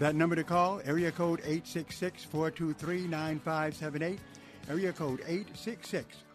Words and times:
That 0.00 0.16
number 0.16 0.34
to 0.34 0.44
call, 0.44 0.80
area 0.86 1.12
code 1.12 1.42
866-423-9578. 1.42 4.18
Area 4.70 4.94
code 4.94 5.20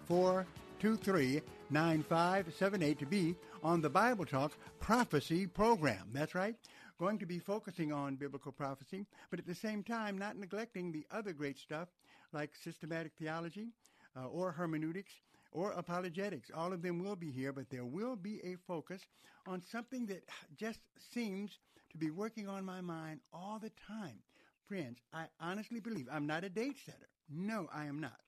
866-423-9578 0.07 2.99
to 2.99 3.05
be 3.07 3.35
on 3.63 3.81
the 3.81 3.89
Bible 3.89 4.23
Talk 4.23 4.51
Prophecy 4.79 5.47
Program. 5.47 6.11
That's 6.13 6.35
right. 6.35 6.55
Going 6.99 7.17
to 7.17 7.25
be 7.25 7.39
focusing 7.39 7.91
on 7.91 8.17
biblical 8.17 8.51
prophecy, 8.51 9.07
but 9.31 9.39
at 9.39 9.47
the 9.47 9.55
same 9.55 9.81
time 9.81 10.15
not 10.15 10.37
neglecting 10.37 10.91
the 10.91 11.07
other 11.09 11.33
great 11.33 11.57
stuff 11.57 11.87
like 12.33 12.51
systematic 12.55 13.13
theology 13.17 13.69
uh, 14.15 14.27
or 14.27 14.51
hermeneutics 14.51 15.13
or 15.51 15.71
apologetics. 15.71 16.51
All 16.55 16.71
of 16.71 16.83
them 16.83 17.03
will 17.03 17.15
be 17.15 17.31
here, 17.31 17.51
but 17.51 17.71
there 17.71 17.85
will 17.85 18.15
be 18.15 18.41
a 18.43 18.57
focus 18.67 19.01
on 19.47 19.63
something 19.63 20.05
that 20.05 20.23
just 20.55 20.81
seems 21.11 21.57
to 21.95 22.05
be 22.05 22.11
working 22.11 22.47
on 22.49 22.65
my 22.65 22.81
mind 22.81 23.21
all 23.31 23.57
the 23.57 23.71
time. 23.87 24.19
Friends, 24.67 24.99
I 25.13 25.25
honestly 25.39 25.79
believe 25.79 26.07
I'm 26.11 26.27
not 26.27 26.43
a 26.43 26.49
date 26.49 26.77
setter. 26.85 27.07
No, 27.29 27.69
I 27.73 27.85
am 27.85 28.01
not. 28.01 28.19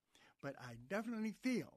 But 0.42 0.56
I 0.62 0.76
definitely 0.90 1.34
feel 1.42 1.74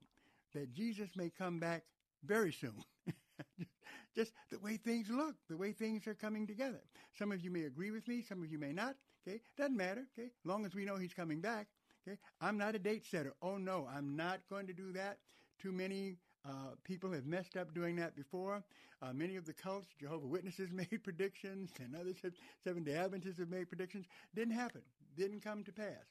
that 0.53 0.73
Jesus 0.73 1.09
may 1.15 1.29
come 1.29 1.59
back 1.59 1.83
very 2.23 2.53
soon. 2.53 2.83
Just 4.15 4.31
the 4.49 4.59
way 4.59 4.77
things 4.77 5.09
look, 5.09 5.35
the 5.49 5.57
way 5.57 5.73
things 5.73 6.07
are 6.07 6.13
coming 6.13 6.47
together. 6.47 6.81
Some 7.17 7.31
of 7.31 7.41
you 7.41 7.51
may 7.51 7.63
agree 7.63 7.91
with 7.91 8.07
me, 8.07 8.21
some 8.21 8.41
of 8.41 8.49
you 8.51 8.57
may 8.57 8.71
not. 8.71 8.95
Okay, 9.27 9.41
doesn't 9.57 9.75
matter. 9.75 10.05
Okay, 10.17 10.29
long 10.45 10.65
as 10.65 10.73
we 10.73 10.85
know 10.85 10.95
he's 10.95 11.13
coming 11.13 11.41
back. 11.41 11.67
Okay, 12.07 12.17
I'm 12.39 12.57
not 12.57 12.75
a 12.75 12.79
date 12.79 13.05
setter. 13.05 13.33
Oh 13.41 13.57
no, 13.57 13.87
I'm 13.93 14.15
not 14.15 14.39
going 14.49 14.67
to 14.67 14.73
do 14.73 14.93
that. 14.93 15.19
Too 15.61 15.71
many 15.71 16.17
uh, 16.45 16.75
people 16.83 17.11
have 17.11 17.25
messed 17.25 17.57
up 17.57 17.73
doing 17.73 17.95
that 17.97 18.15
before. 18.15 18.63
Uh, 19.01 19.13
many 19.13 19.35
of 19.35 19.45
the 19.45 19.53
cults, 19.53 19.87
Jehovah 19.99 20.27
Witnesses 20.27 20.71
made 20.73 21.03
predictions, 21.03 21.69
and 21.79 21.95
others 21.95 22.17
Seventh 22.63 22.85
Day 22.85 22.95
Adventists 22.95 23.39
have 23.39 23.49
made 23.49 23.67
predictions. 23.67 24.05
Didn't 24.35 24.53
happen. 24.53 24.81
Didn't 25.17 25.41
come 25.41 25.63
to 25.63 25.71
pass. 25.71 26.05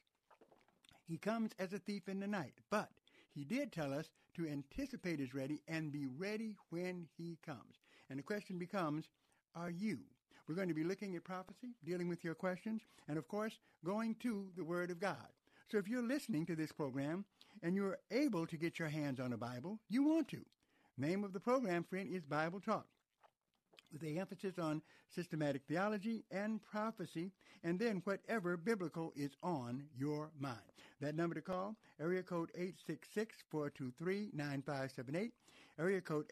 He 1.07 1.17
comes 1.17 1.51
as 1.59 1.73
a 1.73 1.79
thief 1.79 2.09
in 2.09 2.21
the 2.21 2.27
night, 2.27 2.55
but 2.71 2.91
he 3.35 3.45
did 3.45 3.73
tell 3.73 3.93
us 3.93 4.11
to 4.35 4.47
anticipate 4.47 5.19
his 5.19 5.35
ready 5.35 5.61
and 5.67 5.93
be 5.93 6.07
ready 6.07 6.57
when 6.71 7.09
he 7.17 7.39
comes. 7.45 7.83
And 8.09 8.19
the 8.19 8.23
question 8.23 8.59
becomes, 8.59 9.07
are 9.55 9.71
you? 9.71 9.99
We're 10.47 10.55
going 10.55 10.69
to 10.69 10.75
be 10.75 10.85
looking 10.85 11.17
at 11.17 11.25
prophecy, 11.25 11.75
dealing 11.85 12.09
with 12.09 12.25
your 12.25 12.35
questions, 12.35 12.83
and 13.09 13.19
of 13.19 13.29
course, 13.29 13.59
going 13.85 14.17
to 14.17 14.49
the 14.57 14.65
Word 14.65 14.91
of 14.91 15.01
God. 15.01 15.17
So 15.71 15.79
if 15.79 15.87
you're 15.87 16.03
listening 16.03 16.47
to 16.47 16.57
this 16.57 16.73
program 16.73 17.25
and 17.63 17.77
you're 17.77 17.99
able 18.11 18.45
to 18.47 18.57
get 18.57 18.81
your 18.81 18.89
hands 18.89 19.21
on 19.21 19.33
a 19.33 19.37
Bible, 19.37 19.79
you 19.89 20.03
want 20.03 20.27
to. 20.29 20.45
Name 20.99 21.23
of 21.23 21.33
the 21.33 21.39
program, 21.39 21.85
friend, 21.85 22.13
is 22.13 22.25
Bible 22.25 22.59
Talk 22.61 22.87
with 23.93 24.03
a 24.03 24.19
emphasis 24.19 24.59
on 24.59 24.83
systematic 25.15 25.63
theology 25.69 26.25
and 26.31 26.61
prophecy, 26.63 27.31
and 27.65 27.79
then 27.79 28.01
whatever 28.05 28.57
biblical 28.57 29.13
is 29.17 29.37
on 29.43 29.85
your 29.97 30.31
mind. 30.39 30.59
That 31.01 31.15
number 31.17 31.35
to 31.35 31.41
call, 31.41 31.77
area 32.01 32.23
code 32.23 32.51
866-423-9578, 33.53 35.33
area 35.79 36.01
code 36.01 36.27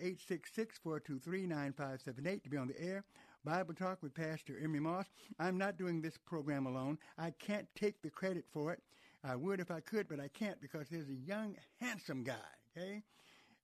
866-423-9578 0.84 2.42
to 2.42 2.50
be 2.50 2.56
on 2.56 2.68
the 2.68 2.80
air. 2.80 3.04
Bible 3.44 3.74
Talk 3.74 4.02
with 4.02 4.14
Pastor 4.14 4.58
Emery 4.62 4.80
Moss. 4.80 5.06
I'm 5.38 5.58
not 5.58 5.78
doing 5.78 6.02
this 6.02 6.18
program 6.26 6.66
alone. 6.66 6.98
I 7.18 7.30
can't 7.38 7.68
take 7.74 8.02
the 8.02 8.10
credit 8.10 8.44
for 8.52 8.72
it. 8.72 8.82
I 9.24 9.36
would 9.36 9.60
if 9.60 9.70
I 9.70 9.80
could, 9.80 10.08
but 10.08 10.20
I 10.20 10.28
can't 10.28 10.60
because 10.60 10.86
there's 10.90 11.08
a 11.08 11.26
young, 11.26 11.56
handsome 11.80 12.22
guy, 12.22 12.34
okay, 12.76 13.02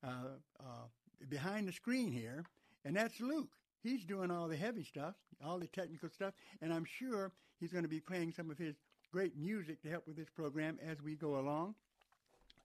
uh, 0.02 0.36
uh, 0.60 0.86
behind 1.28 1.68
the 1.68 1.72
screen 1.72 2.10
here, 2.10 2.44
and 2.84 2.96
that's 2.96 3.20
Luke. 3.20 3.50
He's 3.82 4.04
doing 4.04 4.30
all 4.30 4.48
the 4.48 4.56
heavy 4.56 4.82
stuff, 4.82 5.14
all 5.44 5.58
the 5.58 5.66
technical 5.66 6.08
stuff, 6.08 6.34
and 6.62 6.72
I'm 6.72 6.84
sure 6.84 7.32
he's 7.60 7.70
going 7.70 7.84
to 7.84 7.88
be 7.88 8.00
playing 8.00 8.32
some 8.32 8.50
of 8.50 8.58
his 8.58 8.74
great 9.12 9.36
music 9.36 9.82
to 9.82 9.90
help 9.90 10.06
with 10.08 10.16
this 10.16 10.28
program 10.34 10.78
as 10.84 11.00
we 11.00 11.14
go 11.14 11.38
along. 11.38 11.74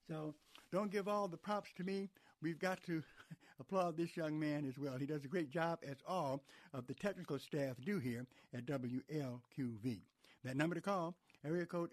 So 0.07 0.33
don't 0.71 0.91
give 0.91 1.07
all 1.07 1.27
the 1.27 1.37
props 1.37 1.69
to 1.77 1.83
me. 1.83 2.09
We've 2.41 2.57
got 2.57 2.81
to 2.83 3.03
applaud 3.59 3.97
this 3.97 4.15
young 4.17 4.39
man 4.39 4.65
as 4.67 4.79
well. 4.79 4.97
He 4.97 5.05
does 5.05 5.25
a 5.25 5.27
great 5.27 5.51
job, 5.51 5.79
as 5.87 5.97
all 6.07 6.41
of 6.73 6.87
the 6.87 6.93
technical 6.93 7.37
staff 7.37 7.75
do 7.85 7.99
here 7.99 8.25
at 8.53 8.65
WLQV. 8.65 9.99
That 10.43 10.55
number 10.55 10.73
to 10.75 10.81
call, 10.81 11.15
area 11.45 11.65
code 11.65 11.89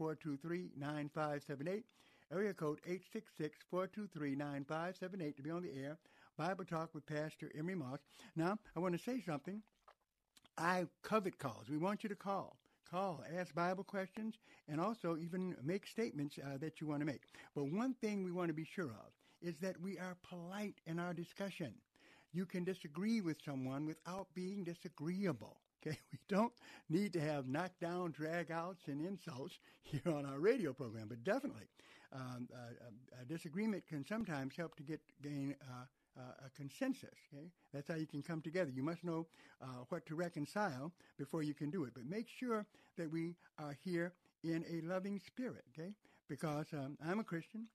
866-423-9578. 0.00 1.82
Area 2.32 2.54
code 2.54 2.80
866-423-9578 3.72 5.36
to 5.36 5.42
be 5.42 5.50
on 5.50 5.62
the 5.62 5.72
air. 5.76 5.98
Bible 6.38 6.64
Talk 6.64 6.94
with 6.94 7.04
Pastor 7.06 7.50
Emery 7.58 7.74
Moss. 7.74 7.98
Now, 8.36 8.58
I 8.74 8.80
want 8.80 8.96
to 8.96 9.02
say 9.02 9.20
something. 9.20 9.62
I 10.56 10.86
covet 11.02 11.38
calls. 11.38 11.68
We 11.70 11.76
want 11.76 12.02
you 12.02 12.08
to 12.08 12.16
call. 12.16 12.56
Call, 12.90 13.22
ask 13.38 13.54
Bible 13.54 13.84
questions, 13.84 14.34
and 14.68 14.80
also 14.80 15.16
even 15.16 15.56
make 15.62 15.86
statements 15.86 16.38
uh, 16.38 16.58
that 16.58 16.80
you 16.80 16.86
want 16.86 17.00
to 17.00 17.06
make. 17.06 17.22
But 17.54 17.70
one 17.70 17.94
thing 17.94 18.22
we 18.22 18.32
want 18.32 18.48
to 18.48 18.54
be 18.54 18.64
sure 18.66 18.90
of 18.90 19.12
is 19.40 19.56
that 19.58 19.80
we 19.80 19.98
are 19.98 20.16
polite 20.22 20.76
in 20.86 20.98
our 20.98 21.14
discussion. 21.14 21.72
You 22.32 22.46
can 22.46 22.64
disagree 22.64 23.20
with 23.20 23.38
someone 23.44 23.86
without 23.86 24.28
being 24.34 24.64
disagreeable. 24.64 25.58
Okay, 25.84 25.98
we 26.12 26.18
don't 26.28 26.52
need 26.88 27.12
to 27.14 27.20
have 27.20 27.48
knockdown, 27.48 28.12
dragouts, 28.12 28.86
and 28.86 29.04
insults 29.04 29.58
here 29.82 30.12
on 30.14 30.24
our 30.26 30.38
radio 30.38 30.72
program, 30.72 31.06
but 31.08 31.24
definitely 31.24 31.66
um, 32.12 32.48
uh, 32.54 33.20
a 33.20 33.24
disagreement 33.24 33.86
can 33.86 34.04
sometimes 34.06 34.54
help 34.56 34.76
to 34.76 34.82
get 34.82 35.00
gain 35.22 35.54
uh, 35.62 35.84
uh, 36.18 36.46
a 36.46 36.50
consensus. 36.50 37.18
Okay, 37.32 37.46
that's 37.72 37.88
how 37.88 37.94
you 37.94 38.06
can 38.06 38.22
come 38.22 38.40
together. 38.40 38.70
You 38.70 38.82
must 38.82 39.02
know 39.02 39.26
uh, 39.62 39.84
what 39.88 40.06
to 40.06 40.14
reconcile 40.14 40.92
before 41.18 41.42
you 41.42 41.54
can 41.54 41.70
do 41.70 41.84
it. 41.84 41.92
But 41.94 42.04
make 42.04 42.28
sure 42.28 42.66
that 42.96 43.10
we 43.10 43.34
are 43.58 43.76
here 43.82 44.12
in 44.44 44.64
a 44.70 44.86
loving 44.86 45.18
spirit. 45.18 45.64
Okay, 45.72 45.92
because 46.28 46.66
um, 46.72 46.96
I'm 47.04 47.18
a 47.18 47.24
Christian. 47.24 47.66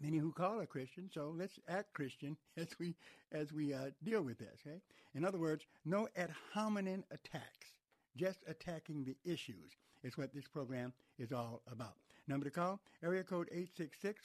Many 0.00 0.18
who 0.18 0.32
call 0.32 0.60
are 0.60 0.66
Christian, 0.66 1.08
so 1.12 1.34
let's 1.36 1.58
act 1.68 1.94
Christian 1.94 2.36
as 2.56 2.68
we 2.78 2.94
as 3.32 3.52
we 3.52 3.72
uh, 3.72 3.90
deal 4.02 4.22
with 4.22 4.38
this. 4.38 4.60
Okay, 4.66 4.80
in 5.14 5.24
other 5.24 5.38
words, 5.38 5.64
no 5.84 6.08
ad 6.16 6.30
hominem 6.52 7.04
attacks. 7.10 7.68
Just 8.16 8.38
attacking 8.46 9.04
the 9.04 9.16
issues 9.24 9.72
is 10.04 10.16
what 10.16 10.32
this 10.32 10.46
program 10.46 10.92
is 11.18 11.32
all 11.32 11.62
about. 11.70 11.94
Number 12.26 12.44
to 12.44 12.50
call, 12.50 12.80
area 13.02 13.22
code 13.22 13.50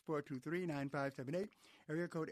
866-423-9578, 0.07 1.49
area 1.89 2.07
code 2.07 2.31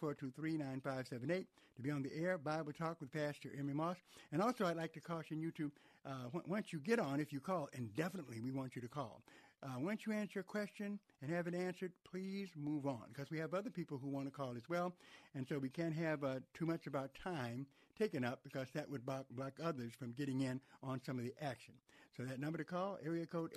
866-423-9578 0.00 1.46
to 1.76 1.82
be 1.82 1.90
on 1.90 2.02
the 2.02 2.14
air, 2.16 2.38
Bible 2.38 2.72
Talk 2.72 3.00
with 3.00 3.10
Pastor 3.12 3.50
Emery 3.58 3.74
Moss. 3.74 3.96
And 4.30 4.40
also 4.40 4.66
I'd 4.66 4.76
like 4.76 4.92
to 4.92 5.00
caution 5.00 5.40
you 5.40 5.50
to, 5.52 5.72
uh, 6.06 6.28
once 6.46 6.72
you 6.72 6.78
get 6.78 7.00
on, 7.00 7.18
if 7.18 7.32
you 7.32 7.40
call, 7.40 7.68
and 7.74 7.92
definitely 7.96 8.40
we 8.40 8.52
want 8.52 8.76
you 8.76 8.82
to 8.82 8.88
call, 8.88 9.20
uh, 9.64 9.78
once 9.78 10.00
you 10.06 10.12
answer 10.12 10.40
a 10.40 10.42
question 10.44 10.98
and 11.22 11.30
have 11.30 11.46
it 11.46 11.54
answered, 11.54 11.92
please 12.10 12.48
move 12.56 12.86
on 12.86 13.04
because 13.08 13.30
we 13.30 13.38
have 13.38 13.54
other 13.54 13.70
people 13.70 13.96
who 13.98 14.08
want 14.08 14.26
to 14.26 14.30
call 14.30 14.54
as 14.56 14.68
well. 14.68 14.92
And 15.34 15.46
so 15.48 15.58
we 15.58 15.70
can't 15.70 15.94
have 15.94 16.22
uh, 16.22 16.40
too 16.52 16.66
much 16.66 16.86
of 16.86 16.94
our 16.94 17.08
time 17.22 17.66
taken 17.98 18.24
up 18.24 18.40
because 18.44 18.66
that 18.74 18.90
would 18.90 19.06
block, 19.06 19.24
block 19.30 19.54
others 19.62 19.92
from 19.98 20.12
getting 20.12 20.42
in 20.42 20.60
on 20.82 21.00
some 21.06 21.18
of 21.18 21.24
the 21.24 21.32
action. 21.40 21.72
So 22.16 22.24
that 22.24 22.38
number 22.40 22.58
to 22.58 22.64
call, 22.64 22.98
area 23.04 23.26
code 23.26 23.52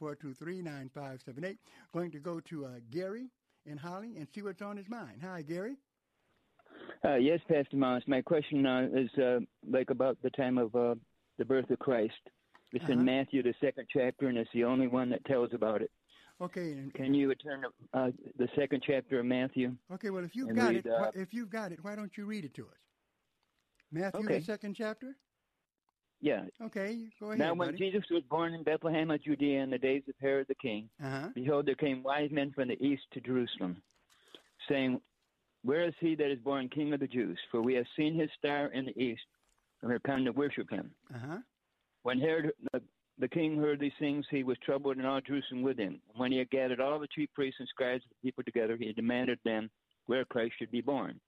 866-423-9578. 0.00 1.58
Going 1.92 2.10
to 2.10 2.18
go 2.18 2.40
to 2.40 2.64
uh, 2.64 2.70
Gary 2.90 3.26
in 3.66 3.76
Holly 3.76 4.16
and 4.16 4.26
see 4.34 4.42
what's 4.42 4.62
on 4.62 4.76
his 4.76 4.88
mind. 4.88 5.20
Hi, 5.22 5.42
Gary. 5.42 5.76
Uh, 7.04 7.16
yes, 7.16 7.40
Pastor 7.48 7.76
Moss. 7.76 8.02
My 8.06 8.22
question 8.22 8.64
uh, 8.66 8.88
is 8.92 9.10
uh, 9.18 9.40
like 9.70 9.90
about 9.90 10.16
the 10.22 10.30
time 10.30 10.56
of 10.58 10.72
the 10.72 11.44
birth 11.44 11.68
of 11.70 11.78
Christ. 11.78 12.14
It's 12.72 12.84
Uh-huh. 12.84 12.92
in 12.94 13.04
Matthew, 13.04 13.42
the 13.42 13.54
second 13.60 13.88
chapter, 13.90 14.28
and 14.28 14.36
it's 14.36 14.50
the 14.52 14.64
only 14.64 14.86
one 14.88 15.08
that 15.10 15.24
tells 15.24 15.52
about 15.54 15.82
it. 15.82 15.90
Okay. 16.40 16.72
And, 16.72 16.92
Can 16.94 17.14
you 17.14 17.34
turn 17.34 17.62
to 17.62 17.70
uh, 17.98 18.10
the 18.36 18.48
second 18.54 18.82
chapter 18.86 19.18
of 19.20 19.26
Matthew? 19.26 19.76
okay. 19.92 20.10
Well, 20.10 20.24
if 20.24 20.36
you've 20.36 20.54
got 20.54 20.68
read, 20.74 20.86
it, 20.86 20.86
uh, 20.86 21.10
if 21.14 21.32
you've 21.34 21.50
got 21.50 21.72
it, 21.72 21.82
why 21.82 21.96
don't 21.96 22.16
you 22.16 22.26
read 22.26 22.44
it 22.44 22.54
to 22.54 22.66
us? 22.66 22.76
Matthew, 23.90 24.20
Okay. 24.24 24.38
the 24.38 24.44
second 24.44 24.74
chapter. 24.76 25.16
Yeah. 26.20 26.44
Okay, 26.60 27.08
go 27.20 27.26
ahead, 27.28 27.38
now, 27.38 27.54
when 27.54 27.68
buddy. 27.68 27.78
Jesus 27.78 28.04
was 28.10 28.22
born 28.24 28.52
in 28.52 28.64
Bethlehem 28.64 29.10
of 29.12 29.22
Judea 29.22 29.62
in 29.62 29.70
the 29.70 29.78
days 29.78 30.02
of 30.08 30.16
Herod 30.20 30.48
the 30.48 30.54
king, 30.56 30.90
Uh-huh. 31.02 31.28
behold, 31.34 31.64
there 31.66 31.76
came 31.76 32.02
wise 32.02 32.30
men 32.32 32.50
from 32.52 32.68
the 32.68 32.84
east 32.84 33.04
to 33.12 33.20
Jerusalem, 33.20 33.80
saying, 34.68 35.00
Where 35.62 35.84
is 35.84 35.94
he 36.00 36.14
that 36.16 36.30
is 36.30 36.38
born 36.40 36.68
King 36.68 36.92
of 36.92 37.00
the 37.00 37.06
Jews? 37.06 37.38
For 37.50 37.62
we 37.62 37.74
have 37.74 37.86
seen 37.96 38.14
his 38.14 38.30
star 38.32 38.66
in 38.66 38.84
the 38.86 39.00
east, 39.00 39.26
and 39.82 39.90
are 39.92 39.98
come 40.00 40.24
to 40.24 40.32
worship 40.32 40.68
him. 40.70 40.92
Uh-huh. 41.14 41.38
When 42.08 42.20
Herod 42.20 42.52
the, 42.72 42.80
the 43.18 43.28
king 43.28 43.58
heard 43.58 43.80
these 43.80 43.92
things, 43.98 44.24
he 44.30 44.42
was 44.42 44.56
troubled, 44.64 44.96
and 44.96 45.06
all 45.06 45.20
Jerusalem 45.20 45.60
with 45.60 45.76
him. 45.76 46.00
When 46.16 46.32
he 46.32 46.38
had 46.38 46.48
gathered 46.48 46.80
all 46.80 46.98
the 46.98 47.06
chief 47.14 47.28
priests 47.34 47.60
and 47.60 47.68
scribes 47.68 48.02
of 48.02 48.08
the 48.08 48.26
people 48.26 48.42
together, 48.44 48.78
he 48.80 48.94
demanded 48.94 49.38
them 49.44 49.68
where 50.06 50.24
Christ 50.24 50.54
should 50.58 50.70
be 50.70 50.80
born. 50.80 51.20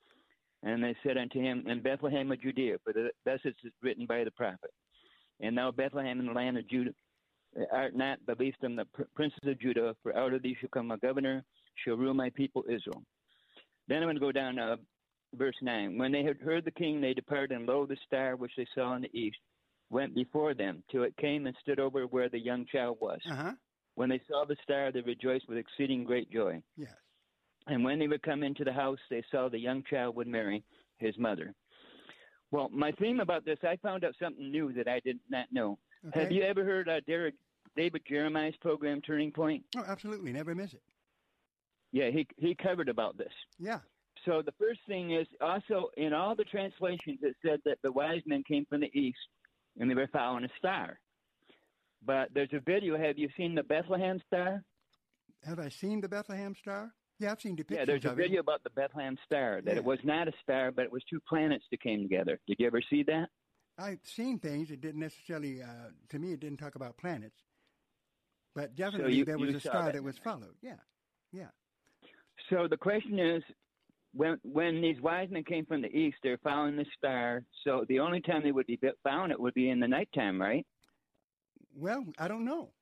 And 0.62 0.82
they 0.82 0.96
said 1.02 1.18
unto 1.18 1.38
him, 1.38 1.66
In 1.66 1.82
Bethlehem 1.82 2.32
of 2.32 2.40
Judea, 2.40 2.78
for 2.82 2.94
thus 2.94 3.40
is 3.44 3.52
it 3.62 3.74
written 3.82 4.06
by 4.06 4.24
the 4.24 4.30
prophet. 4.30 4.70
And 5.40 5.54
thou, 5.54 5.70
Bethlehem, 5.70 6.18
in 6.18 6.24
the 6.24 6.32
land 6.32 6.56
of 6.56 6.66
Judah, 6.66 6.94
art 7.70 7.94
not 7.94 8.18
the 8.26 8.36
least 8.36 8.56
of 8.62 8.74
the 8.74 8.86
princes 9.14 9.40
of 9.44 9.60
Judah, 9.60 9.94
for 10.02 10.16
out 10.16 10.32
of 10.32 10.40
thee 10.40 10.56
shall 10.58 10.70
come 10.70 10.92
a 10.92 10.96
governor, 10.96 11.44
shall 11.84 11.98
rule 11.98 12.14
my 12.14 12.30
people 12.30 12.64
Israel. 12.70 13.02
Then 13.86 13.98
I'm 13.98 14.04
going 14.04 14.14
to 14.14 14.20
go 14.20 14.32
down 14.32 14.54
to 14.54 14.78
verse 15.34 15.56
9. 15.60 15.98
When 15.98 16.10
they 16.10 16.22
had 16.22 16.38
heard 16.38 16.64
the 16.64 16.70
king, 16.70 17.02
they 17.02 17.12
departed, 17.12 17.52
and 17.54 17.66
lo, 17.66 17.84
the 17.84 17.98
star 18.06 18.34
which 18.34 18.52
they 18.56 18.66
saw 18.74 18.96
in 18.96 19.02
the 19.02 19.14
east 19.14 19.36
went 19.90 20.14
before 20.14 20.54
them, 20.54 20.82
till 20.90 21.02
it 21.02 21.16
came 21.16 21.46
and 21.46 21.56
stood 21.60 21.80
over 21.80 22.04
where 22.04 22.28
the 22.28 22.38
young 22.38 22.64
child 22.66 22.98
was. 23.00 23.20
Uh-huh. 23.30 23.52
When 23.96 24.08
they 24.08 24.20
saw 24.28 24.44
the 24.44 24.56
star, 24.62 24.92
they 24.92 25.00
rejoiced 25.00 25.48
with 25.48 25.58
exceeding 25.58 26.04
great 26.04 26.30
joy. 26.30 26.62
Yes. 26.76 26.94
And 27.66 27.84
when 27.84 27.98
they 27.98 28.08
were 28.08 28.18
come 28.18 28.42
into 28.42 28.64
the 28.64 28.72
house, 28.72 28.98
they 29.10 29.22
saw 29.30 29.48
the 29.48 29.58
young 29.58 29.82
child 29.88 30.16
with 30.16 30.26
Mary, 30.26 30.64
his 30.98 31.18
mother. 31.18 31.54
Well, 32.50 32.68
my 32.72 32.92
theme 32.92 33.20
about 33.20 33.44
this, 33.44 33.58
I 33.62 33.76
found 33.76 34.04
out 34.04 34.14
something 34.20 34.50
new 34.50 34.72
that 34.72 34.88
I 34.88 35.00
did 35.00 35.18
not 35.28 35.46
know. 35.52 35.78
Okay. 36.08 36.20
Have 36.20 36.32
you 36.32 36.42
ever 36.42 36.64
heard 36.64 36.88
uh, 36.88 37.00
Derek, 37.06 37.34
David 37.76 38.02
Jeremiah's 38.08 38.56
program, 38.60 39.00
Turning 39.02 39.30
Point? 39.30 39.64
Oh, 39.76 39.84
absolutely. 39.86 40.32
Never 40.32 40.54
miss 40.54 40.72
it. 40.72 40.82
Yeah, 41.92 42.10
he 42.10 42.26
he 42.36 42.54
covered 42.54 42.88
about 42.88 43.18
this. 43.18 43.32
Yeah. 43.58 43.80
So 44.24 44.42
the 44.44 44.54
first 44.58 44.80
thing 44.86 45.12
is 45.12 45.26
also 45.40 45.90
in 45.96 46.12
all 46.12 46.36
the 46.36 46.44
translations 46.44 47.18
it 47.22 47.36
said 47.44 47.60
that 47.64 47.78
the 47.82 47.90
wise 47.90 48.22
men 48.26 48.44
came 48.46 48.64
from 48.66 48.80
the 48.80 48.98
east 48.98 49.18
and 49.78 49.90
they 49.90 49.94
were 49.94 50.08
following 50.12 50.44
a 50.44 50.48
star. 50.58 50.98
But 52.04 52.30
there's 52.34 52.52
a 52.52 52.60
video. 52.60 52.96
Have 52.98 53.18
you 53.18 53.28
seen 53.36 53.54
the 53.54 53.62
Bethlehem 53.62 54.20
star? 54.26 54.62
Have 55.44 55.58
I 55.58 55.68
seen 55.68 56.00
the 56.00 56.08
Bethlehem 56.08 56.54
star? 56.58 56.92
Yeah, 57.18 57.32
I've 57.32 57.40
seen 57.40 57.56
depictions 57.56 57.76
Yeah, 57.76 57.84
there's 57.84 58.04
a 58.06 58.10
of 58.12 58.18
it. 58.18 58.22
video 58.22 58.40
about 58.40 58.62
the 58.64 58.70
Bethlehem 58.70 59.16
star 59.26 59.60
that 59.62 59.72
Yeah. 59.72 59.76
it 59.78 59.84
was 59.84 59.98
not 60.04 60.26
a 60.28 60.32
star, 60.42 60.72
but 60.72 60.84
it 60.86 60.92
was 60.92 61.04
two 61.04 61.20
planets 61.28 61.64
that 61.70 61.80
came 61.82 62.02
together. 62.02 62.40
Did 62.46 62.56
you 62.58 62.66
ever 62.66 62.80
see 62.88 63.02
that? 63.04 63.28
I've 63.78 64.00
seen 64.04 64.38
things. 64.38 64.70
It 64.70 64.80
didn't 64.80 65.00
necessarily, 65.00 65.62
uh, 65.62 65.90
to 66.10 66.18
me, 66.18 66.32
it 66.32 66.40
didn't 66.40 66.58
talk 66.58 66.74
about 66.74 66.96
planets. 66.96 67.36
But 68.54 68.74
definitely 68.74 69.14
you- 69.16 69.24
there 69.24 69.38
was 69.38 69.54
a 69.54 69.60
star 69.60 69.84
that. 69.86 69.94
that 69.94 70.02
was 70.02 70.18
followed. 70.18 70.56
Yeah. 70.60 70.76
Yeah. 71.32 71.50
So 72.48 72.66
the 72.66 72.76
question 72.76 73.18
is, 73.18 73.42
when 74.12 74.38
when 74.42 74.80
these 74.80 75.00
wise 75.00 75.28
men 75.30 75.44
came 75.44 75.66
from 75.66 75.82
the 75.82 75.96
east, 75.96 76.18
they're 76.22 76.38
following 76.38 76.76
the 76.76 76.86
star. 76.96 77.44
So 77.64 77.84
the 77.88 78.00
only 78.00 78.20
time 78.20 78.42
they 78.42 78.52
would 78.52 78.66
be 78.66 78.78
found 79.04 79.32
it 79.32 79.40
would 79.40 79.54
be 79.54 79.70
in 79.70 79.80
the 79.80 79.88
nighttime, 79.88 80.40
right? 80.40 80.66
Well, 81.74 82.04
I 82.18 82.28
don't 82.28 82.44
know. 82.44 82.72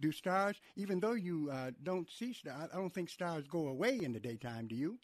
Do 0.00 0.10
stars, 0.10 0.56
even 0.76 0.98
though 0.98 1.12
you 1.12 1.48
uh, 1.52 1.70
don't 1.82 2.10
see 2.10 2.32
stars, 2.32 2.70
I 2.72 2.76
don't 2.76 2.92
think 2.92 3.08
stars 3.08 3.46
go 3.46 3.68
away 3.68 4.00
in 4.02 4.12
the 4.12 4.18
daytime, 4.18 4.66
do 4.66 4.74
you? 4.74 4.98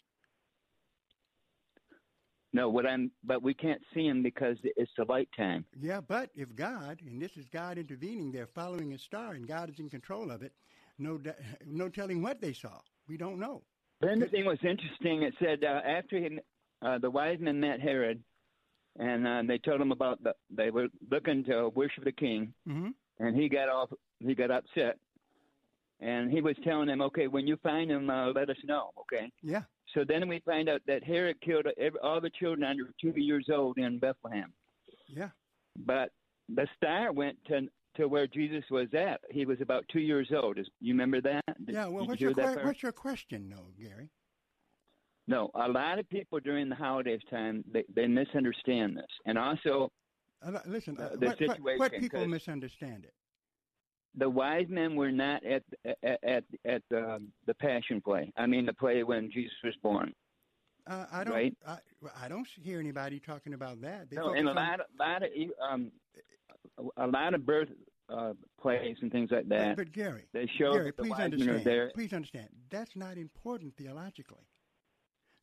No, 2.51 2.67
what 2.67 2.85
I'm, 2.85 3.11
but 3.23 3.43
we 3.43 3.53
can't 3.53 3.81
see 3.93 4.07
them 4.07 4.23
because 4.23 4.57
it's 4.63 4.91
the 4.97 5.05
light 5.05 5.29
time. 5.37 5.65
Yeah, 5.79 6.01
but 6.01 6.31
if 6.35 6.55
God, 6.55 6.99
and 7.05 7.21
this 7.21 7.37
is 7.37 7.47
God 7.47 7.77
intervening, 7.77 8.31
they're 8.31 8.47
following 8.47 8.93
a 8.93 8.97
star 8.97 9.33
and 9.33 9.47
God 9.47 9.69
is 9.69 9.79
in 9.79 9.89
control 9.89 10.31
of 10.31 10.41
it, 10.41 10.51
no, 10.97 11.21
no 11.65 11.89
telling 11.89 12.21
what 12.21 12.41
they 12.41 12.53
saw. 12.53 12.79
We 13.07 13.17
don't 13.17 13.39
know. 13.39 13.63
Then 14.01 14.19
the 14.19 14.27
thing 14.27 14.45
was 14.45 14.59
interesting. 14.63 15.23
It 15.23 15.33
said 15.39 15.63
uh, 15.63 15.81
after 15.85 16.17
he, 16.17 16.39
uh, 16.81 16.97
the 16.99 17.09
wise 17.11 17.37
men 17.39 17.59
met 17.59 17.79
Herod, 17.81 18.21
and 18.97 19.27
uh, 19.27 19.43
they 19.45 19.57
told 19.57 19.81
him 19.81 19.91
about 19.91 20.23
the 20.23 20.33
they 20.49 20.71
were 20.71 20.87
looking 21.11 21.43
to 21.45 21.69
worship 21.69 22.03
the 22.05 22.11
king, 22.11 22.53
Mhm. 22.67 22.93
and 23.19 23.35
he 23.35 23.49
got 23.49 23.67
off. 23.69 23.91
He 24.19 24.35
got 24.35 24.51
upset, 24.51 24.97
and 25.99 26.31
he 26.31 26.41
was 26.41 26.55
telling 26.63 26.87
them, 26.87 27.01
"Okay, 27.01 27.27
when 27.27 27.45
you 27.47 27.57
find 27.57 27.91
him, 27.91 28.09
uh, 28.09 28.31
let 28.31 28.49
us 28.49 28.57
know." 28.63 28.91
Okay. 29.01 29.31
Yeah. 29.41 29.63
So 29.93 30.03
then 30.03 30.27
we 30.29 30.39
find 30.39 30.69
out 30.69 30.81
that 30.85 31.03
Herod 31.03 31.41
killed 31.41 31.65
every, 31.77 31.99
all 31.99 32.21
the 32.21 32.29
children 32.29 32.63
under 32.63 32.93
two 33.01 33.13
years 33.19 33.49
old 33.49 33.77
in 33.77 33.97
Bethlehem. 33.99 34.53
Yeah. 35.07 35.29
But 35.75 36.11
the 36.47 36.67
star 36.77 37.11
went 37.11 37.43
to 37.45 37.67
to 37.95 38.07
where 38.07 38.27
Jesus 38.27 38.63
was 38.69 38.87
at. 38.93 39.21
He 39.29 39.45
was 39.45 39.61
about 39.61 39.85
two 39.91 39.99
years 39.99 40.29
old. 40.35 40.57
Is, 40.57 40.67
you 40.79 40.93
remember 40.93 41.21
that? 41.21 41.43
Did- 41.65 41.75
Yeah, 41.75 41.87
well, 41.87 42.05
what's 42.07 42.21
you 42.21 42.27
your, 42.29 42.35
que- 42.35 42.63
what's 42.63 42.83
your 42.83 42.91
question, 42.91 43.49
though, 43.49 43.71
Gary? 43.81 44.09
No, 45.27 45.51
a 45.53 45.67
lot 45.67 45.99
of 45.99 46.09
people 46.09 46.39
during 46.39 46.69
the 46.69 46.75
holidays 46.75 47.21
time 47.29 47.63
they, 47.71 47.83
they 47.93 48.07
misunderstand 48.07 48.97
this, 48.97 49.11
and 49.25 49.37
also 49.37 49.91
Uh, 50.41 50.59
listen, 50.65 50.97
Uh, 50.99 51.03
uh, 51.03 51.09
the 51.17 51.27
what, 51.27 51.59
what, 51.59 51.79
what 51.79 51.91
situation, 51.91 52.29
misunderstand 52.31 53.03
it? 53.05 53.13
the 54.15 54.27
wise 54.29 54.65
men 54.69 54.95
were 54.95 55.11
not 55.11 55.43
at 55.45 55.63
at 56.01 56.19
at, 56.23 56.43
at 56.65 56.81
um, 56.95 57.31
the 57.45 57.53
Passion 57.53 58.01
play. 58.01 58.31
I 58.37 58.47
mean, 58.47 58.65
the 58.65 58.73
play 58.73 59.03
when 59.03 59.29
Jesus 59.31 59.53
was 59.63 59.75
born. 59.83 60.13
Uh, 60.87 61.05
I 61.11 61.23
don't. 61.23 61.33
Right. 61.33 61.55
I, 61.67 61.77
I 62.23 62.27
don't 62.27 62.47
hear 62.63 62.79
anybody 62.79 63.19
talking 63.19 63.53
about 63.53 63.81
that. 63.81 64.09
They 64.09 64.15
No, 64.15 64.33
and 64.33 64.47
a 64.49 64.53
lot, 64.53 64.79
of, 64.79 64.87
lot 64.97 65.21
of 65.21 65.29
um, 65.61 65.91
a 66.97 67.07
lot 67.07 67.33
of 67.33 67.45
birth 67.45 67.69
uh, 68.09 68.33
plays 68.59 68.97
and 69.01 69.11
things 69.11 69.29
like 69.31 69.47
that. 69.49 69.77
but 69.77 69.91
Gary, 69.91 70.25
they 70.33 70.47
show 70.57 70.73
Gary, 70.73 70.85
the 70.87 71.03
please 71.03 71.09
wise 71.11 71.19
men 71.19 71.31
are 71.31 71.35
understand. 71.35 71.65
there. 71.65 71.91
Please 71.93 72.13
understand. 72.13 72.49
That's 72.69 72.95
not 72.95 73.17
important 73.17 73.75
theologically. 73.77 74.47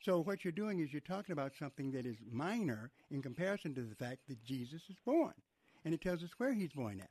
So 0.02 0.20
what 0.22 0.44
you're 0.44 0.52
doing 0.52 0.80
is 0.80 0.92
you're 0.92 1.00
talking 1.00 1.32
about 1.32 1.52
something 1.58 1.90
that 1.92 2.06
is 2.06 2.16
minor 2.30 2.90
in 3.10 3.22
comparison 3.22 3.74
to 3.74 3.82
the 3.82 3.94
fact 3.94 4.18
that 4.28 4.42
Jesus 4.44 4.82
is 4.88 4.96
born, 5.04 5.32
and 5.84 5.94
it 5.94 6.00
tells 6.00 6.22
us 6.22 6.30
where 6.38 6.52
he's 6.52 6.72
born 6.72 7.00
at. 7.00 7.10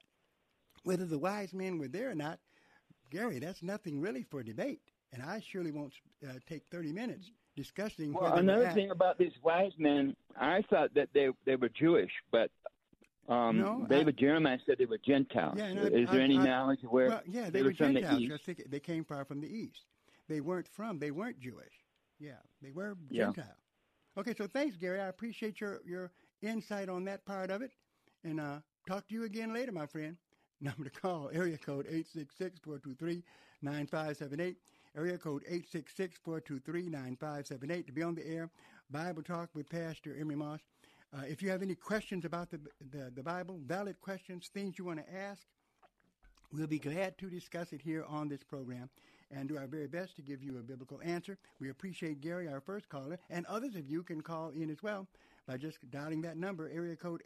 Whether 0.84 1.06
the 1.06 1.18
wise 1.20 1.54
men 1.54 1.78
were 1.78 1.88
there 1.88 2.12
or 2.12 2.16
not, 2.16 2.40
Gary, 3.12 3.40
that's 3.40 3.64
nothing 3.64 4.02
really 4.02 4.24
for 4.24 4.44
debate. 4.44 4.82
And 5.14 5.24
I 5.24 5.42
surely 5.52 5.72
won't 5.72 5.94
uh, 6.28 6.34
take 6.48 6.64
30 6.72 6.92
minutes 6.92 7.32
discussing. 7.56 8.14
Well, 8.14 8.34
another 8.34 8.70
thing 8.72 8.92
about 8.92 9.18
these 9.18 9.32
wise 9.44 9.72
men, 9.78 10.16
I 10.40 10.62
thought 10.70 10.94
that 10.96 11.10
they 11.14 11.30
they 11.46 11.56
were 11.56 11.70
Jewish, 11.70 12.12
but 12.32 12.52
um, 13.28 13.58
No, 13.60 13.86
David 13.90 14.18
Jeremiah 14.18 14.60
said 14.66 14.78
they 14.78 14.86
were 14.86 15.00
Gentiles. 15.00 15.56
Yeah, 15.58 15.66
and 15.66 15.80
Is 15.94 16.08
I- 16.10 16.14
there 16.14 16.22
any 16.22 16.38
I- 16.38 16.46
knowledge 16.46 16.84
of 16.84 16.92
where 16.92 17.10
Well, 17.10 17.22
yeah, 17.26 17.46
they, 17.46 17.50
they, 17.50 17.62
were 17.64 17.70
were 17.70 17.74
from 17.76 17.94
Gentiles 17.94 18.42
the 18.46 18.54
they, 18.54 18.64
they 18.70 18.80
came 18.80 19.04
far 19.04 19.26
from 19.26 19.42
the 19.42 19.48
east. 19.48 19.82
They 20.28 20.42
weren't 20.42 20.68
from. 20.68 21.00
They 21.00 21.12
weren't 21.12 21.40
Jewish. 21.40 21.74
Yeah, 22.20 22.38
they 22.62 22.72
were 22.72 22.98
Yeah. 23.10 23.26
Gentile. 23.26 23.58
Okay, 24.18 24.34
so 24.38 24.48
thanks, 24.48 24.78
Gary. 24.78 25.02
I 25.02 25.08
appreciate 25.08 25.60
your 25.60 25.82
your 25.86 26.12
insight 26.42 26.88
on 26.90 27.04
that 27.06 27.26
part 27.26 27.50
of 27.52 27.62
it, 27.62 27.72
and 28.24 28.40
uh, 28.40 28.60
talk 28.88 29.08
to 29.10 29.14
you 29.14 29.24
again 29.26 29.54
later, 29.54 29.72
my 29.72 29.86
friend. 29.86 30.18
Number 30.62 30.86
to 30.86 30.90
call 30.90 31.30
area 31.34 31.58
code 31.58 31.86
866-423-9578. 33.64 34.56
Area 34.98 35.18
code 35.18 35.44
866-423-9578 35.52 37.86
to 37.88 37.92
be 37.92 38.02
on 38.02 38.16
the 38.16 38.26
air. 38.26 38.50
Bible 38.90 39.22
Talk 39.24 39.50
with 39.54 39.70
Pastor 39.70 40.16
Emery 40.18 40.38
Moss. 40.38 40.62
Uh, 41.16 41.22
if 41.28 41.42
you 41.42 41.50
have 41.50 41.62
any 41.62 41.76
questions 41.76 42.26
about 42.26 42.50
the, 42.50 42.60
the 42.92 43.12
the 43.16 43.24
Bible, 43.24 43.60
valid 43.66 44.00
questions, 44.02 44.50
things 44.54 44.78
you 44.78 44.86
want 44.86 45.00
to 45.00 45.16
ask, 45.16 45.42
We'll 46.56 46.68
be 46.68 46.80
glad 46.80 47.18
to 47.18 47.30
discuss 47.30 47.74
it 47.74 47.82
here 47.82 48.06
on 48.08 48.30
this 48.30 48.44
program 48.44 48.90
and 49.30 49.50
do 49.50 49.58
our 49.58 49.68
very 49.68 49.88
best 49.88 50.16
to 50.16 50.22
give 50.22 50.42
you 50.42 50.58
a 50.58 50.64
biblical 50.64 51.02
answer. 51.04 51.38
We 51.60 51.70
appreciate 51.70 52.22
Gary, 52.22 52.48
our 52.48 52.62
first 52.62 52.88
caller, 52.88 53.20
and 53.30 53.46
others 53.48 53.76
of 53.76 53.90
you 53.90 54.04
can 54.04 54.22
call 54.22 54.52
in 54.52 54.70
as 54.70 54.82
well 54.82 55.06
by 55.48 55.58
just 55.58 55.80
dialing 55.92 56.22
that 56.22 56.38
number, 56.38 56.70
area 56.70 56.96
code 56.96 57.22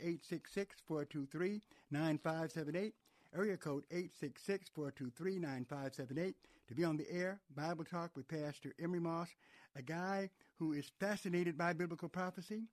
866-423-9578, 0.90 2.94
area 3.36 3.58
code 3.58 3.84
866-423-9578, 3.94 6.34
to 6.68 6.76
be 6.76 6.84
on 6.84 6.98
the 6.98 7.12
air, 7.12 7.40
Bible 7.56 7.86
Talk 7.86 8.10
with 8.16 8.28
Pastor 8.28 8.74
Emery 8.82 9.00
Moss, 9.00 9.30
a 9.76 9.84
guy 9.84 10.32
who 10.56 10.74
is 10.74 10.92
fascinated 11.00 11.56
by 11.56 11.74
biblical 11.74 12.10
prophecy. 12.10 12.64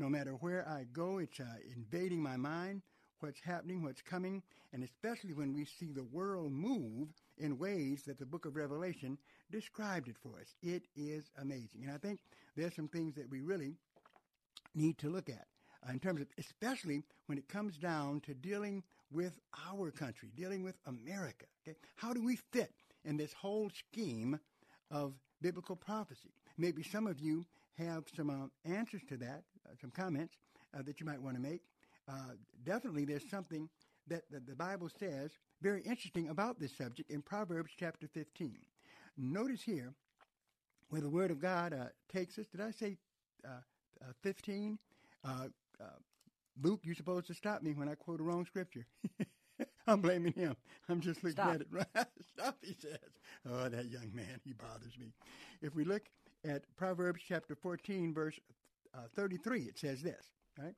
No 0.00 0.08
matter 0.08 0.32
where 0.40 0.66
I 0.66 0.86
go, 0.90 1.18
it's 1.18 1.40
uh, 1.40 1.44
invading 1.76 2.22
my 2.22 2.38
mind, 2.38 2.80
what's 3.18 3.42
happening, 3.42 3.82
what's 3.82 4.00
coming, 4.00 4.42
and 4.72 4.82
especially 4.82 5.34
when 5.34 5.52
we 5.52 5.66
see 5.66 5.92
the 5.92 6.04
world 6.04 6.52
move 6.52 7.08
in 7.36 7.58
ways 7.58 8.04
that 8.06 8.18
the 8.18 8.24
book 8.24 8.46
of 8.46 8.56
Revelation 8.56 9.18
described 9.50 10.08
it 10.08 10.16
for 10.22 10.40
us. 10.40 10.54
It 10.62 10.84
is 10.96 11.30
amazing. 11.38 11.82
And 11.84 11.92
I 11.92 11.98
think 11.98 12.20
there's 12.56 12.74
some 12.74 12.88
things 12.88 13.14
that 13.16 13.28
we 13.30 13.42
really 13.42 13.74
need 14.74 14.96
to 15.00 15.10
look 15.10 15.28
at 15.28 15.44
uh, 15.86 15.92
in 15.92 15.98
terms 15.98 16.22
of, 16.22 16.28
especially 16.38 17.02
when 17.26 17.36
it 17.36 17.46
comes 17.50 17.76
down 17.76 18.20
to 18.20 18.32
dealing 18.32 18.82
with 19.12 19.38
our 19.70 19.90
country, 19.90 20.30
dealing 20.34 20.62
with 20.62 20.78
America. 20.86 21.44
Okay, 21.68 21.76
how 21.96 22.14
do 22.14 22.24
we 22.24 22.36
fit 22.54 22.72
in 23.04 23.18
this 23.18 23.34
whole 23.34 23.68
scheme 23.68 24.40
of 24.90 25.12
biblical 25.42 25.76
prophecy? 25.76 26.32
Maybe 26.56 26.82
some 26.82 27.06
of 27.06 27.20
you 27.20 27.44
have 27.76 28.04
some 28.16 28.30
uh, 28.30 28.70
answers 28.70 29.02
to 29.08 29.16
that, 29.18 29.42
some 29.80 29.90
comments 29.90 30.34
uh, 30.76 30.82
that 30.82 31.00
you 31.00 31.06
might 31.06 31.20
want 31.20 31.36
to 31.36 31.42
make. 31.42 31.62
Uh, 32.08 32.34
definitely, 32.64 33.04
there's 33.04 33.28
something 33.28 33.68
that, 34.08 34.22
that 34.30 34.46
the 34.46 34.54
Bible 34.54 34.88
says 34.98 35.32
very 35.62 35.82
interesting 35.82 36.28
about 36.28 36.58
this 36.58 36.76
subject 36.76 37.10
in 37.10 37.22
Proverbs 37.22 37.72
chapter 37.78 38.08
15. 38.08 38.56
Notice 39.16 39.62
here 39.62 39.92
where 40.88 41.02
the 41.02 41.10
Word 41.10 41.30
of 41.30 41.40
God 41.40 41.72
uh, 41.72 41.86
takes 42.12 42.38
us. 42.38 42.46
Did 42.46 42.60
I 42.60 42.70
say 42.70 42.96
uh, 43.44 43.60
uh, 44.02 44.12
15. 44.22 44.78
Uh, 45.24 45.28
uh, 45.80 45.84
Luke, 46.62 46.80
you're 46.84 46.94
supposed 46.94 47.26
to 47.28 47.34
stop 47.34 47.62
me 47.62 47.72
when 47.74 47.88
I 47.88 47.94
quote 47.94 48.20
a 48.20 48.22
wrong 48.22 48.46
scripture. 48.46 48.86
I'm 49.86 50.00
blaming 50.00 50.32
him. 50.32 50.56
I'm 50.88 51.00
just 51.00 51.22
looking 51.22 51.42
Stop. 51.42 51.54
at 51.54 51.60
it. 51.62 51.66
Right? 51.70 51.86
Stop, 52.32 52.56
he 52.62 52.76
says. 52.80 52.98
Oh, 53.50 53.68
that 53.68 53.86
young 53.86 54.10
man, 54.14 54.40
he 54.44 54.52
bothers 54.52 54.96
me. 54.98 55.12
If 55.62 55.74
we 55.74 55.84
look 55.84 56.02
at 56.44 56.62
Proverbs 56.76 57.22
chapter 57.26 57.54
14, 57.54 58.14
verse 58.14 58.38
uh, 58.94 59.02
33, 59.14 59.62
it 59.62 59.78
says 59.78 60.02
this, 60.02 60.24
right? 60.58 60.74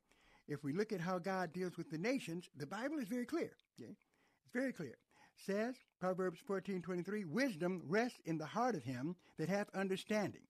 If 0.48 0.64
we 0.64 0.72
look 0.72 0.92
at 0.92 1.00
how 1.00 1.18
God 1.18 1.52
deals 1.52 1.76
with 1.76 1.90
the 1.90 1.98
nations, 1.98 2.48
the 2.56 2.66
Bible 2.66 2.98
is 2.98 3.08
very 3.08 3.24
clear. 3.24 3.52
Okay? 3.80 3.90
It's 3.90 4.52
very 4.52 4.72
clear. 4.72 4.90
It 4.90 5.44
Says, 5.46 5.76
Proverbs 6.00 6.40
14, 6.46 6.82
23, 6.82 7.24
wisdom 7.24 7.82
rests 7.86 8.20
in 8.24 8.38
the 8.38 8.46
heart 8.46 8.74
of 8.74 8.84
him 8.84 9.16
that 9.38 9.48
hath 9.48 9.68
understanding 9.74 10.42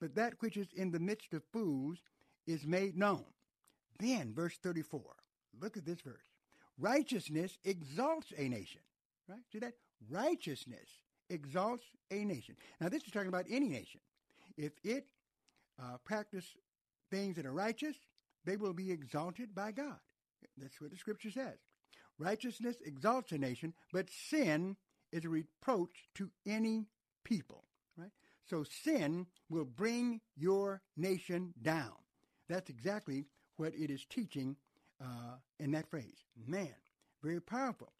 but 0.00 0.14
that 0.14 0.34
which 0.40 0.56
is 0.56 0.68
in 0.74 0.90
the 0.90 0.98
midst 0.98 1.32
of 1.34 1.42
fools 1.52 1.98
is 2.46 2.66
made 2.66 2.96
known. 2.96 3.24
Then, 3.98 4.32
verse 4.34 4.56
34, 4.62 5.00
look 5.60 5.76
at 5.76 5.84
this 5.84 6.00
verse. 6.00 6.24
Righteousness 6.78 7.58
exalts 7.64 8.32
a 8.36 8.48
nation. 8.48 8.80
Right? 9.28 9.40
See 9.52 9.58
that? 9.58 9.74
Righteousness 10.08 10.88
exalts 11.28 11.84
a 12.10 12.24
nation. 12.24 12.56
Now, 12.80 12.88
this 12.88 13.02
is 13.02 13.10
talking 13.10 13.28
about 13.28 13.46
any 13.50 13.68
nation. 13.68 14.00
If 14.56 14.72
it 14.84 15.06
uh, 15.80 15.96
practice 16.04 16.46
things 17.10 17.36
that 17.36 17.46
are 17.46 17.52
righteous, 17.52 17.96
they 18.44 18.56
will 18.56 18.72
be 18.72 18.90
exalted 18.90 19.54
by 19.54 19.72
God. 19.72 19.98
That's 20.56 20.80
what 20.80 20.90
the 20.90 20.96
scripture 20.96 21.30
says. 21.30 21.58
Righteousness 22.18 22.76
exalts 22.84 23.32
a 23.32 23.38
nation, 23.38 23.74
but 23.92 24.08
sin 24.10 24.76
is 25.12 25.24
a 25.24 25.28
reproach 25.28 26.08
to 26.16 26.30
any 26.46 26.86
people. 27.24 27.64
Right? 27.96 28.10
So 28.44 28.64
sin 28.64 29.26
will 29.48 29.64
bring 29.64 30.20
your 30.36 30.82
nation 30.96 31.54
down. 31.62 31.92
That's 32.48 32.70
exactly 32.70 33.26
what 33.56 33.74
it 33.74 33.90
is 33.90 34.04
teaching 34.04 34.56
uh, 35.00 35.36
in 35.60 35.70
that 35.72 35.90
phrase. 35.90 36.24
Man, 36.46 36.74
very 37.22 37.40
powerful 37.40 37.92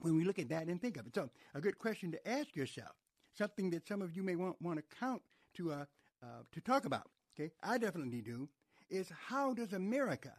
when 0.00 0.16
we 0.16 0.24
look 0.24 0.38
at 0.38 0.48
that 0.48 0.66
and 0.66 0.80
think 0.80 0.96
of 0.96 1.06
it. 1.06 1.14
So, 1.14 1.30
a 1.54 1.60
good 1.60 1.78
question 1.78 2.10
to 2.12 2.28
ask 2.28 2.56
yourself, 2.56 2.92
something 3.36 3.70
that 3.70 3.86
some 3.86 4.02
of 4.02 4.16
you 4.16 4.22
may 4.22 4.36
want, 4.36 4.60
want 4.60 4.78
to 4.78 4.96
count 4.98 5.22
to, 5.56 5.72
uh, 5.72 5.84
uh, 6.22 6.42
to 6.52 6.60
talk 6.60 6.84
about, 6.84 7.10
okay, 7.40 7.52
I 7.62 7.78
definitely 7.78 8.20
do, 8.20 8.48
is 8.90 9.10
how 9.28 9.54
does 9.54 9.72
America 9.72 10.32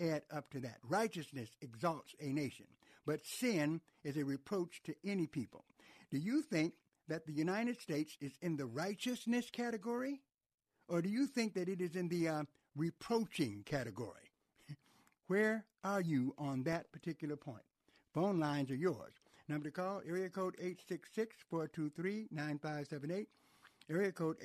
add 0.00 0.22
up 0.30 0.50
to 0.50 0.60
that? 0.60 0.78
Righteousness 0.88 1.50
exalts 1.60 2.14
a 2.20 2.32
nation, 2.32 2.66
but 3.04 3.24
sin 3.24 3.80
is 4.04 4.16
a 4.16 4.24
reproach 4.24 4.82
to 4.84 4.94
any 5.04 5.26
people. 5.26 5.64
Do 6.10 6.18
you 6.18 6.40
think 6.42 6.74
that 7.08 7.26
the 7.26 7.32
United 7.32 7.80
States 7.80 8.16
is 8.20 8.32
in 8.40 8.56
the 8.56 8.66
righteousness 8.66 9.50
category? 9.50 10.22
Or 10.88 11.02
do 11.02 11.08
you 11.08 11.26
think 11.26 11.54
that 11.54 11.68
it 11.68 11.80
is 11.80 11.96
in 11.96 12.08
the 12.08 12.28
uh, 12.28 12.44
reproaching 12.76 13.64
category? 13.64 14.30
Where 15.26 15.64
are 15.82 16.00
you 16.00 16.34
on 16.38 16.62
that 16.64 16.92
particular 16.92 17.36
point? 17.36 17.64
Phone 18.14 18.38
lines 18.38 18.70
are 18.70 18.76
yours. 18.76 19.12
Number 19.48 19.64
to 19.64 19.70
call, 19.70 20.00
area 20.06 20.28
code 20.28 20.56
866-423-9578. 21.52 23.26
Area 23.88 24.10
code 24.10 24.36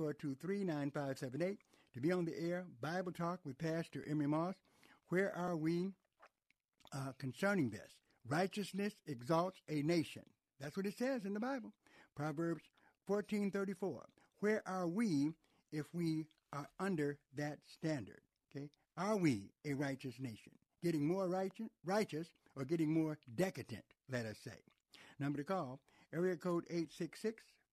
866-423-9578. 0.00 1.58
To 1.94 2.00
be 2.00 2.10
on 2.10 2.24
the 2.24 2.36
air, 2.38 2.66
Bible 2.80 3.12
Talk 3.12 3.38
with 3.44 3.56
Pastor 3.56 4.04
Emery 4.08 4.26
Moss. 4.26 4.56
Where 5.10 5.32
are 5.36 5.56
we 5.56 5.92
uh, 6.92 7.12
concerning 7.18 7.70
this? 7.70 7.92
Righteousness 8.28 8.94
exalts 9.06 9.60
a 9.68 9.82
nation. 9.82 10.24
That's 10.60 10.76
what 10.76 10.86
it 10.86 10.98
says 10.98 11.24
in 11.24 11.34
the 11.34 11.40
Bible. 11.40 11.72
Proverbs 12.16 12.64
14:34. 13.08 14.00
Where 14.40 14.62
are 14.66 14.88
we 14.88 15.30
if 15.72 15.86
we 15.94 16.26
are 16.52 16.68
under 16.80 17.16
that 17.36 17.58
standard? 17.66 18.20
Okay? 18.50 18.68
Are 18.96 19.16
we 19.16 19.50
a 19.64 19.74
righteous 19.74 20.18
nation? 20.18 20.52
Getting 20.82 21.06
more 21.06 21.28
righteous, 21.28 21.68
righteous 21.84 22.28
or 22.56 22.64
getting 22.64 22.92
more 22.92 23.18
decadent, 23.36 23.84
let 24.10 24.26
us 24.26 24.36
say. 24.42 24.58
Number 25.20 25.38
to 25.38 25.44
call, 25.44 25.80
area 26.12 26.36
code 26.36 26.64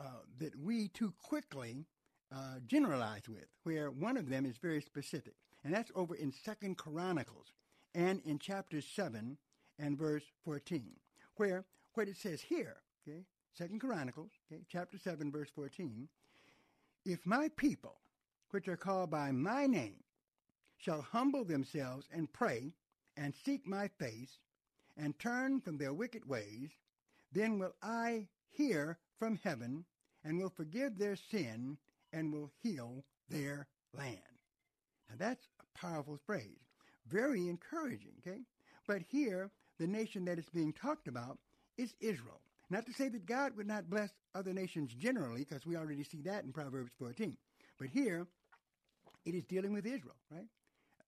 uh, 0.00 0.04
that 0.38 0.56
we 0.58 0.88
too 0.88 1.12
quickly 1.22 1.86
uh, 2.34 2.58
generalize 2.66 3.28
with, 3.28 3.46
where 3.64 3.90
one 3.90 4.16
of 4.16 4.28
them 4.28 4.46
is 4.46 4.56
very 4.56 4.80
specific, 4.80 5.34
and 5.64 5.72
that's 5.72 5.92
over 5.94 6.14
in 6.14 6.32
Second 6.32 6.76
Chronicles 6.76 7.52
and 7.94 8.20
in 8.24 8.38
chapter 8.38 8.80
seven 8.80 9.36
and 9.78 9.98
verse 9.98 10.24
fourteen, 10.44 10.92
where 11.36 11.64
what 11.94 12.08
it 12.08 12.16
says 12.16 12.40
here, 12.40 12.76
okay, 13.06 13.20
Second 13.56 13.80
Chronicles, 13.80 14.30
okay, 14.52 14.62
chapter 14.70 14.98
seven, 14.98 15.32
verse 15.32 15.48
fourteen, 15.54 16.08
if 17.06 17.24
my 17.24 17.48
people, 17.56 17.94
which 18.50 18.68
are 18.68 18.76
called 18.76 19.10
by 19.10 19.32
my 19.32 19.66
name, 19.66 20.02
shall 20.76 21.00
humble 21.00 21.42
themselves 21.42 22.06
and 22.12 22.30
pray 22.34 22.74
and 23.16 23.32
seek 23.46 23.66
my 23.66 23.88
face 23.98 24.40
and 24.98 25.18
turn 25.18 25.62
from 25.62 25.78
their 25.78 25.94
wicked 25.94 26.28
ways, 26.28 26.68
then 27.32 27.58
will 27.58 27.74
I 27.82 28.28
hear 28.50 28.98
from 29.18 29.38
heaven 29.42 29.86
and 30.22 30.38
will 30.38 30.52
forgive 30.54 30.98
their 30.98 31.16
sin 31.16 31.78
and 32.12 32.30
will 32.30 32.50
heal 32.62 33.04
their 33.30 33.68
land. 33.94 34.20
Now 35.08 35.16
that's 35.18 35.48
a 35.60 35.78
powerful 35.78 36.18
phrase. 36.26 36.58
Very 37.08 37.48
encouraging, 37.48 38.12
okay? 38.18 38.40
But 38.86 39.00
here, 39.08 39.50
the 39.78 39.86
nation 39.86 40.26
that 40.26 40.38
is 40.38 40.48
being 40.52 40.74
talked 40.74 41.08
about 41.08 41.38
is 41.78 41.94
Israel. 42.00 42.40
Not 42.68 42.86
to 42.86 42.92
say 42.92 43.08
that 43.08 43.26
God 43.26 43.56
would 43.56 43.66
not 43.66 43.88
bless 43.88 44.10
other 44.34 44.52
nations 44.52 44.92
generally, 44.94 45.44
because 45.48 45.66
we 45.66 45.76
already 45.76 46.02
see 46.02 46.20
that 46.22 46.44
in 46.44 46.52
Proverbs 46.52 46.90
14. 46.98 47.36
But 47.78 47.88
here, 47.88 48.26
it 49.24 49.34
is 49.34 49.44
dealing 49.44 49.72
with 49.72 49.86
Israel, 49.86 50.16
right? 50.30 50.46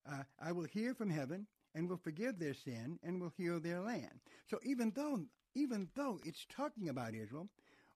Uh, 0.08 0.22
I 0.40 0.52
will 0.52 0.64
hear 0.64 0.94
from 0.94 1.10
heaven 1.10 1.46
and 1.74 1.88
will 1.88 2.00
forgive 2.02 2.38
their 2.38 2.54
sin 2.54 2.98
and 3.02 3.20
will 3.20 3.32
heal 3.36 3.60
their 3.60 3.80
land. 3.80 4.20
So 4.48 4.58
even 4.64 4.92
though 4.94 5.20
even 5.54 5.88
though 5.96 6.20
it's 6.24 6.46
talking 6.54 6.88
about 6.88 7.14
Israel, 7.14 7.48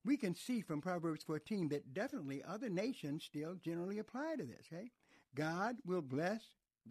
we 0.03 0.17
can 0.17 0.35
see 0.35 0.61
from 0.61 0.81
Proverbs 0.81 1.23
14 1.23 1.69
that 1.69 1.93
definitely 1.93 2.43
other 2.45 2.69
nations 2.69 3.23
still 3.23 3.55
generally 3.63 3.99
apply 3.99 4.35
to 4.37 4.43
this. 4.43 4.65
Okay? 4.71 4.89
God 5.35 5.77
will 5.85 6.01
bless 6.01 6.41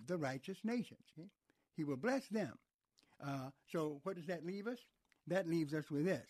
the 0.07 0.17
righteous 0.17 0.59
nations. 0.65 1.05
Okay? 1.19 1.29
He 1.77 1.85
will 1.85 1.97
bless 1.97 2.27
them. 2.29 2.59
Uh, 3.25 3.51
so 3.71 4.01
what 4.05 4.17
does 4.17 4.27
that 4.27 4.47
leave 4.47 4.67
us? 4.67 4.79
That 5.27 5.49
leaves 5.49 5.75
us 5.75 5.91
with 5.91 6.05
this, 6.05 6.27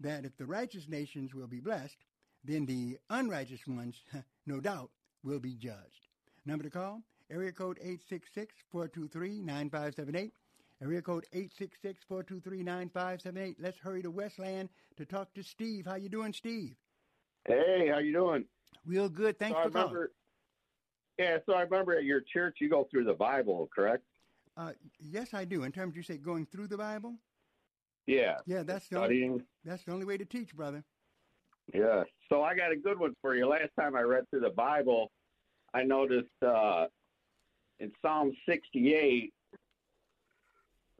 that 0.00 0.24
if 0.24 0.36
the 0.36 0.46
righteous 0.46 0.88
nations 0.88 1.34
will 1.34 1.46
be 1.46 1.60
blessed, 1.60 2.04
then 2.44 2.66
the 2.66 2.98
unrighteous 3.10 3.66
ones, 3.66 4.02
no 4.46 4.60
doubt, 4.60 4.90
will 5.22 5.40
be 5.40 5.54
judged. 5.54 6.08
Number 6.44 6.64
to 6.64 6.70
call, 6.70 7.02
area 7.30 7.52
code 7.52 7.78
866-423-9578. 8.72 10.32
Area 10.82 11.00
code 11.00 11.24
866-423-9578. 12.10 13.56
Let's 13.58 13.78
hurry 13.78 14.02
to 14.02 14.10
Westland 14.10 14.68
to 14.98 15.06
talk 15.06 15.32
to 15.34 15.42
Steve. 15.42 15.86
How 15.86 15.94
you 15.94 16.10
doing, 16.10 16.34
Steve? 16.34 16.76
Hey, 17.46 17.88
how 17.90 17.98
you 17.98 18.12
doing? 18.12 18.44
Real 18.84 19.08
good. 19.08 19.38
Thanks 19.38 19.56
so 19.56 19.64
for 19.64 19.70
calling. 19.70 20.08
Yeah, 21.18 21.38
so 21.46 21.54
I 21.54 21.62
remember 21.62 21.96
at 21.96 22.04
your 22.04 22.20
church 22.20 22.58
you 22.60 22.68
go 22.68 22.86
through 22.90 23.04
the 23.04 23.14
Bible, 23.14 23.70
correct? 23.74 24.04
Uh, 24.56 24.72
yes, 25.00 25.32
I 25.32 25.46
do. 25.46 25.62
In 25.64 25.72
terms, 25.72 25.96
you 25.96 26.02
say 26.02 26.18
going 26.18 26.44
through 26.46 26.68
the 26.68 26.76
Bible. 26.76 27.14
Yeah. 28.06 28.36
Yeah, 28.46 28.62
that's 28.62 28.86
studying. 28.86 29.28
The 29.28 29.32
only, 29.32 29.44
that's 29.64 29.84
the 29.84 29.92
only 29.92 30.06
way 30.06 30.16
to 30.16 30.24
teach, 30.24 30.54
brother. 30.54 30.84
Yeah. 31.72 32.04
So 32.28 32.42
I 32.42 32.54
got 32.54 32.72
a 32.72 32.76
good 32.76 32.98
one 32.98 33.14
for 33.20 33.34
you. 33.34 33.46
Last 33.46 33.70
time 33.78 33.96
I 33.96 34.02
read 34.02 34.28
through 34.30 34.40
the 34.40 34.50
Bible, 34.50 35.10
I 35.74 35.82
noticed 35.82 36.28
uh, 36.46 36.86
in 37.80 37.90
Psalm 38.00 38.32
68, 38.48 39.32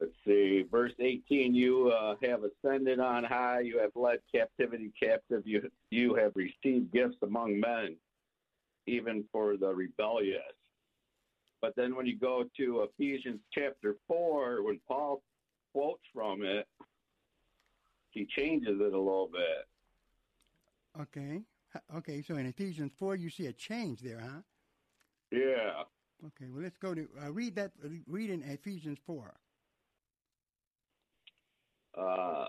let's 0.00 0.12
see, 0.26 0.64
verse 0.70 0.92
18, 0.98 1.54
you 1.54 1.88
uh, 1.88 2.16
have 2.22 2.40
ascended 2.42 2.98
on 3.00 3.24
high, 3.24 3.60
you 3.60 3.78
have 3.78 3.92
led 3.94 4.18
captivity 4.34 4.92
captive, 5.00 5.42
you, 5.46 5.70
you 5.90 6.14
have 6.14 6.32
received 6.34 6.92
gifts 6.92 7.16
among 7.22 7.60
men, 7.60 7.96
even 8.86 9.24
for 9.30 9.56
the 9.56 9.72
rebellious. 9.72 10.42
But 11.62 11.74
then 11.76 11.96
when 11.96 12.06
you 12.06 12.18
go 12.18 12.44
to 12.58 12.88
Ephesians 12.98 13.40
chapter 13.52 13.96
4, 14.08 14.62
when 14.62 14.80
Paul 14.86 15.22
quotes 15.72 16.02
from 16.12 16.42
it, 16.42 16.66
he 18.16 18.24
changes 18.24 18.80
it 18.80 18.94
a 18.94 18.98
little 18.98 19.28
bit. 19.30 21.02
Okay. 21.02 21.42
Okay, 21.94 22.22
so 22.22 22.36
in 22.36 22.46
Ephesians 22.46 22.92
4, 22.98 23.16
you 23.16 23.28
see 23.28 23.46
a 23.46 23.52
change 23.52 24.00
there, 24.00 24.18
huh? 24.18 24.40
Yeah. 25.30 25.82
Okay, 26.24 26.50
well, 26.50 26.62
let's 26.62 26.78
go 26.78 26.94
to 26.94 27.06
uh, 27.22 27.30
read 27.30 27.54
that. 27.56 27.72
Read 28.06 28.30
in 28.30 28.42
Ephesians 28.42 28.98
4. 29.04 29.34
Uh, 31.98 32.46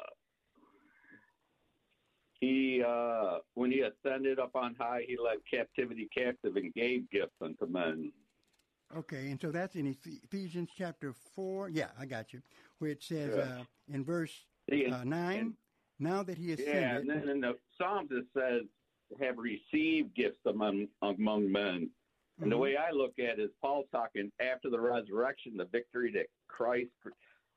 he, 2.40 2.82
uh, 2.88 3.40
when 3.56 3.72
he 3.72 3.82
ascended 3.82 4.40
up 4.40 4.56
on 4.56 4.76
high, 4.80 5.02
he 5.06 5.18
led 5.22 5.40
captivity 5.52 6.08
captive 6.16 6.56
and 6.56 6.74
gave 6.74 7.10
gifts 7.10 7.36
unto 7.42 7.66
men. 7.66 8.14
Okay, 8.96 9.30
and 9.30 9.42
so 9.42 9.52
that's 9.52 9.76
in 9.76 9.94
Ephesians 10.24 10.70
chapter 10.78 11.14
4. 11.36 11.68
Yeah, 11.70 11.88
I 12.00 12.06
got 12.06 12.32
you. 12.32 12.42
Where 12.80 12.92
it 12.92 13.04
says 13.04 13.34
yeah. 13.36 13.42
uh, 13.42 13.64
in 13.94 14.06
verse 14.06 14.46
uh, 14.72 15.04
9, 15.04 15.40
and, 15.40 15.54
now 16.00 16.24
that 16.24 16.38
he 16.38 16.54
ascended. 16.54 16.76
Yeah, 16.76 16.98
and 16.98 17.10
then 17.10 17.30
in 17.30 17.42
the 17.42 17.56
Psalms 17.78 18.10
it 18.12 18.26
says, 18.36 18.64
have 19.20 19.38
received 19.38 20.16
gifts 20.16 20.40
among, 20.46 20.88
among 21.02 21.52
men. 21.52 21.66
And 21.66 21.90
mm-hmm. 22.40 22.50
the 22.50 22.58
way 22.58 22.76
I 22.76 22.92
look 22.92 23.14
at 23.20 23.40
it 23.40 23.44
is 23.44 23.50
Paul 23.62 23.86
talking 23.92 24.32
after 24.40 24.70
the 24.70 24.80
resurrection, 24.80 25.58
the 25.58 25.66
victory 25.66 26.12
that 26.14 26.28
Christ 26.48 26.90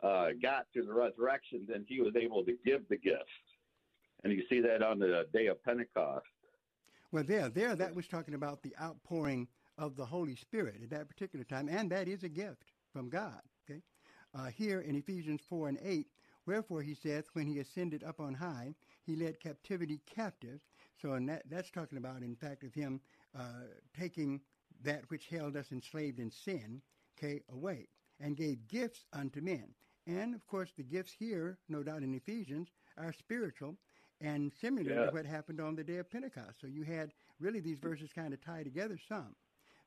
uh, 0.02 0.28
got 0.40 0.66
through 0.72 0.86
the 0.86 0.92
resurrection, 0.92 1.66
then 1.68 1.84
he 1.88 2.00
was 2.00 2.14
able 2.16 2.44
to 2.44 2.56
give 2.64 2.82
the 2.88 2.96
gifts. 2.96 3.24
And 4.22 4.32
you 4.32 4.42
see 4.48 4.60
that 4.60 4.82
on 4.82 4.98
the 4.98 5.26
day 5.32 5.46
of 5.46 5.62
Pentecost. 5.64 6.26
Well, 7.12 7.24
there, 7.24 7.48
there, 7.48 7.74
that 7.74 7.94
was 7.94 8.06
talking 8.06 8.34
about 8.34 8.62
the 8.62 8.74
outpouring 8.80 9.48
of 9.78 9.96
the 9.96 10.04
Holy 10.04 10.36
Spirit 10.36 10.76
at 10.82 10.90
that 10.90 11.08
particular 11.08 11.44
time, 11.44 11.68
and 11.68 11.90
that 11.90 12.06
is 12.06 12.22
a 12.22 12.28
gift 12.28 12.70
from 12.92 13.08
God. 13.08 13.40
Okay, 13.68 13.80
uh, 14.34 14.46
here 14.46 14.80
in 14.80 14.94
Ephesians 14.94 15.40
four 15.48 15.68
and 15.68 15.78
eight, 15.82 16.06
wherefore 16.46 16.82
he 16.82 16.94
saith, 16.94 17.26
when 17.32 17.46
he 17.46 17.58
ascended 17.58 18.04
up 18.04 18.20
on 18.20 18.34
high, 18.34 18.74
he 19.04 19.16
led 19.16 19.40
captivity 19.40 20.00
captive. 20.06 20.60
So, 21.00 21.18
that, 21.18 21.42
that's 21.50 21.70
talking 21.70 21.98
about, 21.98 22.22
in 22.22 22.36
fact, 22.36 22.64
of 22.64 22.74
him 22.74 23.00
uh, 23.38 23.64
taking 23.98 24.40
that 24.82 25.08
which 25.08 25.28
held 25.28 25.56
us 25.56 25.72
enslaved 25.72 26.18
in 26.18 26.30
sin, 26.30 26.82
okay, 27.18 27.42
away, 27.52 27.88
and 28.20 28.36
gave 28.36 28.68
gifts 28.68 29.04
unto 29.12 29.40
men. 29.40 29.74
And 30.06 30.34
of 30.34 30.46
course, 30.46 30.72
the 30.76 30.82
gifts 30.82 31.12
here, 31.12 31.58
no 31.68 31.82
doubt 31.82 32.02
in 32.02 32.14
Ephesians, 32.14 32.68
are 32.96 33.12
spiritual 33.12 33.76
and 34.20 34.52
similar 34.60 34.92
yeah. 34.92 35.06
to 35.06 35.12
what 35.12 35.26
happened 35.26 35.60
on 35.60 35.76
the 35.76 35.84
day 35.84 35.96
of 35.96 36.10
Pentecost. 36.10 36.60
So 36.60 36.66
you 36.66 36.82
had 36.82 37.12
really 37.38 37.60
these 37.60 37.78
verses 37.78 38.10
kind 38.12 38.34
of 38.34 38.40
tie 38.40 38.62
together 38.62 38.98
some. 39.08 39.34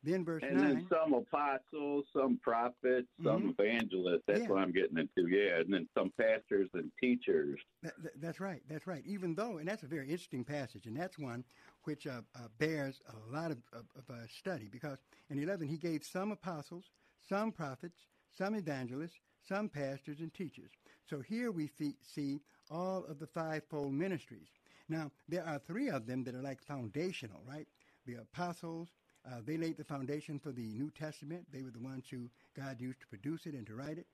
Then 0.04 0.26
verse 0.26 0.44
and 0.46 0.58
9. 0.58 0.68
then 0.68 0.88
some 0.90 1.14
apostles, 1.14 2.06
some 2.14 2.38
prophets, 2.42 3.08
some 3.24 3.54
mm-hmm. 3.54 3.62
evangelists. 3.62 4.24
That's 4.28 4.42
yeah. 4.42 4.48
what 4.48 4.60
I'm 4.60 4.74
getting 4.74 4.98
into. 4.98 5.30
Yeah. 5.30 5.60
And 5.60 5.74
then 5.74 5.88
some 5.98 6.12
pastors 6.20 6.70
and 6.74 6.92
teachers. 7.00 7.60
That, 7.82 7.94
that, 8.04 8.22
that's 8.22 8.40
right. 8.42 8.62
That's 8.70 8.86
right. 8.86 9.04
Even 9.06 9.34
though, 9.34 9.58
and 9.58 9.68
that's 9.68 9.84
a 9.84 9.88
very 9.88 10.10
interesting 10.10 10.44
passage, 10.44 10.88
and 10.88 10.98
that's 10.98 11.18
one 11.18 11.46
which 11.86 12.06
uh, 12.08 12.22
uh, 12.36 12.48
bears 12.60 13.02
a 13.10 13.34
lot 13.34 13.52
of, 13.52 13.58
of, 13.72 13.86
of 13.96 14.10
uh, 14.14 14.28
study 14.28 14.68
because 14.72 14.98
in 15.30 15.42
11 15.42 15.68
he 15.68 15.78
gave 15.78 16.04
some 16.04 16.32
apostles, 16.32 16.86
some 17.28 17.52
prophets, 17.52 18.00
some 18.38 18.56
evangelists, 18.56 19.20
some 19.48 19.70
pastors 19.70 20.20
and 20.20 20.34
teachers. 20.34 20.72
So 21.10 21.22
here 21.22 21.52
we 21.52 21.70
see 22.02 22.42
all 22.70 23.06
of 23.08 23.20
the 23.20 23.28
fivefold 23.28 23.94
ministries. 23.94 24.48
Now, 24.90 25.12
there 25.28 25.46
are 25.46 25.60
three 25.60 25.90
of 25.90 26.06
them 26.08 26.24
that 26.24 26.36
are 26.36 26.42
like 26.42 26.62
foundational, 26.62 27.42
right? 27.48 27.68
The 28.06 28.16
apostles, 28.16 28.90
uh, 29.26 29.42
they 29.46 29.58
laid 29.58 29.78
the 29.78 29.84
foundation 29.84 30.40
for 30.40 30.52
the 30.52 30.74
New 30.74 30.92
Testament. 30.92 31.46
They 31.52 31.64
were 31.64 31.72
the 31.72 31.80
ones 31.80 32.06
who 32.10 32.30
God 32.56 32.80
used 32.80 33.00
to 33.02 33.08
produce 33.08 33.46
it 33.46 33.54
and 33.54 33.66
to 33.68 33.76
write 33.76 33.98
it. 33.98 34.08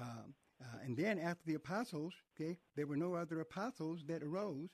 Um, 0.00 0.34
uh, 0.60 0.78
and 0.84 0.96
then 0.96 1.18
after 1.18 1.44
the 1.46 1.54
apostles, 1.54 2.12
okay, 2.36 2.58
there 2.76 2.86
were 2.86 2.96
no 2.96 3.14
other 3.14 3.40
apostles 3.40 4.04
that 4.08 4.22
arose. 4.22 4.68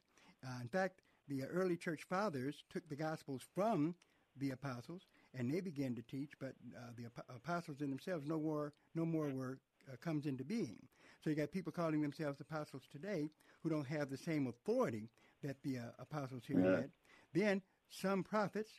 Uh, 0.44 0.60
in 0.60 0.68
fact, 0.68 1.02
the 1.28 1.44
early 1.44 1.76
church 1.76 2.02
fathers 2.08 2.64
took 2.70 2.88
the 2.88 2.96
gospels 2.96 3.42
from 3.54 3.94
the 4.38 4.50
apostles 4.50 5.02
and 5.34 5.52
they 5.52 5.60
began 5.60 5.94
to 5.94 6.02
teach, 6.02 6.32
but 6.38 6.54
uh, 6.76 6.90
the 6.96 7.06
ap- 7.06 7.24
apostles 7.34 7.80
in 7.80 7.90
themselves 7.90 8.26
no 8.26 8.38
more, 8.38 8.72
no 8.94 9.04
more 9.04 9.30
were 9.30 9.58
uh, 9.90 9.96
comes 9.96 10.26
into 10.26 10.44
being. 10.44 10.76
So 11.22 11.30
you 11.30 11.36
got 11.36 11.52
people 11.52 11.72
calling 11.72 12.02
themselves 12.02 12.40
apostles 12.40 12.82
today 12.90 13.28
who 13.62 13.70
don't 13.70 13.86
have 13.86 14.10
the 14.10 14.16
same 14.16 14.46
authority 14.46 15.08
that 15.42 15.62
the 15.62 15.78
uh, 15.78 15.82
apostles 15.98 16.42
here 16.46 16.60
yeah. 16.60 16.76
had. 16.76 16.90
Then 17.32 17.62
some 17.90 18.22
prophets, 18.22 18.70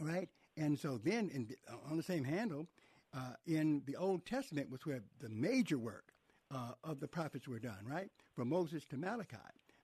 right? 0.00 0.28
And 0.56 0.78
so 0.78 0.98
then 1.02 1.30
in, 1.32 1.48
on 1.90 1.96
the 1.96 2.02
same 2.02 2.24
handle, 2.24 2.66
uh, 3.14 3.34
in 3.46 3.82
the 3.86 3.96
Old 3.96 4.26
Testament 4.26 4.70
was 4.70 4.84
where 4.84 5.00
the 5.20 5.28
major 5.28 5.78
work 5.78 6.12
uh, 6.50 6.72
of 6.84 7.00
the 7.00 7.08
prophets 7.08 7.48
were 7.48 7.58
done, 7.58 7.84
right? 7.84 8.10
From 8.34 8.48
Moses 8.48 8.84
to 8.86 8.96
Malachi. 8.96 9.36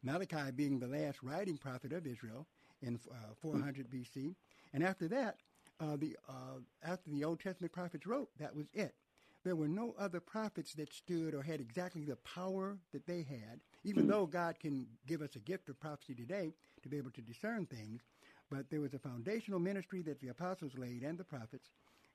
Malachi 0.03 0.51
being 0.55 0.79
the 0.79 0.87
last 0.87 1.23
writing 1.23 1.57
prophet 1.57 1.93
of 1.93 2.07
Israel 2.07 2.47
in 2.83 2.99
uh, 3.11 3.35
400 3.41 3.89
BC. 3.91 4.35
And 4.73 4.83
after 4.83 5.09
that, 5.09 5.37
uh, 5.81 5.97
the 5.97 6.17
uh, 6.29 6.61
after 6.83 7.11
the 7.11 7.25
Old 7.25 7.41
Testament 7.41 7.73
prophets 7.73 8.07
wrote, 8.07 8.29
that 8.39 8.55
was 8.55 8.67
it. 8.75 8.95
There 9.45 9.57
were 9.57 9.69
no 9.69 9.95
other 9.99 10.21
prophets 10.21 10.73
that 10.75 10.93
stood 10.93 11.35
or 11.35 11.43
had 11.43 11.61
exactly 11.61 12.05
the 12.05 12.17
power 12.17 12.79
that 12.93 13.07
they 13.07 13.23
had, 13.23 13.61
even 13.85 14.07
though 14.07 14.25
God 14.25 14.59
can 14.59 14.87
give 15.07 15.21
us 15.21 15.37
a 15.37 15.39
gift 15.39 15.69
of 15.69 15.79
prophecy 15.79 16.15
today 16.15 16.55
to 16.83 16.89
be 16.89 16.97
able 16.97 17.11
to 17.11 17.21
discern 17.21 17.67
things. 17.67 18.01
But 18.55 18.71
there 18.71 18.81
was 18.81 18.95
a 18.95 19.01
foundational 19.01 19.59
ministry 19.59 20.01
that 20.03 20.21
the 20.21 20.29
apostles 20.29 20.73
laid 20.77 21.03
and 21.03 21.19
the 21.19 21.25
prophets, 21.25 21.71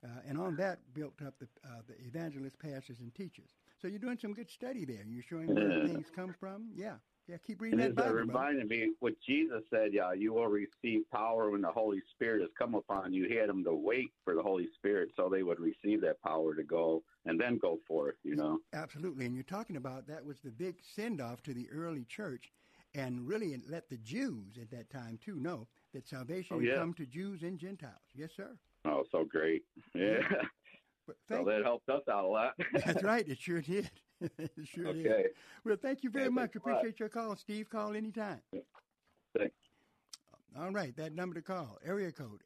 uh, 0.06 0.08
and 0.26 0.38
on 0.38 0.56
that 0.56 0.80
built 0.94 1.22
up 1.26 1.34
the, 1.38 1.48
uh, 1.66 1.82
the 1.86 1.96
evangelists, 2.08 2.56
pastors, 2.56 3.02
and 3.02 3.14
teachers. 3.14 3.50
So 3.82 3.90
you're 3.90 4.00
doing 4.00 4.18
some 4.22 4.34
good 4.34 4.50
study 4.50 4.86
there. 4.86 5.04
You're 5.06 5.24
showing 5.24 5.54
where 5.54 5.86
things 5.86 6.08
come 6.16 6.34
from. 6.40 6.70
Yeah. 6.76 6.94
Yeah, 7.28 7.36
keep 7.46 7.62
reading 7.62 7.80
and 7.80 7.96
that 7.96 8.06
Bible. 8.06 8.16
reminded 8.16 8.70
me 8.70 8.94
what 9.02 9.14
Jesus 9.28 9.62
said. 9.70 9.90
Yeah, 9.94 10.14
you 10.14 10.34
will 10.34 10.48
receive 10.48 11.02
power 11.12 11.52
when 11.52 11.62
the 11.62 11.72
Holy 11.72 12.02
Spirit 12.16 12.42
has 12.42 12.50
come 12.58 12.74
upon 12.74 13.14
you. 13.14 13.28
He 13.28 13.36
had 13.36 13.50
them 13.50 13.64
to 13.66 13.74
wait 13.74 14.10
for 14.24 14.34
the 14.34 14.42
Holy 14.42 14.68
Spirit 14.76 15.10
so 15.16 15.30
they 15.30 15.44
would 15.44 15.60
receive 15.60 16.02
that 16.02 16.20
power 16.24 16.56
to 16.56 16.64
go 16.64 17.04
and 17.26 17.40
then 17.40 17.60
go 17.60 17.78
forth. 17.88 18.16
You 18.24 18.36
know, 18.36 18.60
absolutely. 18.74 19.28
And 19.28 19.36
you're 19.36 19.44
talking 19.44 19.76
about 19.76 20.08
that 20.08 20.26
was 20.26 20.40
the 20.40 20.50
big 20.50 20.78
send 20.96 21.22
off 21.22 21.44
to 21.44 21.54
the 21.54 21.70
early 21.70 22.06
church, 22.06 22.52
and 22.96 23.28
really 23.28 23.56
let 23.70 23.90
the 23.90 23.98
Jews 23.98 24.58
at 24.60 24.72
that 24.72 24.90
time 24.90 25.20
too 25.24 25.36
know 25.36 25.68
that 25.94 26.08
salvation 26.08 26.58
oh, 26.58 26.60
yeah. 26.60 26.76
come 26.76 26.94
to 26.96 27.06
Jews 27.06 27.44
and 27.44 27.58
Gentiles. 27.58 27.94
Yes, 28.16 28.30
sir. 28.36 28.50
Oh, 28.86 29.04
so 29.12 29.24
great. 29.24 29.64
Yeah. 29.94 30.22
so 31.28 31.44
that 31.46 31.62
helped 31.64 31.90
us 31.90 32.04
out 32.10 32.24
a 32.24 32.28
lot. 32.28 32.54
That's 32.86 33.04
right. 33.04 33.28
It 33.28 33.40
sure 33.40 33.62
did. 33.62 33.90
It 34.38 34.52
sure 34.66 34.92
did. 34.92 35.08
okay. 35.08 35.22
Is. 35.22 35.32
Well, 35.64 35.78
thank 35.82 36.04
you 36.04 36.10
very 36.10 36.26
yeah, 36.26 36.32
much. 36.32 36.54
Appreciate 36.58 37.00
your 37.00 37.08
call, 37.08 37.38
Steve. 37.38 37.70
Call 37.70 37.94
anytime. 37.94 38.42
Thanks. 39.38 39.56
All 40.60 40.72
right, 40.72 40.94
that 40.98 41.14
number 41.14 41.36
to 41.36 41.42
call, 41.42 41.78
area 41.86 42.12
code 42.12 42.42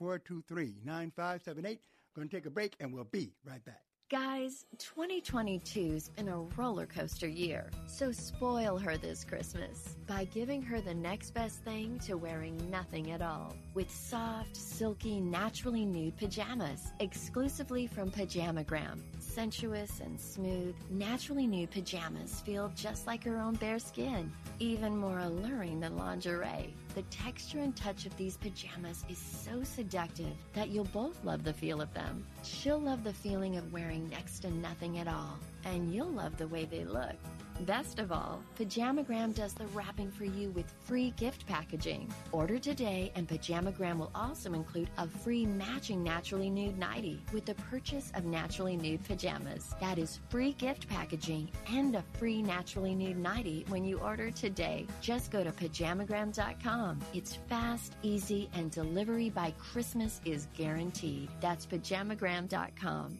866-423-9578. 0.00 1.78
Going 2.16 2.28
to 2.28 2.36
take 2.36 2.46
a 2.46 2.50
break, 2.50 2.74
and 2.80 2.92
we'll 2.92 3.04
be 3.04 3.32
right 3.44 3.64
back. 3.64 3.82
Guys, 4.08 4.66
2022's 4.76 6.10
been 6.10 6.28
a 6.28 6.38
roller 6.56 6.86
coaster 6.86 7.26
year, 7.26 7.68
so 7.88 8.12
spoil 8.12 8.78
her 8.78 8.96
this 8.96 9.24
Christmas 9.24 9.96
by 10.06 10.24
giving 10.26 10.62
her 10.62 10.80
the 10.80 10.94
next 10.94 11.32
best 11.32 11.64
thing 11.64 11.98
to 12.06 12.16
wearing 12.16 12.56
nothing 12.70 13.10
at 13.10 13.20
all 13.20 13.56
with 13.74 13.90
soft, 13.90 14.54
silky, 14.54 15.18
naturally 15.18 15.84
nude 15.84 16.16
pajamas 16.16 16.92
exclusively 17.00 17.88
from 17.88 18.08
Pajamagram. 18.08 19.00
Sensuous 19.18 19.98
and 19.98 20.20
smooth, 20.20 20.76
naturally 20.88 21.48
nude 21.48 21.72
pajamas 21.72 22.38
feel 22.42 22.70
just 22.76 23.08
like 23.08 23.24
her 23.24 23.38
own 23.38 23.54
bare 23.56 23.80
skin, 23.80 24.32
even 24.60 24.96
more 24.96 25.18
alluring 25.18 25.80
than 25.80 25.96
lingerie. 25.96 26.72
The 26.96 27.02
texture 27.02 27.58
and 27.58 27.76
touch 27.76 28.06
of 28.06 28.16
these 28.16 28.38
pajamas 28.38 29.04
is 29.10 29.18
so 29.18 29.62
seductive 29.62 30.32
that 30.54 30.70
you'll 30.70 30.84
both 30.84 31.22
love 31.26 31.44
the 31.44 31.52
feel 31.52 31.82
of 31.82 31.92
them. 31.92 32.26
She'll 32.42 32.78
love 32.78 33.04
the 33.04 33.12
feeling 33.12 33.58
of 33.58 33.70
wearing 33.70 34.08
next 34.08 34.38
to 34.40 34.50
nothing 34.50 34.98
at 34.98 35.06
all, 35.06 35.38
and 35.66 35.92
you'll 35.92 36.10
love 36.10 36.36
the 36.38 36.48
way 36.48 36.64
they 36.64 36.84
look. 36.84 37.16
Best 37.60 37.98
of 37.98 38.12
all, 38.12 38.42
Pajamagram 38.58 39.34
does 39.34 39.54
the 39.54 39.66
wrapping 39.68 40.10
for 40.10 40.24
you 40.24 40.50
with 40.50 40.70
free 40.84 41.10
gift 41.16 41.46
packaging. 41.46 42.12
Order 42.32 42.58
today, 42.58 43.10
and 43.14 43.26
Pajamagram 43.26 43.98
will 43.98 44.10
also 44.14 44.52
include 44.52 44.90
a 44.98 45.08
free 45.08 45.46
matching 45.46 46.02
Naturally 46.02 46.50
Nude 46.50 46.78
nightie 46.78 47.22
with 47.32 47.46
the 47.46 47.54
purchase 47.54 48.12
of 48.14 48.26
Naturally 48.26 48.76
Nude 48.76 49.02
pajamas. 49.04 49.74
That 49.80 49.98
is 49.98 50.20
free 50.28 50.52
gift 50.52 50.86
packaging 50.88 51.50
and 51.72 51.96
a 51.96 52.04
free 52.18 52.42
Naturally 52.42 52.94
Nude 52.94 53.16
nightie 53.16 53.64
when 53.68 53.84
you 53.84 53.98
order 53.98 54.30
today. 54.30 54.86
Just 55.00 55.30
go 55.30 55.42
to 55.42 55.50
pajamagram.com. 55.50 57.00
It's 57.14 57.38
fast, 57.48 57.94
easy, 58.02 58.50
and 58.54 58.70
delivery 58.70 59.30
by 59.30 59.54
Christmas 59.58 60.20
is 60.24 60.48
guaranteed. 60.54 61.30
That's 61.40 61.64
pajamagram.com. 61.64 63.18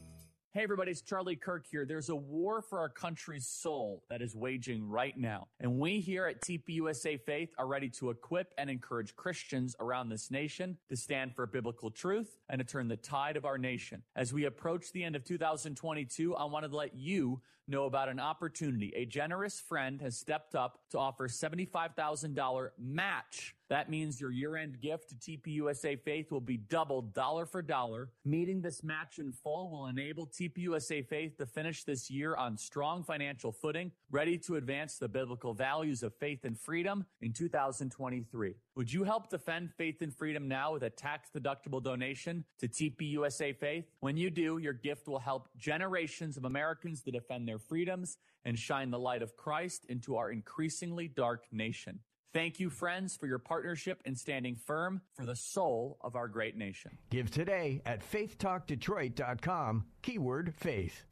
Hey, 0.57 0.63
everybody, 0.63 0.91
it's 0.91 1.03
Charlie 1.03 1.37
Kirk 1.37 1.67
here. 1.71 1.85
There's 1.85 2.09
a 2.09 2.17
war 2.17 2.63
for 2.63 2.79
our 2.79 2.89
country's 2.89 3.47
soul 3.47 4.03
that 4.09 4.23
is 4.23 4.35
waging 4.35 4.89
right 4.89 5.15
now. 5.15 5.49
And 5.61 5.79
we 5.79 6.01
here 6.01 6.25
at 6.25 6.41
TPUSA 6.41 7.21
Faith 7.21 7.51
are 7.59 7.67
ready 7.67 7.91
to 7.91 8.09
equip 8.09 8.55
and 8.57 8.71
encourage 8.71 9.15
Christians 9.17 9.77
around 9.81 10.09
this 10.09 10.31
nation 10.31 10.79
to 10.89 10.97
stand 10.97 11.35
for 11.35 11.47
biblical 11.47 11.91
truth 11.91 12.39
and 12.49 12.59
to 12.59 12.65
turn 12.65 12.89
the 12.89 12.97
tide 12.97 13.37
of 13.37 13.45
our 13.45 13.59
nation. 13.59 14.03
As 14.17 14.33
we 14.33 14.47
approach 14.47 14.93
the 14.93 15.05
end 15.05 15.15
of 15.15 15.25
2022, 15.25 16.35
I 16.35 16.45
want 16.45 16.65
to 16.65 16.75
let 16.75 16.97
you 16.97 17.43
know 17.69 17.85
about 17.85 18.09
an 18.09 18.21
opportunity. 18.21 18.93
A 18.97 19.05
generous 19.05 19.61
friend 19.61 20.01
has 20.01 20.17
stepped 20.17 20.55
up 20.55 20.81
to 20.91 20.99
offer 20.99 21.29
$75,000 21.29 22.71
match 22.79 23.57
that 23.69 23.91
means 23.91 24.21
your 24.21 24.31
year 24.31 24.57
end 24.57 24.81
gift 24.81 25.09
to 25.09 25.15
TPUSA 25.17 26.01
Faith 26.01 26.31
will 26.31 26.41
be 26.41 26.57
doubled 26.57 27.13
dollar 27.13 27.47
for 27.47 27.63
dollar. 27.63 28.11
Meeting 28.25 28.61
this 28.61 28.85
match 28.85 29.19
in 29.19 29.33
full 29.33 29.71
will 29.71 29.87
enable 29.87 30.27
TPUSA 30.27 31.07
Faith 31.07 31.37
to 31.39 31.47
finish 31.47 31.83
this 31.83 32.09
year 32.09 32.37
on 32.37 32.57
strong 32.57 33.03
financial 33.03 33.51
footing, 33.51 33.91
ready 34.11 34.39
to 34.39 34.57
advance 34.57 34.99
the 34.99 35.09
biblical 35.09 35.53
values 35.53 36.03
of 36.03 36.15
faith 36.15 36.45
and 36.45 36.59
freedom 36.59 37.05
in 37.21 37.33
2023. 37.33 38.55
Would 38.77 38.93
you 38.93 39.05
help 39.05 39.31
defend 39.31 39.73
faith 39.73 40.01
and 40.01 40.15
freedom 40.15 40.47
now 40.47 40.75
with 40.75 40.83
a 40.83 40.91
tax 40.91 41.31
deductible 41.37 41.83
donation 41.83 42.45
to 42.59 42.69
TPUSA 42.69 43.57
Faith? 43.57 43.87
When 44.01 44.17
you 44.17 44.31
do, 44.31 44.59
your 44.59 44.75
gift 44.75 45.09
will 45.09 45.19
help 45.19 45.49
generations 45.57 46.37
of 46.37 46.45
Americans 46.45 47.03
to 47.03 47.11
defend 47.11 47.49
their 47.49 47.56
freedoms 47.59 48.19
and 48.45 48.59
shine 48.59 48.91
the 48.91 48.99
light 48.99 49.23
of 49.23 49.37
Christ 49.37 49.87
into 49.89 50.17
our 50.17 50.31
increasingly 50.31 51.09
dark 51.09 51.45
nation. 51.53 52.01
Thank 52.33 52.61
you, 52.61 52.69
friends, 52.69 53.17
for 53.17 53.27
your 53.27 53.39
partnership 53.39 54.03
in 54.05 54.15
standing 54.15 54.57
firm 54.57 55.01
for 55.15 55.25
the 55.25 55.35
soul 55.35 55.97
of 56.03 56.17
our 56.17 56.29
great 56.29 56.57
nation. 56.57 56.99
Give 57.11 57.31
today 57.31 57.81
at 57.87 58.03
faithtalkdetroit.com, 58.03 59.85
keyword 60.03 60.55
faith. 60.55 61.05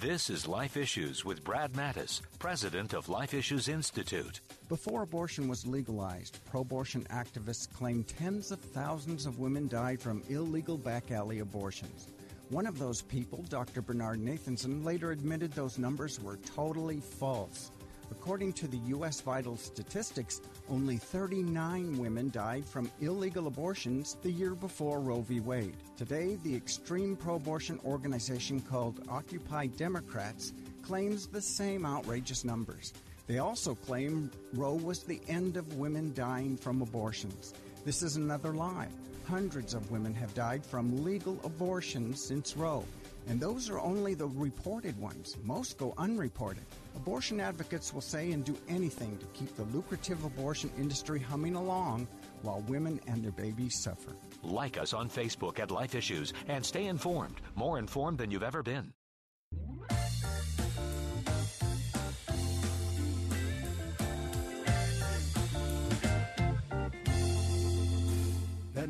This 0.00 0.30
is 0.30 0.46
Life 0.46 0.76
Issues 0.76 1.24
with 1.24 1.44
Brad 1.44 1.72
Mattes, 1.72 2.22
president 2.38 2.94
of 2.94 3.08
Life 3.08 3.34
Issues 3.34 3.68
Institute. 3.68 4.40
Before 4.68 5.02
abortion 5.02 5.48
was 5.48 5.66
legalized, 5.66 6.38
pro 6.46 6.60
abortion 6.60 7.04
activists 7.10 7.70
claimed 7.70 8.06
tens 8.06 8.50
of 8.50 8.60
thousands 8.60 9.26
of 9.26 9.40
women 9.40 9.68
died 9.68 10.00
from 10.00 10.22
illegal 10.30 10.78
back 10.78 11.10
alley 11.10 11.40
abortions. 11.40 12.06
One 12.50 12.66
of 12.66 12.80
those 12.80 13.00
people, 13.02 13.44
Dr. 13.48 13.80
Bernard 13.80 14.18
Nathanson, 14.18 14.84
later 14.84 15.12
admitted 15.12 15.52
those 15.52 15.78
numbers 15.78 16.20
were 16.20 16.36
totally 16.38 16.98
false. 16.98 17.70
According 18.10 18.54
to 18.54 18.66
the 18.66 18.78
U.S. 18.88 19.20
Vital 19.20 19.56
Statistics, 19.56 20.40
only 20.68 20.96
39 20.96 21.96
women 21.96 22.28
died 22.30 22.64
from 22.64 22.90
illegal 23.00 23.46
abortions 23.46 24.16
the 24.22 24.32
year 24.32 24.56
before 24.56 24.98
Roe 24.98 25.20
v. 25.20 25.38
Wade. 25.38 25.76
Today, 25.96 26.38
the 26.42 26.52
extreme 26.52 27.14
pro 27.14 27.36
abortion 27.36 27.78
organization 27.84 28.60
called 28.60 29.00
Occupy 29.08 29.68
Democrats 29.68 30.52
claims 30.82 31.28
the 31.28 31.40
same 31.40 31.86
outrageous 31.86 32.44
numbers. 32.44 32.92
They 33.28 33.38
also 33.38 33.76
claim 33.76 34.28
Roe 34.54 34.74
was 34.74 35.04
the 35.04 35.20
end 35.28 35.56
of 35.56 35.76
women 35.76 36.12
dying 36.14 36.56
from 36.56 36.82
abortions. 36.82 37.54
This 37.84 38.02
is 38.02 38.16
another 38.16 38.52
lie. 38.52 38.88
Hundreds 39.26 39.74
of 39.74 39.90
women 39.90 40.12
have 40.14 40.34
died 40.34 40.64
from 40.64 41.02
legal 41.02 41.38
abortions 41.44 42.22
since 42.22 42.56
Roe. 42.56 42.84
And 43.28 43.40
those 43.40 43.70
are 43.70 43.78
only 43.78 44.14
the 44.14 44.26
reported 44.26 44.98
ones. 45.00 45.36
Most 45.44 45.78
go 45.78 45.94
unreported. 45.96 46.64
Abortion 46.96 47.40
advocates 47.40 47.94
will 47.94 48.00
say 48.00 48.32
and 48.32 48.44
do 48.44 48.56
anything 48.68 49.16
to 49.18 49.26
keep 49.26 49.54
the 49.56 49.62
lucrative 49.64 50.24
abortion 50.24 50.70
industry 50.78 51.20
humming 51.20 51.54
along 51.54 52.06
while 52.42 52.60
women 52.62 53.00
and 53.06 53.22
their 53.22 53.32
babies 53.32 53.78
suffer. 53.78 54.12
Like 54.42 54.78
us 54.78 54.92
on 54.92 55.08
Facebook 55.08 55.58
at 55.58 55.70
Life 55.70 55.94
Issues 55.94 56.32
and 56.48 56.64
stay 56.64 56.86
informed, 56.86 57.40
more 57.54 57.78
informed 57.78 58.18
than 58.18 58.30
you've 58.30 58.42
ever 58.42 58.62
been. 58.62 58.92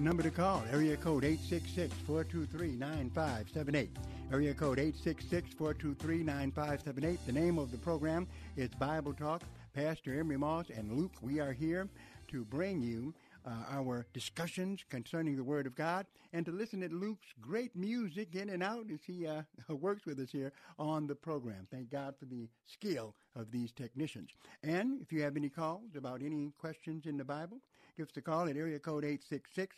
Number 0.00 0.22
to 0.22 0.30
call, 0.30 0.62
area 0.72 0.96
code 0.96 1.24
866-423-9578. 1.24 3.88
Area 4.32 4.54
code 4.54 4.78
866-423-9578. 4.78 7.18
The 7.26 7.32
name 7.32 7.58
of 7.58 7.70
the 7.70 7.76
program 7.76 8.26
is 8.56 8.70
Bible 8.78 9.12
Talk. 9.12 9.42
Pastor 9.74 10.18
Emery 10.18 10.38
Moss 10.38 10.70
and 10.70 10.90
Luke, 10.92 11.12
we 11.20 11.38
are 11.38 11.52
here 11.52 11.86
to 12.28 12.46
bring 12.46 12.82
you 12.82 13.12
uh, 13.44 13.50
our 13.70 14.06
discussions 14.12 14.84
concerning 14.88 15.36
the 15.36 15.44
Word 15.44 15.66
of 15.66 15.74
God 15.74 16.06
and 16.32 16.44
to 16.46 16.52
listen 16.52 16.80
to 16.80 16.88
Luke's 16.88 17.26
great 17.40 17.74
music 17.76 18.34
in 18.34 18.50
and 18.50 18.62
out 18.62 18.86
as 18.92 19.00
he 19.06 19.26
uh, 19.26 19.42
works 19.68 20.06
with 20.06 20.18
us 20.18 20.30
here 20.30 20.52
on 20.78 21.06
the 21.06 21.14
program. 21.14 21.66
Thank 21.70 21.90
God 21.90 22.14
for 22.18 22.24
the 22.24 22.48
skill 22.66 23.14
of 23.36 23.50
these 23.50 23.72
technicians. 23.72 24.30
And 24.62 25.00
if 25.00 25.12
you 25.12 25.22
have 25.22 25.36
any 25.36 25.48
calls 25.48 25.96
about 25.96 26.22
any 26.22 26.52
questions 26.58 27.06
in 27.06 27.16
the 27.16 27.24
Bible, 27.24 27.58
give 28.00 28.08
us 28.08 28.16
a 28.16 28.22
call 28.22 28.48
at 28.48 28.56
area 28.56 28.78
code 28.78 29.04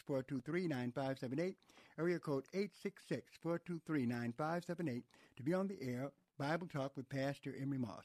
866-423-9578, 0.09 1.57
area 1.99 2.21
code 2.21 2.45
866-423-9578 3.45 5.03
to 5.37 5.43
be 5.43 5.53
on 5.53 5.67
the 5.67 5.77
air, 5.83 6.13
Bible 6.39 6.69
Talk 6.69 6.97
with 6.97 7.09
Pastor 7.09 7.53
Emery 7.61 7.79
Moss. 7.79 8.05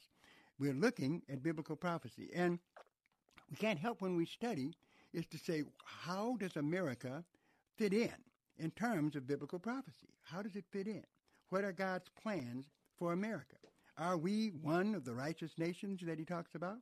We're 0.58 0.74
looking 0.74 1.22
at 1.32 1.44
biblical 1.44 1.76
prophecy, 1.76 2.30
and 2.34 2.58
we 3.48 3.54
can't 3.58 3.78
help 3.78 4.02
when 4.02 4.16
we 4.16 4.26
study 4.26 4.74
is 5.12 5.24
to 5.26 5.38
say, 5.38 5.62
how 5.84 6.36
does 6.40 6.56
America 6.56 7.22
fit 7.76 7.92
in 7.92 8.10
in 8.58 8.72
terms 8.72 9.14
of 9.14 9.28
biblical 9.28 9.60
prophecy? 9.60 10.08
How 10.24 10.42
does 10.42 10.56
it 10.56 10.64
fit 10.72 10.88
in? 10.88 11.04
What 11.50 11.62
are 11.62 11.70
God's 11.70 12.08
plans 12.20 12.66
for 12.98 13.12
America? 13.12 13.54
Are 13.96 14.16
we 14.16 14.48
one 14.48 14.96
of 14.96 15.04
the 15.04 15.14
righteous 15.14 15.52
nations 15.58 16.00
that 16.02 16.18
he 16.18 16.24
talks 16.24 16.56
about? 16.56 16.78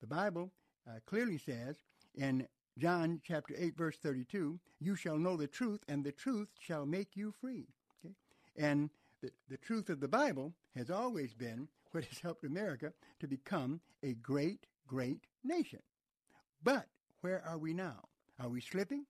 The 0.00 0.06
Bible 0.06 0.52
uh, 0.88 1.00
clearly 1.06 1.38
says 1.38 1.74
in 2.14 2.46
John 2.78 3.20
chapter 3.24 3.54
8 3.58 3.76
verse 3.76 3.96
32, 3.96 4.58
you 4.80 4.94
shall 4.94 5.18
know 5.18 5.36
the 5.36 5.48
truth 5.48 5.80
and 5.88 6.04
the 6.04 6.12
truth 6.12 6.48
shall 6.60 6.86
make 6.86 7.16
you 7.16 7.32
free. 7.40 7.66
Okay? 8.04 8.14
And 8.56 8.90
the, 9.20 9.30
the 9.48 9.56
truth 9.56 9.90
of 9.90 10.00
the 10.00 10.08
Bible 10.08 10.52
has 10.76 10.88
always 10.88 11.34
been 11.34 11.68
what 11.90 12.04
has 12.04 12.20
helped 12.20 12.44
America 12.44 12.92
to 13.20 13.26
become 13.26 13.80
a 14.02 14.14
great, 14.14 14.66
great 14.86 15.26
nation. 15.42 15.80
But 16.62 16.86
where 17.20 17.42
are 17.44 17.58
we 17.58 17.74
now? 17.74 18.08
Are 18.40 18.48
we 18.48 18.60
slipping? 18.60 19.06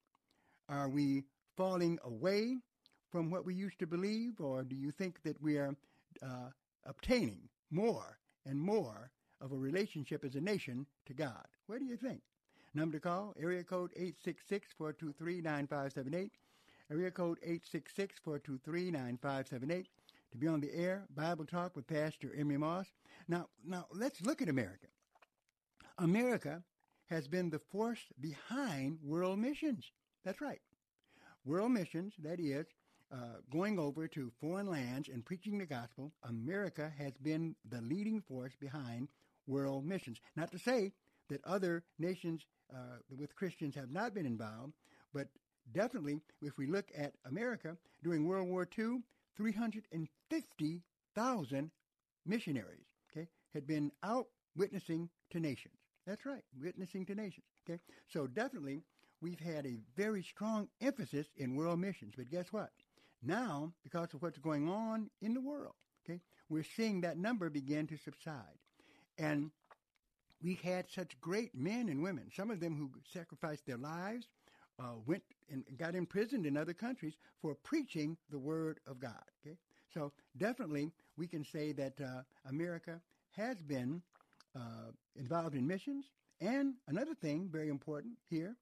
Are 0.69 0.89
we 0.89 1.25
falling 1.57 1.99
away 2.05 2.59
from 3.11 3.31
what 3.31 3.45
we 3.45 3.55
used 3.55 3.79
to 3.81 3.87
believe? 3.87 4.41
Or 4.41 4.65
do 4.65 4.77
you 4.77 4.91
think 4.91 5.23
that 5.25 5.41
we 5.43 5.59
are 5.59 5.75
uh, 6.23 6.51
obtaining 6.87 7.49
more 7.71 8.19
and 8.47 8.59
more 8.59 9.11
of 9.41 9.53
a 9.53 9.57
relationship 9.57 10.25
as 10.25 10.35
a 10.37 10.41
nation 10.41 10.87
to 11.07 11.15
God? 11.15 11.47
Where 11.67 11.79
do 11.79 11.85
you 11.85 11.97
think? 11.97 12.21
Number 12.79 12.99
to 12.99 13.01
call, 13.01 13.35
area 13.43 13.65
code 13.65 13.91
866-423-9578, 14.81 16.31
area 16.93 17.11
code 17.11 17.39
866-423-9578 18.25 19.87
to 20.31 20.39
be 20.39 20.47
on 20.47 20.61
the 20.61 20.73
air, 20.73 21.03
Bible 21.13 21.45
Talk 21.45 21.75
with 21.75 21.89
Pastor 21.89 22.33
Emery 22.39 22.57
Moss. 22.57 22.87
Now, 23.27 23.49
now 23.67 23.87
let's 23.93 24.23
look 24.23 24.41
at 24.43 24.49
America. 24.49 24.87
America 25.99 26.63
has 27.11 27.27
been 27.27 27.51
the 27.51 27.59
force 27.59 27.99
behind 28.21 28.99
world 29.03 29.41
missions. 29.41 29.91
That's 30.25 30.41
right. 30.41 30.61
World 31.45 31.73
missions, 31.73 32.15
that 32.23 32.39
is, 32.39 32.69
uh, 33.11 33.39
going 33.51 33.81
over 33.81 34.07
to 34.07 34.31
foreign 34.41 34.71
lands 34.71 35.09
and 35.09 35.27
preaching 35.27 35.59
the 35.59 35.67
gospel, 35.67 36.13
America 36.23 36.93
has 36.97 37.15
been 37.21 37.57
the 37.69 37.81
leading 37.81 38.21
force 38.21 38.53
behind 38.61 39.09
world 39.49 39.85
missions. 39.85 40.21
Not 40.37 40.53
to 40.53 40.61
say 40.61 40.93
that 41.29 41.45
other 41.45 41.85
nations 41.99 42.47
uh, 42.73 42.99
with 43.17 43.37
Christians 43.37 43.75
have 43.75 43.91
not 43.91 44.15
been 44.15 44.27
involved, 44.27 44.75
but 45.13 45.29
definitely, 45.73 46.21
if 46.43 46.59
we 46.59 46.67
look 46.67 46.91
at 46.97 47.15
America 47.27 47.77
during 48.03 48.27
World 48.27 48.49
War 48.49 48.69
II, 48.79 48.99
350,000 49.37 51.71
missionaries 52.27 52.87
okay, 53.11 53.29
had 53.55 53.67
been 53.67 53.91
out 54.03 54.27
witnessing 54.57 55.09
to 55.31 55.41
nations. 55.41 55.75
That's 56.07 56.27
right, 56.27 56.45
witnessing 56.61 57.07
to 57.07 57.15
nations. 57.15 57.47
Okay, 57.69 57.81
so 58.07 58.27
definitely 58.27 58.83
we've 59.21 59.41
had 59.41 59.67
a 59.67 59.79
very 59.97 60.23
strong 60.23 60.69
emphasis 60.81 61.27
in 61.37 61.55
world 61.55 61.81
missions. 61.81 62.15
But 62.17 62.31
guess 62.31 62.53
what? 62.53 62.71
Now, 63.23 63.73
because 63.83 64.15
of 64.15 64.23
what's 64.23 64.39
going 64.39 64.69
on 64.69 65.11
in 65.21 65.35
the 65.35 65.41
world, 65.41 65.75
okay, 66.05 66.21
we're 66.49 66.65
seeing 66.65 67.03
that 67.03 67.19
number 67.19 67.51
begin 67.51 67.87
to 67.89 67.97
subside. 67.97 68.59
And 69.19 69.51
we 70.43 70.55
had 70.63 70.87
such 70.91 71.21
great 71.21 71.55
men 71.55 71.89
and 71.89 72.03
women, 72.03 72.31
some 72.35 72.51
of 72.51 72.61
them 72.61 72.77
who 72.77 72.91
sacrificed 73.13 73.67
their 73.67 73.77
lives, 73.77 74.29
uh, 74.79 74.95
went 75.07 75.23
and 75.51 75.65
got 75.77 75.95
imprisoned 75.95 76.47
in 76.47 76.57
other 76.57 76.75
countries 76.75 77.15
for 77.41 77.55
preaching 77.55 78.17
the 78.31 78.39
word 78.39 78.79
of 78.87 79.01
God. 79.01 79.25
Okay, 79.45 79.57
so 79.93 80.13
definitely 80.37 80.93
we 81.17 81.27
can 81.27 81.45
say 81.45 81.73
that 81.73 82.01
uh, 82.01 82.23
America 82.49 83.01
has 83.37 83.57
been 83.61 84.03
uh, 84.55 84.91
involved 85.17 85.55
in 85.55 85.67
missions. 85.67 86.07
And 86.41 86.75
another 86.87 87.15
thing, 87.15 87.49
very 87.51 87.69
important 87.69 88.15
here, 88.29 88.57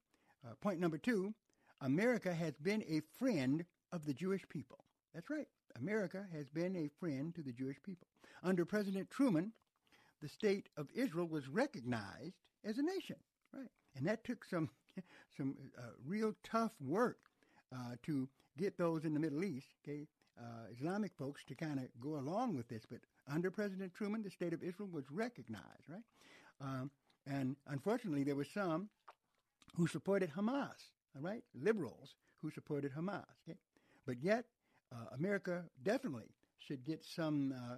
uh, 0.45 0.53
point 0.61 0.79
number 0.79 0.97
two, 0.97 1.33
America 1.81 2.33
has 2.33 2.53
been 2.57 2.83
a 2.87 3.01
friend 3.19 3.63
of 3.91 4.05
the 4.05 4.13
Jewish 4.13 4.47
people. 4.49 4.83
That's 5.13 5.29
right. 5.29 5.47
America 5.79 6.25
has 6.33 6.49
been 6.49 6.75
a 6.75 6.89
friend 6.99 7.33
to 7.35 7.41
the 7.41 7.51
Jewish 7.51 7.77
people. 7.83 8.07
Under 8.43 8.65
President 8.65 9.09
Truman, 9.09 9.51
the 10.21 10.29
state 10.29 10.69
of 10.77 10.87
Israel 10.93 11.27
was 11.27 11.47
recognized 11.47 12.35
as 12.65 12.77
a 12.77 12.83
nation, 12.83 13.17
right? 13.53 13.69
And 13.95 14.05
that 14.07 14.23
took 14.23 14.45
some 14.45 14.69
some 15.37 15.55
uh, 15.77 15.91
real 16.05 16.33
tough 16.43 16.71
work 16.81 17.19
uh, 17.75 17.95
to 18.03 18.27
get 18.57 18.77
those 18.77 19.05
in 19.05 19.13
the 19.13 19.19
Middle 19.19 19.43
East, 19.43 19.67
okay, 19.83 20.07
uh, 20.39 20.71
Islamic 20.75 21.11
folks 21.17 21.43
to 21.45 21.55
kind 21.55 21.79
of 21.79 21.85
go 21.99 22.17
along 22.17 22.55
with 22.55 22.67
this. 22.67 22.83
But 22.89 22.99
under 23.31 23.51
President 23.51 23.93
Truman, 23.93 24.23
the 24.23 24.29
state 24.29 24.53
of 24.53 24.63
Israel 24.63 24.89
was 24.91 25.05
recognized, 25.11 25.89
right? 25.89 26.03
Um, 26.61 26.91
and 27.27 27.55
unfortunately, 27.67 28.23
there 28.23 28.35
were 28.35 28.45
some 28.45 28.89
who 29.75 29.87
supported 29.87 30.31
Hamas, 30.33 30.91
all 31.15 31.21
right, 31.21 31.43
liberals 31.53 32.15
who 32.41 32.49
supported 32.49 32.91
Hamas. 32.93 33.25
Okay? 33.47 33.57
But 34.05 34.23
yet, 34.23 34.45
uh, 34.91 35.15
America 35.15 35.63
definitely 35.83 36.33
should 36.59 36.83
get 36.85 37.03
some 37.03 37.53
uh, 37.53 37.75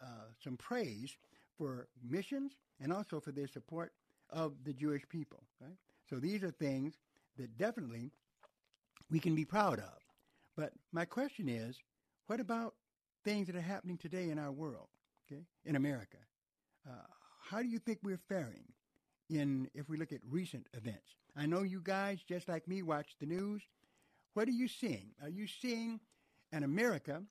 uh, 0.00 0.26
some 0.42 0.56
praise 0.56 1.16
for 1.58 1.88
missions 2.02 2.52
and 2.80 2.92
also 2.92 3.20
for 3.20 3.32
their 3.32 3.46
support 3.46 3.92
of 4.30 4.54
the 4.64 4.72
Jewish 4.72 5.02
people. 5.08 5.42
Right? 5.60 5.76
So 6.08 6.16
these 6.16 6.42
are 6.42 6.50
things 6.50 6.94
that 7.38 7.56
definitely 7.56 8.10
we 9.10 9.20
can 9.20 9.34
be 9.34 9.44
proud 9.44 9.78
of. 9.78 9.98
But 10.56 10.72
my 10.92 11.04
question 11.04 11.48
is, 11.48 11.76
what 12.26 12.40
about 12.40 12.74
things 13.24 13.46
that 13.46 13.56
are 13.56 13.60
happening 13.60 13.96
today 13.96 14.30
in 14.30 14.38
our 14.38 14.52
world, 14.52 14.88
okay, 15.26 15.42
in 15.64 15.76
America? 15.76 16.18
Uh, 16.88 16.94
how 17.42 17.62
do 17.62 17.68
you 17.68 17.78
think 17.78 17.98
we're 18.02 18.20
faring 18.28 18.64
in 19.30 19.68
if 19.74 19.88
we 19.88 19.96
look 19.96 20.12
at 20.12 20.20
recent 20.28 20.66
events? 20.74 21.16
I 21.36 21.46
know 21.46 21.62
you 21.62 21.80
guys, 21.82 22.20
just 22.28 22.48
like 22.48 22.68
me, 22.68 22.82
watch 22.82 23.16
the 23.18 23.26
news. 23.26 23.62
What 24.34 24.48
are 24.48 24.52
you 24.52 24.68
seeing? 24.68 25.10
Are 25.22 25.28
you 25.28 25.46
seeing 25.46 26.00
an 26.52 26.64
America 26.64 27.22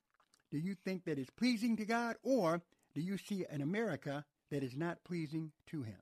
do 0.52 0.58
you 0.58 0.74
think 0.84 1.06
that 1.06 1.18
is 1.18 1.30
pleasing 1.30 1.76
to 1.78 1.86
God, 1.86 2.16
or 2.22 2.60
do 2.94 3.00
you 3.00 3.16
see 3.16 3.44
an 3.50 3.62
America 3.62 4.24
that 4.50 4.62
is 4.62 4.76
not 4.76 5.02
pleasing 5.04 5.52
to 5.68 5.82
Him? 5.82 5.98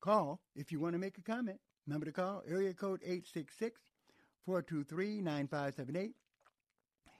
Call 0.00 0.40
if 0.54 0.72
you 0.72 0.80
want 0.80 0.94
to 0.94 0.98
make 0.98 1.18
a 1.18 1.22
comment. 1.22 1.60
Number 1.86 2.06
to 2.06 2.12
call, 2.12 2.42
area 2.48 2.72
code 2.72 3.00
866 3.02 3.80
423 4.46 5.20
9578. 5.20 6.14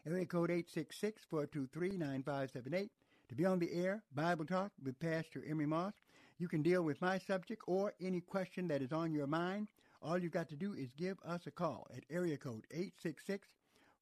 Area 0.07 0.27
code 0.27 0.51
866 0.51 1.23
423 1.29 1.99
9578. 1.99 2.91
To 3.29 3.35
be 3.35 3.45
on 3.45 3.59
the 3.59 3.73
air, 3.73 4.03
Bible 4.15 4.45
Talk 4.45 4.73
with 4.83 4.99
Pastor 4.99 5.45
Emery 5.49 5.67
Moss. 5.67 5.93
You 6.39 6.49
can 6.49 6.63
deal 6.63 6.83
with 6.83 7.01
my 7.03 7.19
subject 7.19 7.63
or 7.67 7.93
any 8.01 8.21
question 8.21 8.67
that 8.69 8.83
is 8.83 8.93
on 8.93 9.13
your 9.13 9.27
mind. 9.27 9.69
All 10.03 10.19
you've 10.19 10.33
got 10.33 10.49
to 10.49 10.57
do 10.57 10.73
is 10.73 10.89
give 10.97 11.19
us 11.25 11.47
a 11.47 11.51
call 11.51 11.87
at 11.95 12.05
area 12.11 12.39
code 12.39 12.67
866 12.71 13.47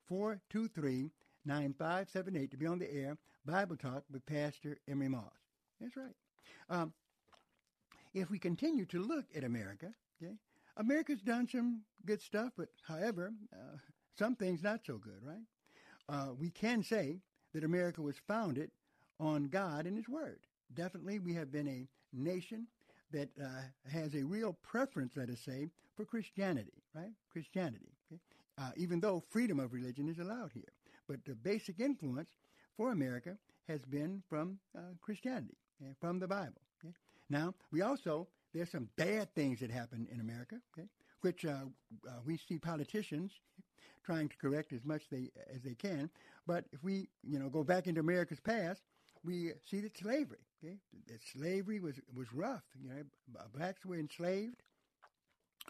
423 0.06 1.10
9578 1.44 2.50
to 2.50 2.56
be 2.56 2.66
on 2.66 2.78
the 2.78 2.92
air. 2.92 3.16
Bible 3.44 3.76
Talk 3.76 4.04
with 4.10 4.24
Pastor 4.26 4.78
Emery 4.88 5.08
Moss. 5.08 5.32
That's 5.80 5.96
right. 5.96 6.14
Um, 6.68 6.92
if 8.14 8.30
we 8.30 8.38
continue 8.38 8.84
to 8.86 9.02
look 9.02 9.26
at 9.34 9.44
America, 9.44 9.92
okay, 10.22 10.34
America's 10.76 11.20
done 11.20 11.48
some 11.48 11.82
good 12.04 12.20
stuff, 12.20 12.52
but 12.56 12.68
however, 12.86 13.32
uh, 13.52 13.76
some 14.18 14.34
things 14.34 14.62
not 14.62 14.80
so 14.84 14.98
good, 14.98 15.20
right? 15.22 15.44
Uh, 16.08 16.32
we 16.38 16.50
can 16.50 16.82
say 16.82 17.20
that 17.54 17.64
America 17.64 18.02
was 18.02 18.16
founded 18.26 18.70
on 19.20 19.48
God 19.48 19.86
and 19.86 19.96
His 19.96 20.08
Word. 20.08 20.40
Definitely, 20.74 21.18
we 21.18 21.34
have 21.34 21.50
been 21.50 21.68
a 21.68 21.86
nation 22.12 22.66
that 23.10 23.28
uh, 23.42 23.62
has 23.90 24.14
a 24.14 24.22
real 24.24 24.52
preference, 24.62 25.16
let 25.16 25.30
us 25.30 25.40
say, 25.40 25.68
for 25.96 26.04
Christianity, 26.04 26.82
right? 26.94 27.12
Christianity, 27.32 27.92
okay? 28.12 28.20
uh, 28.58 28.70
even 28.76 29.00
though 29.00 29.22
freedom 29.30 29.60
of 29.60 29.72
religion 29.72 30.08
is 30.08 30.18
allowed 30.18 30.52
here. 30.52 30.72
But 31.08 31.24
the 31.24 31.34
basic 31.34 31.80
influence 31.80 32.30
for 32.78 32.92
America 32.92 33.36
has 33.68 33.80
been 33.82 34.22
from 34.30 34.58
uh, 34.74 34.80
Christianity, 35.02 35.58
okay? 35.82 35.92
from 36.00 36.18
the 36.18 36.28
Bible. 36.28 36.62
Okay? 36.82 36.94
Now, 37.28 37.52
we 37.70 37.82
also, 37.82 38.28
there's 38.54 38.70
some 38.70 38.88
bad 38.96 39.34
things 39.34 39.60
that 39.60 39.70
happen 39.70 40.06
in 40.10 40.20
America, 40.20 40.56
okay? 40.72 40.88
which 41.20 41.44
uh, 41.44 41.64
uh, 42.06 42.10
we 42.24 42.38
see 42.38 42.58
politicians 42.58 43.32
trying 44.06 44.28
to 44.28 44.36
correct 44.36 44.72
as 44.72 44.84
much 44.84 45.02
they, 45.10 45.28
as 45.54 45.60
they 45.62 45.74
can. 45.74 46.08
But 46.46 46.64
if 46.72 46.82
we, 46.82 47.08
you 47.22 47.38
know, 47.38 47.48
go 47.50 47.64
back 47.64 47.88
into 47.88 48.00
America's 48.00 48.40
past, 48.40 48.80
we 49.24 49.50
see 49.68 49.80
that 49.80 49.98
slavery, 49.98 50.38
okay, 50.64 50.76
that 51.08 51.20
slavery 51.32 51.80
was 51.80 51.96
was 52.14 52.32
rough. 52.32 52.62
You 52.80 52.88
know, 52.88 53.02
blacks 53.52 53.84
were 53.84 53.98
enslaved, 53.98 54.62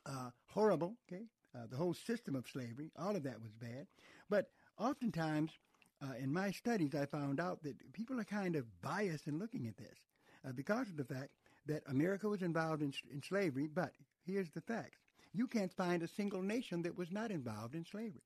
uh, 0.04 0.30
horrible. 0.48 0.96
Okay, 1.10 1.24
uh, 1.56 1.66
the 1.70 1.76
whole 1.76 1.94
system 1.94 2.36
of 2.36 2.46
slavery, 2.46 2.90
all 2.98 3.16
of 3.16 3.22
that 3.22 3.40
was 3.40 3.50
bad. 3.58 3.86
But 4.28 4.50
oftentimes, 4.78 5.50
uh, 6.02 6.14
in 6.18 6.32
my 6.32 6.50
studies, 6.50 6.94
I 6.94 7.06
found 7.06 7.40
out 7.40 7.62
that 7.62 7.92
people 7.92 8.18
are 8.20 8.24
kind 8.24 8.56
of 8.56 8.64
biased 8.80 9.26
in 9.26 9.38
looking 9.38 9.66
at 9.66 9.76
this 9.76 9.98
uh, 10.46 10.52
because 10.52 10.88
of 10.88 10.96
the 10.96 11.04
fact 11.04 11.30
that 11.66 11.82
America 11.88 12.28
was 12.28 12.42
involved 12.42 12.82
in, 12.82 12.92
in 13.12 13.22
slavery. 13.22 13.68
But 13.72 13.92
here's 14.24 14.50
the 14.50 14.60
facts: 14.60 14.98
you 15.32 15.46
can't 15.46 15.72
find 15.72 16.02
a 16.02 16.08
single 16.08 16.42
nation 16.42 16.82
that 16.82 16.96
was 16.96 17.10
not 17.10 17.30
involved 17.30 17.74
in 17.74 17.84
slavery. 17.84 18.22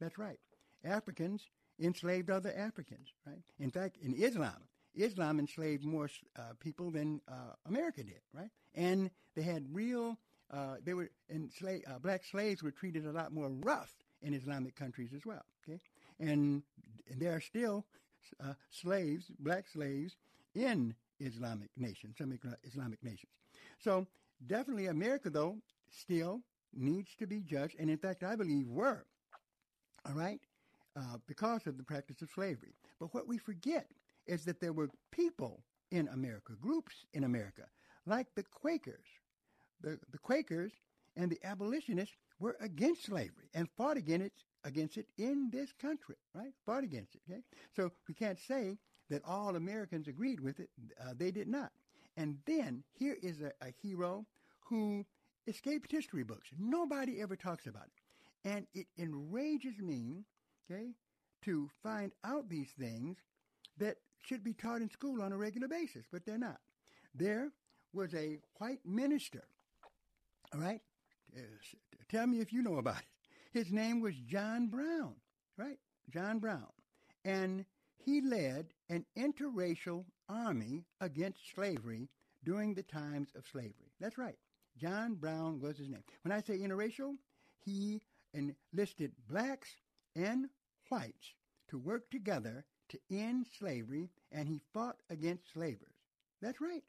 That's 0.00 0.18
right. 0.18 0.38
Africans 0.84 1.42
enslaved 1.80 2.30
other 2.30 2.52
Africans, 2.56 3.08
right? 3.26 3.42
In 3.58 3.70
fact, 3.70 3.98
in 4.02 4.14
Islam, 4.14 4.68
Islam 4.94 5.38
enslaved 5.38 5.84
more 5.84 6.10
uh, 6.36 6.52
people 6.60 6.90
than 6.90 7.20
uh, 7.28 7.54
America 7.66 8.02
did, 8.02 8.20
right? 8.32 8.50
And 8.74 9.10
they 9.34 9.42
had 9.42 9.64
real, 9.72 10.18
uh, 10.52 10.76
they 10.84 10.94
were, 10.94 11.10
enslaved, 11.30 11.84
uh, 11.88 11.98
black 11.98 12.24
slaves 12.24 12.62
were 12.62 12.70
treated 12.70 13.06
a 13.06 13.12
lot 13.12 13.32
more 13.32 13.48
rough 13.48 13.92
in 14.20 14.34
Islamic 14.34 14.76
countries 14.76 15.12
as 15.14 15.24
well, 15.24 15.44
okay? 15.66 15.80
And, 16.20 16.62
and 17.10 17.20
there 17.20 17.34
are 17.34 17.40
still 17.40 17.84
uh, 18.42 18.54
slaves, 18.70 19.30
black 19.38 19.66
slaves, 19.68 20.16
in 20.54 20.94
Islamic 21.20 21.70
nations, 21.76 22.16
some 22.18 22.38
Islamic 22.64 23.02
nations. 23.02 23.32
So 23.78 24.06
definitely 24.46 24.86
America, 24.86 25.30
though, 25.30 25.56
still 25.90 26.42
needs 26.74 27.14
to 27.18 27.26
be 27.26 27.40
judged, 27.40 27.76
and 27.78 27.90
in 27.90 27.98
fact, 27.98 28.22
I 28.22 28.36
believe 28.36 28.68
were, 28.68 29.04
all 30.06 30.14
right? 30.14 30.40
uh, 30.96 31.18
because 31.26 31.66
of 31.66 31.76
the 31.76 31.82
practice 31.84 32.22
of 32.22 32.30
slavery. 32.30 32.74
But 33.00 33.14
what 33.14 33.26
we 33.26 33.38
forget 33.38 33.86
is 34.26 34.44
that 34.44 34.60
there 34.60 34.72
were 34.72 34.90
people 35.10 35.62
in 35.90 36.08
America, 36.08 36.52
groups 36.60 36.94
in 37.12 37.24
America, 37.24 37.64
like 38.06 38.28
the 38.34 38.42
Quakers. 38.42 39.06
The, 39.80 39.98
the 40.10 40.18
Quakers 40.18 40.72
and 41.16 41.30
the 41.30 41.40
abolitionists 41.44 42.16
were 42.38 42.56
against 42.60 43.04
slavery 43.04 43.50
and 43.54 43.68
fought 43.76 43.96
against 43.96 44.26
it, 44.26 44.32
against 44.64 44.96
it 44.96 45.06
in 45.18 45.50
this 45.50 45.72
country, 45.72 46.16
right? 46.34 46.52
Fought 46.64 46.84
against 46.84 47.14
it, 47.14 47.22
okay? 47.28 47.42
So 47.74 47.90
we 48.08 48.14
can't 48.14 48.38
say 48.38 48.78
that 49.10 49.22
all 49.26 49.56
Americans 49.56 50.08
agreed 50.08 50.40
with 50.40 50.60
it. 50.60 50.70
Uh, 51.00 51.14
they 51.16 51.30
did 51.30 51.48
not. 51.48 51.72
And 52.16 52.38
then 52.46 52.84
here 52.92 53.16
is 53.22 53.40
a, 53.40 53.52
a 53.64 53.72
hero 53.82 54.26
who 54.60 55.04
escaped 55.46 55.90
history 55.90 56.22
books. 56.22 56.48
Nobody 56.58 57.20
ever 57.20 57.36
talks 57.36 57.66
about 57.66 57.86
it. 57.86 58.48
And 58.48 58.66
it 58.74 58.86
enrages 58.98 59.78
me 59.80 60.24
okay, 60.70 60.90
to 61.42 61.68
find 61.82 62.12
out 62.24 62.48
these 62.48 62.70
things 62.78 63.16
that 63.78 63.96
should 64.22 64.44
be 64.44 64.52
taught 64.54 64.82
in 64.82 64.90
school 64.90 65.22
on 65.22 65.32
a 65.32 65.36
regular 65.36 65.68
basis, 65.68 66.04
but 66.12 66.24
they're 66.24 66.38
not. 66.38 66.60
There 67.14 67.50
was 67.92 68.14
a 68.14 68.38
white 68.58 68.80
minister, 68.84 69.44
all 70.54 70.60
right? 70.60 70.80
Uh, 71.36 71.40
tell 72.08 72.26
me 72.26 72.40
if 72.40 72.52
you 72.52 72.62
know 72.62 72.76
about 72.76 72.98
it. 72.98 73.11
His 73.52 73.70
name 73.70 74.00
was 74.00 74.14
John 74.26 74.66
Brown, 74.68 75.14
right? 75.56 75.78
John 76.10 76.38
Brown, 76.38 76.72
and 77.24 77.64
he 77.96 78.20
led 78.20 78.66
an 78.88 79.04
interracial 79.16 80.04
army 80.28 80.84
against 81.00 81.54
slavery 81.54 82.08
during 82.44 82.74
the 82.74 82.82
times 82.82 83.28
of 83.36 83.46
slavery. 83.46 83.92
That's 84.00 84.18
right. 84.18 84.38
John 84.78 85.14
Brown 85.14 85.60
was 85.60 85.76
his 85.78 85.88
name. 85.90 86.02
When 86.22 86.32
I 86.32 86.40
say 86.40 86.58
interracial, 86.58 87.16
he 87.64 88.00
enlisted 88.32 89.12
blacks 89.28 89.76
and 90.16 90.48
whites 90.88 91.34
to 91.68 91.78
work 91.78 92.10
together 92.10 92.64
to 92.88 92.98
end 93.10 93.46
slavery, 93.58 94.10
and 94.32 94.48
he 94.48 94.60
fought 94.72 94.96
against 95.10 95.52
slavers. 95.52 95.94
That's 96.40 96.60
right. 96.60 96.82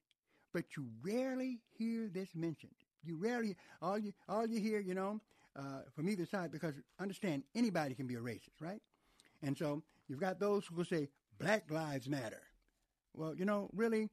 But 0.54 0.66
you 0.78 0.88
rarely 1.02 1.60
hear 1.78 2.08
this 2.08 2.30
mentioned. 2.36 2.76
You 3.04 3.18
rarely, 3.18 3.56
all 3.82 3.98
you, 3.98 4.14
all 4.30 4.48
you 4.48 4.62
hear, 4.62 4.80
you 4.80 4.94
know, 4.94 5.20
uh, 5.56 5.82
from 5.96 6.10
either 6.10 6.26
side, 6.26 6.52
because 6.52 6.76
understand, 7.00 7.44
anybody 7.56 7.96
can 7.96 8.08
be 8.08 8.16
a 8.16 8.20
racist, 8.20 8.60
right? 8.60 8.82
And 9.42 9.58
so 9.58 9.84
you've 10.08 10.20
got 10.20 10.40
those 10.40 10.66
who 10.66 10.76
will 10.76 10.86
say, 10.86 11.10
Black 11.40 11.70
Lives 11.70 12.08
Matter. 12.08 12.42
Well, 13.14 13.36
you 13.36 13.46
know, 13.46 13.70
really, 13.74 14.10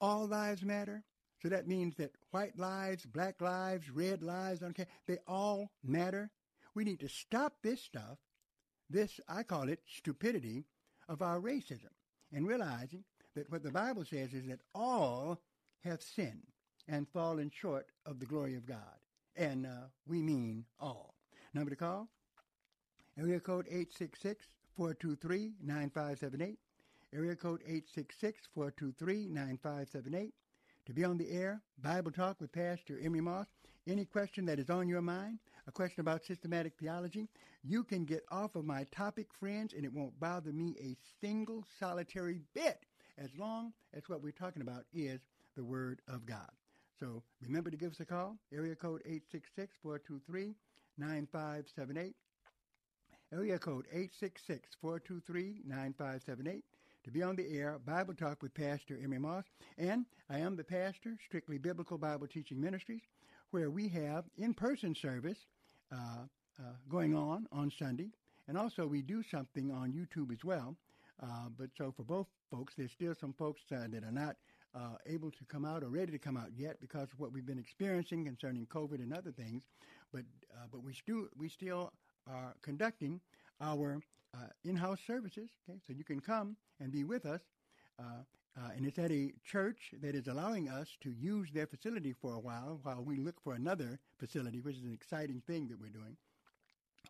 all 0.00 0.26
lives 0.26 0.62
matter. 0.62 1.02
So 1.42 1.48
that 1.48 1.68
means 1.68 1.94
that 1.96 2.12
white 2.30 2.58
lives, 2.58 3.04
black 3.04 3.40
lives, 3.40 3.90
red 3.90 4.22
lives, 4.22 4.62
okay, 4.62 4.86
they 5.06 5.18
all 5.26 5.70
matter. 5.84 6.30
We 6.74 6.84
need 6.84 7.00
to 7.00 7.08
stop 7.08 7.54
this 7.62 7.80
stuff, 7.80 8.18
this, 8.90 9.20
I 9.28 9.42
call 9.42 9.68
it 9.68 9.80
stupidity, 9.86 10.64
of 11.08 11.22
our 11.22 11.40
racism, 11.40 11.92
and 12.32 12.46
realizing 12.46 13.04
that 13.34 13.50
what 13.50 13.62
the 13.62 13.70
Bible 13.70 14.04
says 14.04 14.32
is 14.32 14.46
that 14.48 14.60
all 14.74 15.40
have 15.84 16.02
sinned 16.02 16.48
and 16.88 17.08
fallen 17.08 17.50
short 17.50 17.86
of 18.04 18.18
the 18.18 18.26
glory 18.26 18.56
of 18.56 18.66
God. 18.66 18.98
And 19.36 19.66
uh, 19.66 19.88
we 20.06 20.22
mean 20.22 20.64
all. 20.80 21.14
Number 21.52 21.70
to 21.70 21.76
call? 21.76 22.08
Area 23.18 23.40
code 23.40 23.66
866-423-9578. 24.78 26.56
Area 27.14 27.36
code 27.36 27.62
866-423-9578. 28.56 30.32
To 30.86 30.92
be 30.92 31.04
on 31.04 31.18
the 31.18 31.30
air, 31.30 31.62
Bible 31.82 32.10
Talk 32.12 32.40
with 32.40 32.52
Pastor 32.52 32.98
Emery 33.02 33.20
Moss. 33.20 33.46
Any 33.88 34.04
question 34.04 34.46
that 34.46 34.58
is 34.58 34.70
on 34.70 34.88
your 34.88 35.02
mind, 35.02 35.38
a 35.66 35.72
question 35.72 36.00
about 36.00 36.24
systematic 36.24 36.74
theology, 36.78 37.28
you 37.62 37.84
can 37.84 38.04
get 38.04 38.24
off 38.30 38.56
of 38.56 38.64
my 38.64 38.84
topic, 38.90 39.28
friends, 39.38 39.72
and 39.72 39.84
it 39.84 39.92
won't 39.92 40.18
bother 40.18 40.52
me 40.52 40.76
a 40.80 40.96
single 41.20 41.64
solitary 41.78 42.40
bit 42.54 42.84
as 43.18 43.30
long 43.38 43.72
as 43.94 44.08
what 44.08 44.22
we're 44.22 44.32
talking 44.32 44.62
about 44.62 44.84
is 44.92 45.20
the 45.56 45.64
Word 45.64 46.00
of 46.08 46.26
God. 46.26 46.50
So 46.98 47.22
remember 47.42 47.70
to 47.70 47.76
give 47.76 47.92
us 47.92 48.00
a 48.00 48.06
call, 48.06 48.36
area 48.52 48.74
code 48.74 49.02
866-423-9578. 50.98 52.14
Area 53.32 53.58
code 53.58 53.86
866-423-9578 54.82 56.62
to 57.04 57.10
be 57.10 57.22
on 57.22 57.36
the 57.36 57.46
air, 57.56 57.78
Bible 57.84 58.14
Talk 58.14 58.42
with 58.42 58.54
Pastor 58.54 58.98
Emery 59.02 59.18
Moss. 59.18 59.44
And 59.78 60.06
I 60.30 60.38
am 60.38 60.56
the 60.56 60.64
pastor, 60.64 61.16
Strictly 61.24 61.58
Biblical 61.58 61.98
Bible 61.98 62.26
Teaching 62.26 62.60
Ministries, 62.60 63.02
where 63.50 63.70
we 63.70 63.88
have 63.88 64.24
in-person 64.38 64.94
service 64.94 65.38
uh, 65.92 66.24
uh, 66.58 66.62
going 66.88 67.14
on 67.14 67.46
on 67.52 67.70
Sunday. 67.78 68.10
And 68.48 68.56
also 68.56 68.86
we 68.86 69.02
do 69.02 69.22
something 69.22 69.70
on 69.70 69.92
YouTube 69.92 70.32
as 70.32 70.44
well. 70.44 70.76
Uh, 71.22 71.48
but 71.56 71.70
so 71.76 71.92
for 71.96 72.02
both 72.02 72.26
folks, 72.50 72.74
there's 72.76 72.92
still 72.92 73.14
some 73.14 73.32
folks 73.34 73.60
uh, 73.72 73.86
that 73.88 74.02
are 74.02 74.12
not 74.12 74.36
uh, 74.76 74.96
able 75.06 75.30
to 75.30 75.44
come 75.46 75.64
out 75.64 75.82
or 75.82 75.88
ready 75.88 76.12
to 76.12 76.18
come 76.18 76.36
out 76.36 76.50
yet 76.56 76.78
because 76.80 77.08
of 77.12 77.18
what 77.18 77.32
we've 77.32 77.46
been 77.46 77.58
experiencing 77.58 78.24
concerning 78.24 78.66
COVID 78.66 79.00
and 79.02 79.12
other 79.12 79.32
things. 79.32 79.62
But 80.12 80.22
uh, 80.54 80.66
but 80.70 80.82
we 80.82 80.92
still 80.92 81.26
we 81.36 81.48
still 81.48 81.92
are 82.28 82.54
conducting 82.62 83.20
our 83.60 84.00
uh, 84.34 84.48
in-house 84.64 85.00
services. 85.06 85.48
Okay, 85.68 85.78
so 85.86 85.92
you 85.92 86.04
can 86.04 86.20
come 86.20 86.56
and 86.80 86.92
be 86.92 87.04
with 87.04 87.24
us. 87.24 87.40
Uh, 87.98 88.22
uh, 88.58 88.70
and 88.74 88.86
it's 88.86 88.98
at 88.98 89.12
a 89.12 89.32
church 89.44 89.92
that 90.02 90.14
is 90.14 90.28
allowing 90.28 90.68
us 90.68 90.88
to 91.02 91.10
use 91.10 91.48
their 91.52 91.66
facility 91.66 92.14
for 92.14 92.34
a 92.34 92.40
while 92.40 92.80
while 92.82 93.02
we 93.04 93.16
look 93.16 93.40
for 93.42 93.54
another 93.54 93.98
facility, 94.18 94.60
which 94.60 94.76
is 94.76 94.82
an 94.82 94.92
exciting 94.94 95.42
thing 95.46 95.68
that 95.68 95.78
we're 95.78 95.90
doing. 95.90 96.16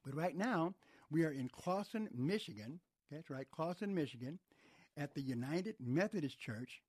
But 0.05 0.17
right 0.17 0.37
now, 0.37 0.75
we 1.11 1.25
are 1.25 1.31
in 1.31 1.49
Clawson, 1.49 2.09
Michigan. 2.13 2.81
Okay, 3.07 3.17
that's 3.17 3.31
right, 3.31 3.47
Clawson, 3.51 3.95
Michigan, 3.95 4.39
at 4.97 5.15
the 5.15 5.21
United 5.21 5.77
Methodist 5.81 6.41
Church, 6.41 6.81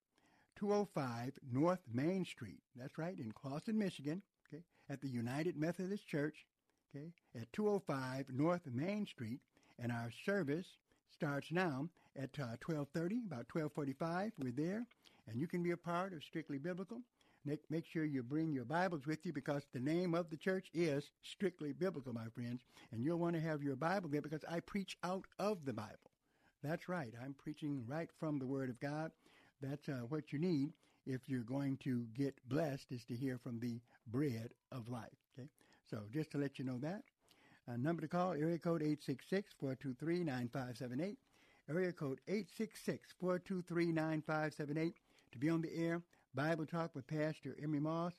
205 0.58 1.34
North 1.52 1.82
Main 1.94 2.26
Street. 2.26 2.60
That's 2.76 2.98
right, 2.98 3.18
in 3.18 3.32
Clawson, 3.32 3.78
Michigan, 3.78 4.24
okay, 4.48 4.64
at 4.90 5.02
the 5.02 5.08
United 5.08 5.56
Methodist 5.56 6.08
Church, 6.08 6.46
okay, 6.90 7.14
at 7.40 7.52
205 7.54 8.26
North 8.34 8.62
Main 8.74 9.06
Street. 9.06 9.40
And 9.80 9.92
our 9.92 10.10
service 10.26 10.66
starts 11.14 11.52
now 11.52 11.88
at 12.16 12.32
uh, 12.40 12.58
1230, 12.66 13.22
about 13.28 13.46
1245. 13.54 14.32
We're 14.40 14.52
there, 14.52 14.88
and 15.28 15.40
you 15.40 15.46
can 15.46 15.62
be 15.62 15.72
a 15.72 15.78
part 15.78 16.14
of 16.14 16.24
Strictly 16.24 16.58
Biblical. 16.58 17.02
Make, 17.46 17.62
make 17.70 17.86
sure 17.86 18.04
you 18.04 18.24
bring 18.24 18.52
your 18.52 18.66
Bibles 18.66 19.06
with 19.06 19.20
you 19.24 19.32
because 19.32 19.68
the 19.72 19.80
name 19.80 20.16
of 20.16 20.32
the 20.32 20.38
church 20.38 20.70
is 20.74 21.12
Strictly 21.22 21.72
Biblical, 21.72 22.14
my 22.14 22.28
friends. 22.34 22.64
And 22.92 23.06
you'll 23.06 23.20
want 23.20 23.36
to 23.36 23.42
have 23.42 23.62
your 23.62 23.76
Bible 23.76 24.10
there 24.10 24.22
because 24.22 24.44
I 24.50 24.60
preach 24.62 24.98
out 25.04 25.26
of 25.38 25.64
the 25.66 25.74
Bible. 25.74 26.12
That's 26.64 26.90
right. 26.90 27.14
I'm 27.24 27.36
preaching 27.36 27.84
right 27.88 28.10
from 28.20 28.40
the 28.40 28.48
Word 28.48 28.70
of 28.70 28.80
God. 28.80 29.12
That's 29.62 29.90
uh, 29.90 30.06
what 30.10 30.32
you 30.32 30.40
need 30.40 30.72
if 31.06 31.28
you're 31.28 31.42
going 31.42 31.78
to 31.78 32.06
get 32.16 32.36
blessed 32.48 32.92
is 32.92 33.04
to 33.06 33.16
hear 33.16 33.38
from 33.38 33.60
the 33.60 33.80
bread 34.08 34.52
of 34.72 34.88
life. 34.90 35.10
Okay. 35.38 35.50
So 35.90 36.04
just 36.12 36.32
to 36.32 36.38
let 36.38 36.60
you 36.60 36.66
know 36.66 36.78
that. 36.80 37.04
Uh, 37.68 37.78
number 37.78 38.02
to 38.02 38.08
call, 38.08 38.32
area 38.32 38.58
code 38.58 38.82
866-423-9578. 38.82 41.18
Area 41.70 41.92
code 41.92 42.22
866-423-9578. 43.22 44.94
To 45.32 45.38
be 45.38 45.50
on 45.50 45.62
the 45.62 45.76
air, 45.76 46.02
Bible 46.34 46.66
Talk 46.66 46.96
with 46.96 47.06
Pastor 47.08 47.58
Emery 47.62 47.82
Moss, 47.82 48.14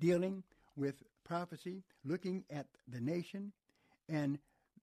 dealing 0.00 0.42
with 0.76 1.02
prophecy, 1.24 1.82
looking 2.04 2.44
at 2.50 2.66
the 2.88 3.00
nation, 3.00 3.52
and 4.08 4.38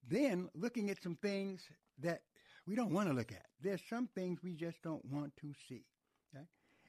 then 0.08 0.50
looking 0.54 0.92
at 0.92 1.02
some 1.02 1.16
things 1.16 1.64
that 2.00 2.22
we 2.68 2.76
don't 2.76 2.92
want 2.92 3.10
to 3.10 3.14
look 3.14 3.32
at. 3.32 3.46
There's 3.62 3.82
some 3.90 4.08
things 4.08 4.40
we 4.44 4.54
just 4.54 4.82
don't 4.82 5.04
want 5.06 5.36
to 5.38 5.54
see, 5.68 5.84
okay? 6.34 6.46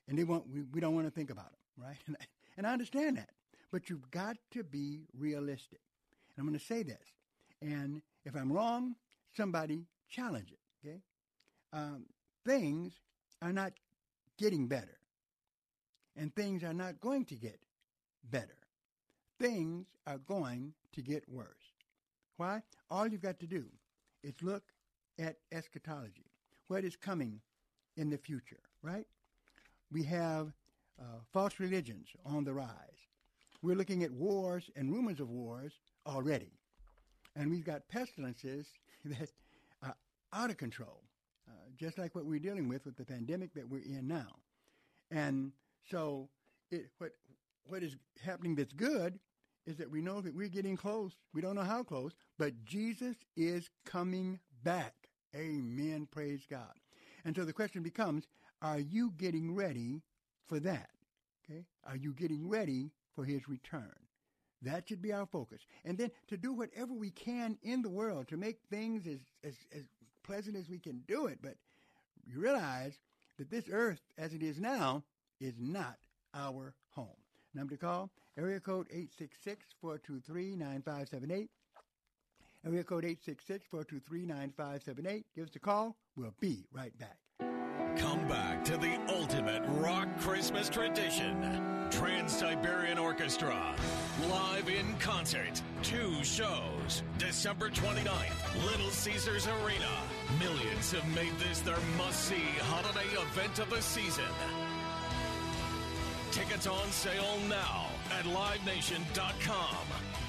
and 0.09 0.19
they 0.19 0.25
want 0.25 0.49
we, 0.49 0.63
we 0.73 0.81
don't 0.81 0.95
want 0.95 1.07
to 1.07 1.11
think 1.11 1.31
about 1.31 1.51
them, 1.51 1.87
right? 1.87 1.97
And, 2.07 2.17
and 2.59 2.67
I 2.67 2.73
understand 2.73 3.17
that, 3.17 3.31
but 3.71 3.89
you've 3.89 4.11
got 4.11 4.37
to 4.51 4.63
be 4.63 5.07
realistic. 5.17 5.81
And 6.29 6.43
I'm 6.43 6.47
going 6.47 6.59
to 6.59 6.65
say 6.65 6.83
this, 6.83 7.01
and 7.63 8.03
if 8.27 8.37
I'm 8.37 8.53
wrong, 8.53 8.95
somebody 9.35 9.87
challenge 10.11 10.53
it. 10.53 10.59
Okay, 10.87 10.99
um, 11.73 12.05
things 12.45 12.93
are 13.41 13.53
not 13.53 13.73
getting 14.39 14.67
better, 14.67 14.99
and 16.17 16.35
things 16.35 16.63
are 16.63 16.75
not 16.75 17.01
going 17.01 17.25
to 17.27 17.35
get 17.35 17.59
better. 18.31 18.59
Things 19.41 19.87
are 20.07 20.19
going 20.19 20.75
to 20.93 21.03
get 21.03 21.27
worse. 21.29 21.73
Why? 22.37 22.63
All 22.91 23.07
you've 23.07 23.23
got 23.23 23.41
to 23.41 23.47
do 23.47 23.65
is 24.23 24.35
look 24.43 24.63
at 25.19 25.37
eschatology, 25.51 26.31
what 26.69 26.85
is 26.85 26.97
coming 26.97 27.41
in 27.97 28.11
the 28.11 28.19
future, 28.19 28.61
right? 28.83 29.07
We 29.91 30.03
have 30.05 30.53
uh, 31.01 31.21
false 31.33 31.59
religions 31.59 32.09
on 32.25 32.45
the 32.45 32.55
rise. 32.55 32.69
We're 33.63 33.77
looking 33.77 34.03
at 34.03 34.11
wars 34.11 34.71
and 34.75 34.91
rumors 34.91 35.21
of 35.21 35.29
wars 35.29 35.73
already. 36.07 36.53
And 37.37 37.51
we've 37.51 37.65
got 37.65 37.89
pestilences 37.89 38.67
that 39.05 39.31
are 39.83 39.95
out 40.33 40.51
of 40.51 40.57
control, 40.57 41.03
uh, 41.49 41.53
just 41.77 41.99
like 41.99 42.15
what 42.15 42.25
we're 42.25 42.41
dealing 42.41 42.69
with 42.69 42.85
with 42.85 42.97
the 42.97 43.05
pandemic 43.05 43.55
that 43.55 43.69
we're 43.69 43.83
in 43.85 44.09
now. 44.09 44.37
And 45.11 45.53
so 45.91 46.29
it, 46.71 46.89
what, 46.99 47.13
what 47.65 47.83
is 47.83 47.97
happening 48.25 48.55
that's 48.55 48.73
good 48.73 49.19
is 49.67 49.77
that 49.77 49.91
we 49.91 50.01
know 50.01 50.21
that 50.21 50.35
we're 50.35 50.49
getting 50.49 50.77
close. 50.77 51.13
We 51.33 51.41
don't 51.41 51.55
know 51.55 51.63
how 51.63 51.83
close, 51.83 52.13
but 52.39 52.65
Jesus 52.65 53.17
is 53.37 53.71
coming 53.85 54.41
back. 54.63 54.95
Amen. 55.35 56.07
Praise 56.11 56.43
God. 56.49 56.73
And 57.25 57.37
so 57.37 57.45
the 57.45 57.53
question 57.53 57.83
becomes, 57.83 58.27
are 58.61 58.81
you 58.81 59.13
getting 59.17 59.55
ready 59.55 60.03
for 60.47 60.61
that? 60.61 60.91
Okay? 61.45 61.65
Are 61.85 61.97
you 61.97 62.13
getting 62.13 62.49
ready 62.49 62.91
for 63.15 63.25
his 63.25 63.49
return? 63.49 63.95
That 64.63 64.89
should 64.89 65.03
be 65.03 65.13
our 65.13 65.27
focus. 65.27 65.61
And 65.85 65.99
then 65.99 66.11
to 66.29 66.37
do 66.37 66.53
whatever 66.53 66.93
we 66.93 67.11
can 67.11 67.59
in 67.63 67.83
the 67.83 67.91
world 67.91 68.29
to 68.29 68.37
make 68.37 68.61
things 68.71 69.07
as, 69.07 69.19
as, 69.43 69.55
as 69.75 69.83
pleasant 70.23 70.57
as 70.57 70.69
we 70.69 70.79
can 70.79 71.03
do 71.09 71.27
it. 71.27 71.39
But 71.43 71.57
you 72.27 72.39
realize 72.39 72.99
that 73.39 73.51
this 73.51 73.65
earth 73.71 74.01
as 74.19 74.35
it 74.35 74.43
is 74.43 74.61
now 74.61 75.03
is 75.41 75.55
not 75.59 75.97
our 76.35 76.75
home. 76.91 77.09
Number 77.55 77.75
to 77.75 77.81
call, 77.81 78.11
area 78.39 78.61
code 78.61 78.89
866-423-9578. 79.85 81.49
Area 82.65 82.85
code 82.85 83.05
866-423-9578. 83.05 85.25
Give 85.35 85.49
us 85.49 85.57
a 85.57 85.59
call. 85.59 85.97
We'll 86.17 86.35
be 86.41 86.65
right 86.73 86.97
back. 86.99 87.19
Come 87.97 88.27
back 88.29 88.65
to 88.65 88.77
the 88.79 88.99
ultimate 89.09 89.63
rock 89.81 90.09
Christmas 90.21 90.69
tradition. 90.69 91.61
Trans 91.91 92.33
Siberian 92.33 92.99
Orchestra. 92.99 93.75
Live 94.31 94.69
in 94.69 94.95
concert. 94.99 95.61
Two 95.83 96.23
shows. 96.25 97.03
December 97.19 97.69
29th, 97.69 98.65
Little 98.65 98.91
Caesars 98.91 99.47
Arena. 99.47 99.91
Millions 100.39 100.93
have 100.93 101.07
made 101.15 101.37
this 101.39 101.61
their 101.61 101.79
must 101.99 102.25
see 102.25 102.41
holiday 102.61 103.07
event 103.21 103.59
of 103.59 103.69
the 103.69 103.83
season. 103.83 104.25
Tickets 106.31 106.67
on 106.67 106.91
sale 106.91 107.39
now 107.49 107.89
at 108.19 108.25
livenation.com. 108.25 109.77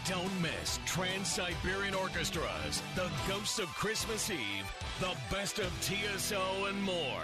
Don't 0.06 0.41
miss 0.41 0.80
Trans 0.86 1.30
Siberian 1.30 1.95
Orchestras, 1.95 2.84
The 2.93 3.10
Ghosts 3.26 3.60
of 3.60 3.68
Christmas 3.68 4.30
Eve, 4.30 4.66
The 4.99 5.16
Best 5.32 5.60
of 5.60 5.72
TSO, 5.80 6.66
and 6.66 6.84
more. 6.84 7.24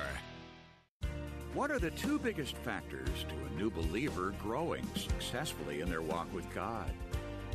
What 1.54 1.72
are 1.72 1.80
the 1.80 1.92
two 1.92 2.18
biggest 2.18 2.56
factors 2.56 3.26
to 3.28 3.36
a 3.36 3.60
new 3.60 3.70
believer 3.70 4.34
growing 4.42 4.88
successfully 4.96 5.82
in 5.82 5.90
their 5.90 6.02
walk 6.02 6.34
with 6.34 6.50
God? 6.56 6.90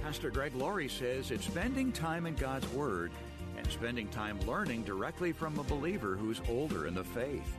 Pastor 0.03 0.31
Greg 0.31 0.55
Laurie 0.55 0.91
says 0.91 1.31
it's 1.31 1.47
spending 1.47 1.91
time 1.91 2.27
in 2.27 2.35
God's 2.35 2.69
Word 2.75 3.11
and 3.57 3.67
spending 3.69 4.09
time 4.09 4.39
learning 4.41 4.83
directly 4.83 5.33
from 5.33 5.59
a 5.59 5.65
believer 5.65 6.17
who's 6.17 6.43
older 6.51 6.87
in 6.87 6.95
the 6.95 7.05
faith. 7.05 7.57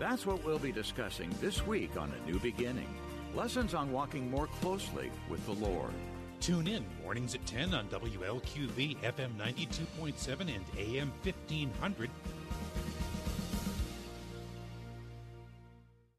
That's 0.00 0.26
what 0.26 0.44
we'll 0.44 0.58
be 0.58 0.72
discussing 0.72 1.32
this 1.40 1.64
week 1.64 1.96
on 1.96 2.12
A 2.12 2.28
New 2.28 2.40
Beginning 2.40 2.92
lessons 3.36 3.74
on 3.74 3.92
walking 3.92 4.30
more 4.30 4.46
closely 4.46 5.10
with 5.28 5.44
the 5.44 5.52
Lord. 5.52 5.92
Tune 6.40 6.68
in 6.68 6.84
mornings 7.02 7.34
at 7.34 7.44
10 7.46 7.74
on 7.74 7.86
WLQV 7.88 8.96
FM 8.98 9.30
92.7 9.36 10.40
and 10.40 10.64
AM 10.78 11.12
1500. 11.22 12.10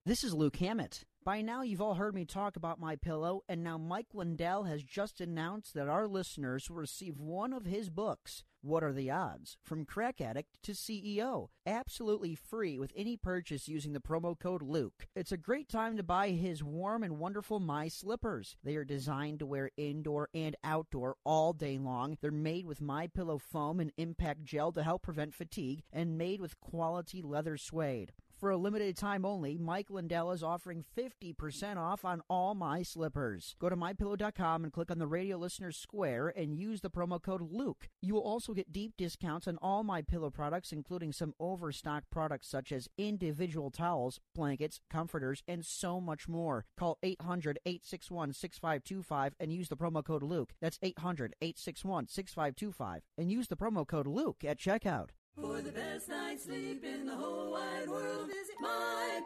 This 0.06 0.24
is 0.24 0.34
Luke 0.34 0.56
Hammett. 0.56 1.04
By 1.28 1.42
now, 1.42 1.62
you've 1.62 1.82
all 1.82 1.96
heard 1.96 2.16
me 2.16 2.24
talk 2.24 2.56
about 2.56 2.80
my 2.80 2.96
pillow, 2.96 3.42
and 3.50 3.62
now 3.62 3.78
Mike 3.78 4.14
Lindell 4.14 4.64
has 4.64 4.82
just 4.82 5.20
announced 5.20 5.74
that 5.74 5.90
our 5.90 6.08
listeners 6.08 6.70
will 6.70 6.78
receive 6.78 7.20
one 7.20 7.52
of 7.52 7.66
his 7.66 7.90
books. 7.90 8.46
What 8.62 8.82
are 8.82 8.94
the 8.94 9.12
odds? 9.12 9.58
From 9.62 9.84
crack 9.84 10.22
addict 10.22 10.64
to 10.64 10.72
CEO. 10.72 11.50
Absolutely 11.66 12.34
free 12.34 12.80
with 12.80 12.94
any 12.96 13.18
purchase 13.18 13.68
using 13.68 13.92
the 13.92 14.00
promo 14.00 14.40
code 14.40 14.62
Luke. 14.62 15.06
It's 15.18 15.34
a 15.34 15.38
great 15.38 15.68
time 15.68 15.98
to 15.98 16.02
buy 16.02 16.30
his 16.30 16.64
warm 16.64 17.04
and 17.04 17.20
wonderful 17.20 17.60
My 17.60 17.90
Slippers. 17.90 18.56
They 18.64 18.78
are 18.78 18.86
designed 18.86 19.40
to 19.40 19.46
wear 19.46 19.72
indoor 19.76 20.30
and 20.34 20.56
outdoor 20.64 21.18
all 21.26 21.52
day 21.52 21.78
long. 21.78 22.18
They're 22.22 22.32
made 22.32 22.66
with 22.66 22.80
My 22.80 23.08
Pillow 23.08 23.38
foam 23.38 23.82
and 23.82 23.92
impact 23.98 24.46
gel 24.46 24.72
to 24.72 24.82
help 24.82 25.02
prevent 25.04 25.36
fatigue 25.36 25.84
and 25.92 26.18
made 26.18 26.40
with 26.40 26.62
quality 26.62 27.22
leather 27.22 27.58
suede. 27.58 28.14
For 28.38 28.52
a 28.52 28.58
limited 28.58 28.96
time 28.96 29.26
only, 29.26 29.58
Mike 29.58 29.90
Lindell 29.90 30.32
is 30.32 30.44
offering 30.44 30.86
50% 30.96 31.78
off 31.78 32.06
on 32.06 32.22
all 32.30 32.54
my 32.54 32.84
slippers. 32.84 33.56
Go 33.58 33.68
to 33.68 33.76
mypillow.com 33.76 34.64
and 34.64 34.72
click 34.72 34.92
on 34.92 35.00
the 35.00 35.08
radio 35.08 35.38
listener 35.38 35.72
square 35.72 36.28
and 36.28 36.56
use 36.56 36.82
the 36.82 36.92
promo 36.92 37.20
code 37.20 37.42
Luke. 37.42 37.90
You 38.00 38.14
will 38.14 38.22
also 38.22 38.54
get 38.54 38.72
deep 38.72 38.94
discounts 38.96 39.48
on 39.48 39.58
all 39.60 39.84
my 39.84 40.04
pillow 40.04 40.30
products, 40.30 40.72
including 40.72 41.14
some 41.14 41.34
overstock 41.40 42.04
products 42.12 42.48
such 42.48 42.72
as 42.72 42.88
individual 42.96 43.72
towels, 43.72 44.20
blankets, 44.36 44.82
comforters, 44.88 45.42
and 45.48 45.66
so 45.66 46.00
much 46.00 46.28
more. 46.28 46.66
Call 46.78 47.00
800 47.02 47.58
861 47.66 48.34
6525 48.34 49.34
and 49.40 49.52
use 49.52 49.68
the 49.68 49.78
promo 49.78 50.06
code 50.06 50.22
Luke. 50.22 50.54
That's 50.62 50.78
800 50.84 51.34
861 51.42 52.08
6525 52.08 53.02
and 53.18 53.32
use 53.32 53.48
the 53.48 53.58
promo 53.58 53.88
code 53.88 54.06
Luke 54.06 54.44
at 54.46 54.60
checkout. 54.60 55.10
For 55.40 55.62
the 55.62 55.72
best 55.72 56.10
night's 56.10 56.46
sleep 56.46 56.84
in 56.84 57.06
the 57.06 57.16
whole 57.16 57.52
wide 57.52 57.88
world, 57.88 58.28
visit 58.28 58.56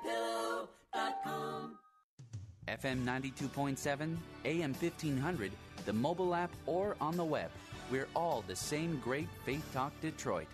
mypillow.com. 0.03 0.67
FM 2.67 3.05
92.7, 3.05 4.17
AM 4.45 4.73
1500, 4.73 5.51
the 5.85 5.93
mobile 5.93 6.35
app, 6.35 6.51
or 6.65 6.97
on 6.99 7.15
the 7.15 7.23
web. 7.23 7.49
We're 7.89 8.09
all 8.13 8.43
the 8.45 8.55
same 8.55 8.99
great 9.01 9.29
Faith 9.45 9.65
Talk 9.73 9.93
Detroit. 10.01 10.47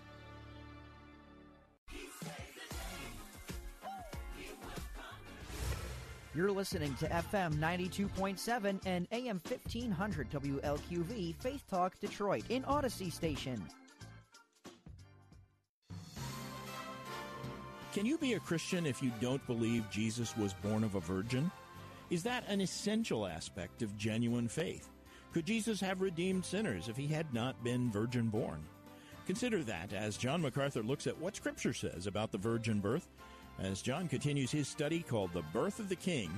You're 6.36 6.51
listening 6.51 6.93
to 6.95 7.08
FM 7.08 7.55
92.7 7.55 8.80
and 8.86 9.08
AM 9.12 9.41
1500 9.43 10.30
WLQV 10.30 11.36
Faith 11.38 11.64
Talk 11.68 11.99
Detroit 11.99 12.43
in 12.49 12.64
Odyssey 12.66 13.10
Station. 13.10 13.60
Can 17.97 18.05
you 18.05 18.19
be 18.19 18.33
a 18.33 18.39
Christian 18.39 18.85
if 18.85 19.01
you 19.01 19.11
don't 19.19 19.43
believe 19.47 19.89
Jesus 19.89 20.37
was 20.37 20.53
born 20.53 20.83
of 20.83 20.93
a 20.93 20.99
virgin? 20.99 21.49
Is 22.11 22.21
that 22.21 22.43
an 22.47 22.61
essential 22.61 23.25
aspect 23.25 23.81
of 23.81 23.97
genuine 23.97 24.47
faith? 24.47 24.87
Could 25.33 25.47
Jesus 25.47 25.81
have 25.81 25.99
redeemed 25.99 26.45
sinners 26.45 26.89
if 26.89 26.95
he 26.95 27.07
had 27.07 27.33
not 27.33 27.63
been 27.63 27.91
virgin 27.91 28.27
born? 28.27 28.63
Consider 29.25 29.63
that 29.63 29.93
as 29.93 30.15
John 30.15 30.43
MacArthur 30.43 30.83
looks 30.83 31.07
at 31.07 31.17
what 31.17 31.35
Scripture 31.35 31.73
says 31.73 32.05
about 32.05 32.31
the 32.31 32.37
virgin 32.37 32.81
birth, 32.81 33.07
as 33.57 33.81
John 33.81 34.07
continues 34.07 34.51
his 34.51 34.67
study 34.67 35.01
called 35.01 35.33
The 35.33 35.41
Birth 35.51 35.79
of 35.79 35.89
the 35.89 35.95
King 35.95 36.29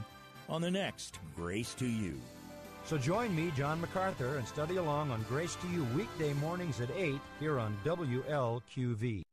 on 0.48 0.62
the 0.62 0.72
next 0.72 1.20
Grace 1.36 1.74
to 1.74 1.86
You. 1.86 2.22
So 2.86 2.98
join 2.98 3.36
me, 3.36 3.52
John 3.58 3.82
MacArthur, 3.82 4.38
and 4.38 4.48
study 4.48 4.78
along 4.78 5.12
on 5.12 5.26
Grace 5.28 5.56
to 5.56 5.68
You 5.68 5.84
weekday 5.94 6.32
mornings 6.36 6.80
at 6.80 6.90
8 6.92 7.20
here 7.42 7.60
on 7.60 7.78
WLQV. 7.84 9.24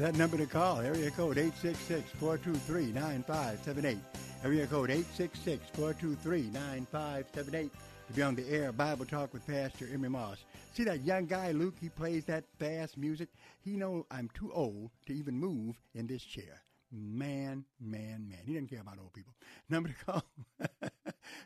That 0.00 0.16
number 0.16 0.36
to 0.38 0.46
call, 0.46 0.80
area 0.80 1.10
code 1.10 1.36
866-423-9578. 1.36 3.98
Area 4.42 4.66
code 4.66 4.88
866-423-9578 4.88 7.70
to 8.06 8.12
be 8.14 8.22
on 8.22 8.34
the 8.34 8.48
air 8.48 8.72
Bible 8.72 9.04
Talk 9.04 9.34
with 9.34 9.46
Pastor 9.46 9.86
Emery 9.92 10.08
Moss. 10.08 10.38
See 10.72 10.84
that 10.84 11.04
young 11.04 11.26
guy, 11.26 11.52
Luke, 11.52 11.74
he 11.78 11.90
plays 11.90 12.24
that 12.24 12.44
fast 12.58 12.96
music. 12.96 13.28
He 13.60 13.76
know 13.76 14.06
I'm 14.10 14.30
too 14.32 14.50
old 14.54 14.90
to 15.04 15.12
even 15.12 15.38
move 15.38 15.78
in 15.94 16.06
this 16.06 16.22
chair. 16.22 16.62
Man, 16.90 17.66
man, 17.78 18.26
man. 18.26 18.38
He 18.46 18.54
doesn't 18.54 18.68
care 18.68 18.80
about 18.80 18.96
old 18.98 19.12
people. 19.12 19.34
Number 19.68 19.90
to 19.90 19.94
call. 20.06 20.24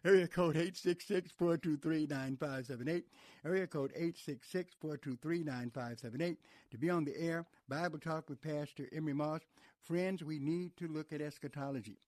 Area 0.05 0.27
code 0.27 0.57
866-423-9578. 0.57 3.05
Area 3.45 3.67
code 3.67 3.93
866-423-9578. 3.95 6.37
To 6.71 6.79
be 6.79 6.89
on 6.91 7.05
the 7.05 7.21
air, 7.21 7.45
Bible 7.69 7.99
Talk 7.99 8.29
with 8.29 8.41
Pastor 8.41 8.89
Emery 8.93 9.15
Moss. 9.15 9.41
Friends, 9.81 10.23
we 10.25 10.39
need 10.39 10.77
to 10.79 10.89
look 10.89 11.13
at 11.13 11.21
eschatology. 11.21 11.99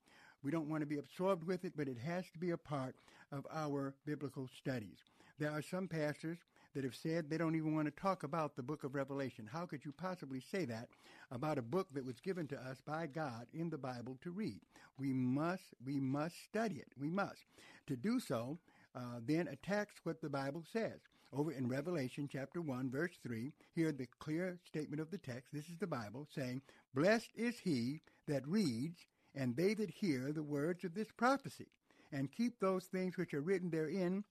We 0.43 0.51
don't 0.51 0.69
want 0.69 0.83
to 0.83 0.87
be 0.87 0.99
absorbed 0.99 1.45
with 1.45 1.65
it, 1.65 1.73
but 1.77 1.89
it 1.89 1.99
has 1.99 2.25
to 2.33 2.39
be 2.39 2.51
a 2.53 2.57
part 2.57 2.95
of 3.33 3.47
our 3.53 3.95
biblical 4.07 4.49
studies. 4.59 4.99
There 5.39 5.51
are 5.51 5.63
some 5.63 5.89
pastors 5.89 6.39
that 6.77 6.85
have 6.85 6.95
said 6.95 7.31
they 7.31 7.39
don't 7.39 7.55
even 7.55 7.75
want 7.75 7.87
to 7.87 8.03
talk 8.03 8.23
about 8.23 8.55
the 8.55 8.63
book 8.63 8.85
of 8.85 8.95
Revelation. 8.95 9.49
How 9.51 9.65
could 9.65 9.83
you 9.83 9.93
possibly 9.93 10.41
say 10.41 10.67
that 10.67 10.91
about 11.31 11.57
a 11.57 11.63
book 11.63 11.89
that 11.95 12.05
was 12.05 12.21
given 12.21 12.47
to 12.49 12.57
us 12.57 12.83
by 12.87 13.07
God 13.07 13.47
in 13.55 13.71
the 13.71 13.79
Bible 13.79 14.19
to 14.23 14.31
read? 14.31 14.61
We 14.99 15.15
must, 15.15 15.63
we 15.87 15.99
must 15.99 16.35
study 16.45 16.75
it. 16.77 16.89
We 17.01 17.09
must. 17.09 17.47
To 17.87 17.97
do 17.97 18.21
so, 18.21 18.59
uh, 18.95 19.21
then 19.25 19.49
attacks 19.49 19.95
what 20.05 20.21
the 20.21 20.29
Bible 20.29 20.65
says. 20.71 21.01
Over 21.33 21.51
in 21.51 21.67
Revelation 21.67 22.29
chapter 22.31 22.61
1, 22.61 22.91
verse 22.91 23.17
3, 23.23 23.53
here 23.75 23.91
the 23.91 24.07
clear 24.19 24.59
statement 24.67 25.01
of 25.01 25.11
the 25.11 25.19
text. 25.19 25.55
This 25.55 25.71
is 25.71 25.79
the 25.79 25.87
Bible 25.87 26.29
saying, 26.35 26.61
Blessed 26.95 27.31
is 27.35 27.59
he 27.59 28.03
that 28.29 28.47
reads, 28.47 29.01
and 29.35 29.57
they 29.57 29.73
that 29.73 29.91
hear 29.91 30.31
the 30.31 30.43
words 30.43 30.85
of 30.85 30.93
this 30.93 31.09
prophecy, 31.17 31.69
and 32.13 32.31
keep 32.31 32.61
those 32.61 32.85
things 32.85 33.17
which 33.17 33.33
are 33.33 33.41
written 33.41 33.71
therein, 33.71 34.25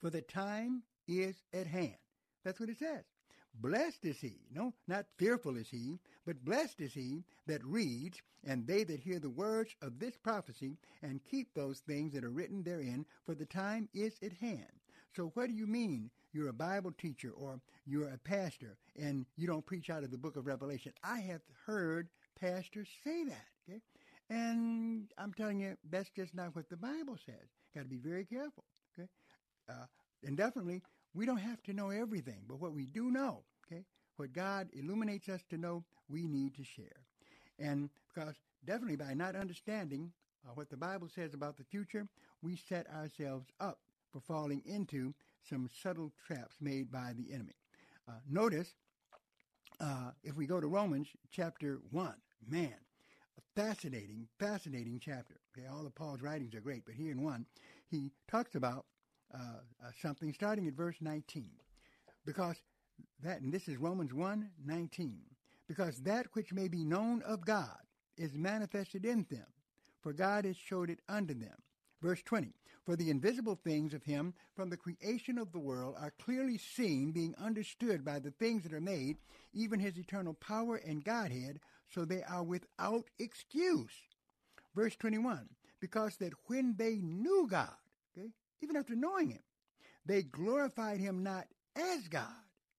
for 0.00 0.08
the 0.08 0.22
time 0.22 0.84
is 1.10 1.42
at 1.52 1.66
hand. 1.66 1.96
That's 2.44 2.60
what 2.60 2.68
it 2.68 2.78
says. 2.78 3.04
Blessed 3.54 4.04
is 4.04 4.20
he, 4.20 4.36
no, 4.54 4.72
not 4.86 5.06
fearful 5.18 5.56
is 5.56 5.68
he, 5.68 5.98
but 6.24 6.44
blessed 6.44 6.80
is 6.80 6.94
he 6.94 7.24
that 7.46 7.64
reads, 7.64 8.22
and 8.46 8.66
they 8.66 8.84
that 8.84 9.00
hear 9.00 9.18
the 9.18 9.28
words 9.28 9.74
of 9.82 9.98
this 9.98 10.16
prophecy, 10.16 10.78
and 11.02 11.24
keep 11.24 11.52
those 11.52 11.80
things 11.80 12.12
that 12.12 12.24
are 12.24 12.30
written 12.30 12.62
therein, 12.62 13.04
for 13.26 13.34
the 13.34 13.46
time 13.46 13.88
is 13.92 14.14
at 14.22 14.32
hand. 14.34 14.70
So 15.14 15.32
what 15.34 15.48
do 15.48 15.54
you 15.54 15.66
mean 15.66 16.10
you're 16.32 16.48
a 16.48 16.52
Bible 16.52 16.92
teacher 16.96 17.32
or 17.36 17.60
you're 17.84 18.08
a 18.08 18.18
pastor 18.18 18.76
and 18.96 19.26
you 19.36 19.48
don't 19.48 19.66
preach 19.66 19.90
out 19.90 20.04
of 20.04 20.12
the 20.12 20.18
book 20.18 20.36
of 20.36 20.46
Revelation? 20.46 20.92
I 21.02 21.18
have 21.18 21.42
heard 21.66 22.08
pastors 22.40 22.88
say 23.02 23.24
that, 23.24 23.46
okay? 23.68 23.80
And 24.28 25.10
I'm 25.18 25.32
telling 25.32 25.58
you, 25.58 25.76
that's 25.90 26.10
just 26.10 26.34
not 26.34 26.54
what 26.54 26.68
the 26.68 26.76
Bible 26.76 27.18
says. 27.26 27.48
Got 27.74 27.82
to 27.82 27.88
be 27.88 27.98
very 27.98 28.24
careful, 28.24 28.64
okay? 28.96 29.08
Uh, 29.68 29.86
and 30.24 30.36
definitely, 30.36 30.82
we 31.14 31.26
don't 31.26 31.38
have 31.38 31.62
to 31.64 31.72
know 31.72 31.90
everything, 31.90 32.42
but 32.48 32.60
what 32.60 32.72
we 32.72 32.86
do 32.86 33.10
know, 33.10 33.42
okay, 33.66 33.84
what 34.16 34.32
God 34.32 34.68
illuminates 34.72 35.28
us 35.28 35.42
to 35.50 35.58
know, 35.58 35.84
we 36.08 36.26
need 36.26 36.54
to 36.54 36.64
share. 36.64 37.04
And 37.58 37.90
because 38.12 38.34
definitely 38.64 38.96
by 38.96 39.14
not 39.14 39.36
understanding 39.36 40.12
uh, 40.46 40.52
what 40.54 40.70
the 40.70 40.76
Bible 40.76 41.08
says 41.08 41.34
about 41.34 41.56
the 41.56 41.64
future, 41.64 42.06
we 42.42 42.56
set 42.56 42.86
ourselves 42.90 43.46
up 43.60 43.78
for 44.12 44.20
falling 44.20 44.62
into 44.64 45.14
some 45.48 45.68
subtle 45.82 46.12
traps 46.26 46.56
made 46.60 46.90
by 46.90 47.12
the 47.16 47.32
enemy. 47.32 47.54
Uh, 48.08 48.14
notice, 48.28 48.74
uh, 49.80 50.10
if 50.22 50.36
we 50.36 50.46
go 50.46 50.60
to 50.60 50.66
Romans 50.66 51.08
chapter 51.30 51.80
1, 51.90 52.12
man, 52.48 52.74
a 53.38 53.60
fascinating, 53.60 54.26
fascinating 54.38 55.00
chapter. 55.02 55.40
Okay, 55.56 55.66
all 55.66 55.86
of 55.86 55.94
Paul's 55.94 56.22
writings 56.22 56.54
are 56.54 56.60
great, 56.60 56.84
but 56.84 56.94
here 56.94 57.12
in 57.12 57.22
one, 57.22 57.46
he 57.88 58.10
talks 58.28 58.54
about 58.54 58.86
uh, 59.34 59.38
uh, 59.38 59.90
something 60.00 60.32
starting 60.32 60.66
at 60.66 60.74
verse 60.74 60.96
19. 61.00 61.50
Because 62.24 62.56
that, 63.22 63.40
and 63.40 63.52
this 63.52 63.68
is 63.68 63.76
Romans 63.76 64.12
1 64.12 64.50
19, 64.64 65.20
because 65.68 66.02
that 66.02 66.26
which 66.32 66.52
may 66.52 66.68
be 66.68 66.84
known 66.84 67.22
of 67.22 67.44
God 67.44 67.78
is 68.16 68.34
manifested 68.34 69.04
in 69.04 69.26
them, 69.30 69.46
for 70.02 70.12
God 70.12 70.44
has 70.44 70.56
showed 70.56 70.90
it 70.90 71.00
unto 71.08 71.34
them. 71.34 71.56
Verse 72.02 72.22
20, 72.22 72.54
for 72.84 72.96
the 72.96 73.10
invisible 73.10 73.56
things 73.62 73.92
of 73.92 74.02
him 74.04 74.32
from 74.56 74.70
the 74.70 74.76
creation 74.76 75.38
of 75.38 75.52
the 75.52 75.58
world 75.58 75.96
are 75.98 76.14
clearly 76.18 76.56
seen, 76.56 77.12
being 77.12 77.34
understood 77.38 78.04
by 78.04 78.18
the 78.18 78.30
things 78.30 78.62
that 78.62 78.72
are 78.72 78.80
made, 78.80 79.18
even 79.52 79.78
his 79.80 79.98
eternal 79.98 80.34
power 80.34 80.76
and 80.76 81.04
Godhead, 81.04 81.60
so 81.88 82.04
they 82.04 82.22
are 82.22 82.42
without 82.42 83.04
excuse. 83.18 83.92
Verse 84.74 84.96
21, 84.96 85.48
because 85.80 86.16
that 86.16 86.32
when 86.46 86.74
they 86.78 86.96
knew 86.96 87.46
God, 87.50 87.74
even 88.62 88.76
after 88.76 88.94
knowing 88.94 89.30
him, 89.30 89.42
they 90.06 90.22
glorified 90.22 90.98
him 91.00 91.22
not 91.22 91.46
as 91.76 92.08
God. 92.08 92.26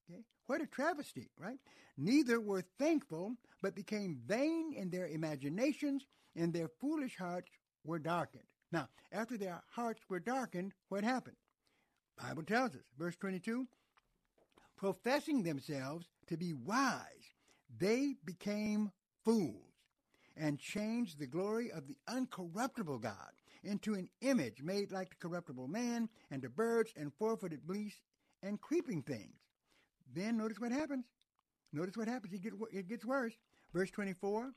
Okay? 0.10 0.24
What 0.48 0.62
a 0.62 0.68
travesty, 0.68 1.30
right? 1.38 1.60
Neither 1.98 2.40
were 2.40 2.64
thankful, 2.80 3.36
but 3.62 3.76
became 3.76 4.20
vain 4.26 4.74
in 4.76 4.90
their 4.90 5.08
imaginations, 5.08 6.06
and 6.36 6.54
their 6.54 6.70
foolish 6.80 7.18
hearts 7.18 7.50
were 7.84 8.00
darkened. 8.00 8.44
Now, 8.72 8.88
after 9.12 9.38
their 9.38 9.62
hearts 9.70 10.02
were 10.10 10.20
darkened, 10.20 10.74
what 10.90 11.04
happened? 11.04 11.36
Bible 12.18 12.44
tells 12.44 12.76
us, 12.76 12.84
verse 12.98 13.16
22, 13.18 13.68
professing 14.78 15.44
themselves 15.44 16.08
to 16.28 16.38
be 16.38 16.54
wise, 16.54 17.36
they 17.78 18.16
became 18.26 18.92
fools 19.24 19.72
and 20.38 20.60
changed 20.60 21.20
the 21.20 21.28
glory 21.28 21.72
of 21.72 21.88
the 21.88 21.98
uncorruptible 22.10 23.02
God 23.02 23.32
into 23.64 23.94
an 23.94 24.10
image 24.22 24.62
made 24.62 24.92
like 24.92 25.10
the 25.10 25.28
corruptible 25.28 25.68
man 25.68 26.10
and 26.30 26.42
the 26.42 26.50
birds 26.50 26.92
and 26.96 27.12
four-footed 27.18 27.68
beasts 27.68 28.02
and 28.44 28.60
creeping 28.62 29.02
things. 29.02 29.36
Then 30.14 30.38
notice 30.38 30.60
what 30.60 30.72
happens. 30.72 31.06
Notice 31.74 31.96
what 31.96 32.08
happens. 32.08 32.34
It, 32.34 32.54
it 32.72 32.90
gets 32.90 33.06
worse. 33.06 33.34
Verse 33.74 33.92
24, 33.92 34.52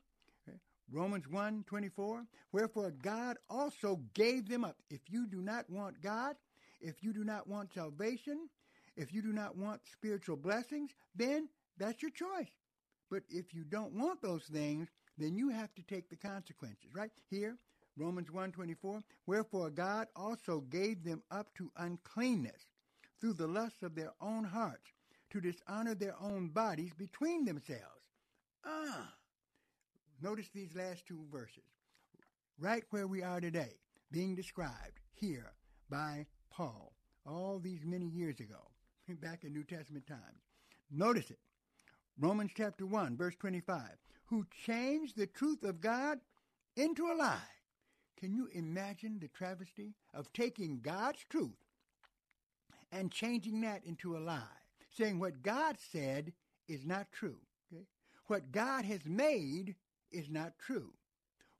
Romans 0.91 1.27
1 1.27 1.63
24. 1.67 2.25
Wherefore 2.51 2.91
God 3.01 3.37
also 3.49 4.01
gave 4.13 4.47
them 4.47 4.63
up. 4.63 4.77
If 4.89 5.01
you 5.09 5.27
do 5.27 5.41
not 5.41 5.69
want 5.69 6.01
God, 6.01 6.35
if 6.81 7.01
you 7.01 7.13
do 7.13 7.23
not 7.23 7.47
want 7.47 7.73
salvation, 7.73 8.49
if 8.95 9.13
you 9.13 9.21
do 9.21 9.33
not 9.33 9.57
want 9.57 9.81
spiritual 9.91 10.37
blessings, 10.37 10.91
then 11.15 11.49
that's 11.77 12.01
your 12.01 12.11
choice. 12.11 12.51
But 13.09 13.23
if 13.29 13.53
you 13.53 13.63
don't 13.63 13.93
want 13.93 14.21
those 14.21 14.43
things, 14.43 14.89
then 15.17 15.35
you 15.35 15.49
have 15.49 15.73
to 15.75 15.83
take 15.83 16.09
the 16.09 16.15
consequences, 16.15 16.89
right? 16.93 17.11
Here, 17.29 17.57
Romans 17.97 18.29
1:24, 18.29 19.03
wherefore 19.25 19.69
God 19.69 20.07
also 20.15 20.61
gave 20.61 21.03
them 21.03 21.23
up 21.31 21.53
to 21.55 21.71
uncleanness 21.77 22.67
through 23.19 23.33
the 23.33 23.47
lusts 23.47 23.83
of 23.83 23.95
their 23.95 24.13
own 24.19 24.43
hearts 24.43 24.91
to 25.29 25.41
dishonor 25.41 25.95
their 25.95 26.15
own 26.19 26.49
bodies 26.49 26.93
between 26.93 27.45
themselves. 27.45 28.03
Ah. 28.63 29.15
Notice 30.21 30.49
these 30.49 30.75
last 30.75 31.05
two 31.05 31.25
verses. 31.31 31.63
Right 32.57 32.83
where 32.89 33.07
we 33.07 33.21
are 33.21 33.41
today, 33.41 33.79
being 34.11 34.35
described 34.35 34.99
here 35.13 35.53
by 35.89 36.25
Paul 36.49 36.93
all 37.25 37.59
these 37.59 37.85
many 37.85 38.05
years 38.05 38.39
ago, 38.39 38.71
back 39.21 39.43
in 39.43 39.53
New 39.53 39.63
Testament 39.63 40.07
times. 40.07 40.41
Notice 40.91 41.31
it. 41.31 41.39
Romans 42.17 42.51
chapter 42.55 42.85
1, 42.85 43.17
verse 43.17 43.35
25. 43.35 43.81
Who 44.27 44.45
changed 44.65 45.17
the 45.17 45.27
truth 45.27 45.63
of 45.63 45.81
God 45.81 46.19
into 46.75 47.07
a 47.07 47.15
lie. 47.15 47.54
Can 48.19 48.33
you 48.33 48.47
imagine 48.53 49.19
the 49.19 49.27
travesty 49.27 49.93
of 50.13 50.31
taking 50.33 50.79
God's 50.81 51.23
truth 51.29 51.51
and 52.91 53.11
changing 53.11 53.61
that 53.61 53.83
into 53.85 54.15
a 54.15 54.19
lie? 54.19 54.41
Saying 54.89 55.19
what 55.19 55.43
God 55.43 55.77
said 55.91 56.33
is 56.67 56.85
not 56.85 57.11
true. 57.11 57.37
Okay? 57.73 57.85
What 58.27 58.51
God 58.51 58.85
has 58.85 59.05
made 59.05 59.75
is 60.11 60.29
not 60.29 60.57
true. 60.57 60.93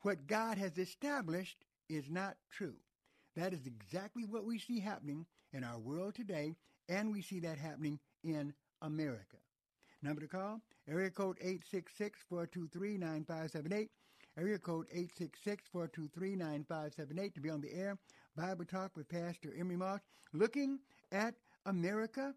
What 0.01 0.27
God 0.27 0.57
has 0.57 0.77
established 0.77 1.65
is 1.89 2.09
not 2.09 2.37
true. 2.49 2.75
That 3.35 3.53
is 3.53 3.65
exactly 3.65 4.23
what 4.23 4.45
we 4.45 4.57
see 4.59 4.79
happening 4.79 5.25
in 5.51 5.63
our 5.63 5.77
world 5.77 6.15
today, 6.15 6.55
and 6.87 7.11
we 7.11 7.21
see 7.21 7.39
that 7.41 7.57
happening 7.57 7.99
in 8.23 8.53
America. 8.81 9.37
Number 10.01 10.21
to 10.21 10.27
call, 10.27 10.61
area 10.87 11.09
code 11.09 11.37
866-423-9578, 12.31 13.89
area 14.37 14.57
code 14.57 14.85
866-423-9578 15.75 17.33
to 17.33 17.41
be 17.41 17.49
on 17.49 17.61
the 17.61 17.73
air. 17.73 17.97
Bible 18.35 18.65
Talk 18.65 18.97
with 18.97 19.07
Pastor 19.07 19.53
Emery 19.57 19.77
Moss, 19.77 20.01
looking 20.33 20.79
at 21.11 21.35
America 21.65 22.33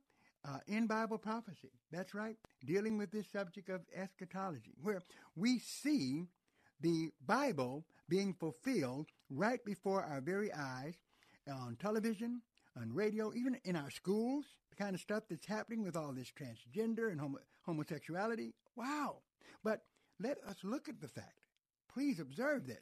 uh, 0.49 0.59
in 0.67 0.87
Bible 0.87 1.19
prophecy. 1.19 1.73
That's 1.91 2.15
right, 2.15 2.37
dealing 2.65 2.99
with 2.99 3.11
this 3.11 3.27
subject 3.33 3.69
of 3.69 3.81
eschatology, 3.95 4.75
where 4.81 5.03
we 5.35 5.59
see 5.59 6.25
the 6.81 7.11
Bible 7.27 7.85
being 8.09 8.33
fulfilled 8.33 9.09
right 9.31 9.65
before 9.65 10.05
our 10.05 10.21
very 10.21 10.53
eyes 10.53 10.95
on 11.51 11.77
television, 11.81 12.43
on 12.81 12.93
radio, 12.93 13.33
even 13.35 13.59
in 13.65 13.75
our 13.75 13.91
schools, 13.91 14.45
the 14.71 14.77
kind 14.77 14.95
of 14.95 15.01
stuff 15.01 15.25
that's 15.29 15.47
happening 15.47 15.83
with 15.83 15.97
all 15.97 16.13
this 16.13 16.31
transgender 16.31 17.11
and 17.11 17.21
homo- 17.21 17.39
homosexuality. 17.63 18.55
Wow. 18.77 19.17
But 19.65 19.83
let 20.21 20.39
us 20.47 20.57
look 20.63 20.89
at 20.89 21.01
the 21.01 21.09
fact, 21.09 21.41
please 21.99 22.21
observe 22.21 22.65
this, 22.65 22.79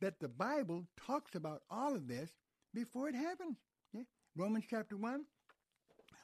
that 0.00 0.20
the 0.20 0.28
Bible 0.28 0.84
talks 1.04 1.34
about 1.34 1.62
all 1.72 1.92
of 1.92 2.06
this 2.06 2.30
before 2.72 3.08
it 3.08 3.16
happens. 3.16 3.56
Yeah? 3.92 4.02
Romans 4.36 4.64
chapter 4.70 4.96
1, 4.96 5.24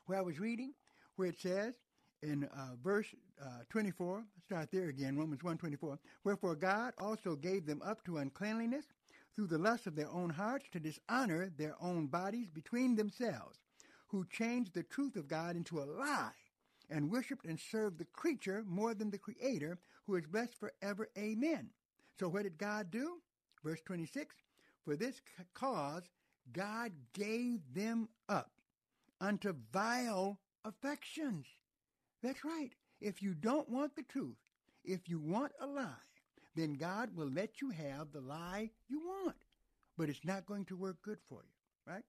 where 0.06 0.18
I 0.18 0.22
was 0.22 0.38
reading, 0.38 0.72
where 1.16 1.26
it 1.26 1.40
says 1.40 1.74
in 2.22 2.44
uh, 2.44 2.76
verse 2.84 3.08
uh, 3.42 3.64
24, 3.68 4.22
start 4.44 4.68
there 4.72 4.90
again, 4.90 5.18
Romans 5.18 5.42
1 5.42 5.58
24, 5.58 5.98
wherefore 6.22 6.54
God 6.54 6.92
also 6.98 7.34
gave 7.34 7.66
them 7.66 7.82
up 7.84 8.04
to 8.04 8.18
uncleanliness 8.18 8.84
through 9.34 9.48
the 9.48 9.58
lust 9.58 9.88
of 9.88 9.96
their 9.96 10.10
own 10.12 10.30
hearts 10.30 10.66
to 10.70 10.78
dishonor 10.78 11.50
their 11.58 11.74
own 11.80 12.06
bodies 12.06 12.48
between 12.48 12.94
themselves, 12.94 13.58
who 14.06 14.24
changed 14.30 14.72
the 14.72 14.84
truth 14.84 15.16
of 15.16 15.26
God 15.26 15.56
into 15.56 15.80
a 15.80 15.90
lie 15.98 16.30
and 16.88 17.10
worshiped 17.10 17.44
and 17.44 17.58
served 17.58 17.98
the 17.98 18.06
creature 18.12 18.62
more 18.68 18.94
than 18.94 19.10
the 19.10 19.18
creator 19.18 19.80
who 20.06 20.14
is 20.14 20.26
blessed 20.26 20.54
forever. 20.54 21.08
Amen. 21.18 21.70
So 22.18 22.28
what 22.28 22.44
did 22.44 22.58
God 22.58 22.90
do? 22.90 23.18
Verse 23.62 23.80
26, 23.84 24.34
for 24.84 24.96
this 24.96 25.20
cause 25.54 26.04
God 26.52 26.92
gave 27.12 27.60
them 27.74 28.08
up 28.28 28.50
unto 29.20 29.54
vile 29.72 30.38
affections. 30.64 31.46
That's 32.22 32.44
right. 32.44 32.70
If 33.00 33.22
you 33.22 33.34
don't 33.34 33.68
want 33.68 33.96
the 33.96 34.02
truth, 34.02 34.36
if 34.84 35.08
you 35.08 35.18
want 35.18 35.52
a 35.60 35.66
lie, 35.66 35.86
then 36.54 36.74
God 36.74 37.14
will 37.14 37.28
let 37.28 37.60
you 37.60 37.70
have 37.70 38.12
the 38.12 38.20
lie 38.20 38.70
you 38.88 39.00
want. 39.00 39.36
But 39.98 40.08
it's 40.08 40.24
not 40.24 40.46
going 40.46 40.64
to 40.66 40.76
work 40.76 40.96
good 41.02 41.18
for 41.28 41.42
you, 41.42 41.92
right? 41.92 42.04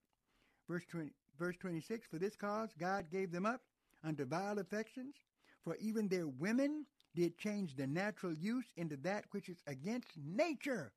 Verse 0.68 0.84
20, 0.90 1.10
verse 1.38 1.56
26, 1.58 2.06
for 2.06 2.18
this 2.18 2.36
cause 2.36 2.70
God 2.78 3.10
gave 3.10 3.32
them 3.32 3.46
up 3.46 3.62
unto 4.04 4.24
vile 4.24 4.58
affections, 4.58 5.16
for 5.64 5.76
even 5.76 6.08
their 6.08 6.28
women 6.28 6.86
did 7.18 7.36
change 7.36 7.74
the 7.74 7.86
natural 7.86 8.32
use 8.32 8.66
into 8.76 8.96
that 8.98 9.24
which 9.32 9.48
is 9.48 9.58
against 9.66 10.06
nature. 10.16 10.92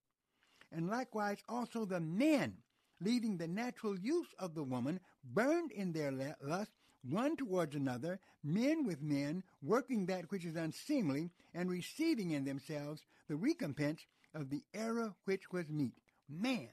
And 0.72 0.88
likewise 0.88 1.40
also 1.50 1.84
the 1.84 2.00
men, 2.00 2.58
leaving 3.02 3.38
the 3.38 3.48
natural 3.48 3.98
use 3.98 4.28
of 4.38 4.54
the 4.54 4.64
woman, 4.64 5.00
burned 5.24 5.72
in 5.72 5.94
their 5.94 6.36
lust 6.40 6.72
one 7.04 7.36
towards 7.36 7.76
another, 7.76 8.20
men 8.44 8.86
with 8.86 9.02
men, 9.02 9.42
working 9.64 10.06
that 10.06 10.30
which 10.30 10.46
is 10.46 10.56
unseemly, 10.56 11.32
and 11.56 11.72
receiving 11.72 12.30
in 12.30 12.46
themselves 12.46 13.02
the 13.28 13.36
recompense 13.36 14.06
of 14.36 14.52
the 14.52 14.64
error 14.76 15.16
which 15.26 15.52
was 15.52 15.68
meet. 15.70 15.98
Man, 16.30 16.70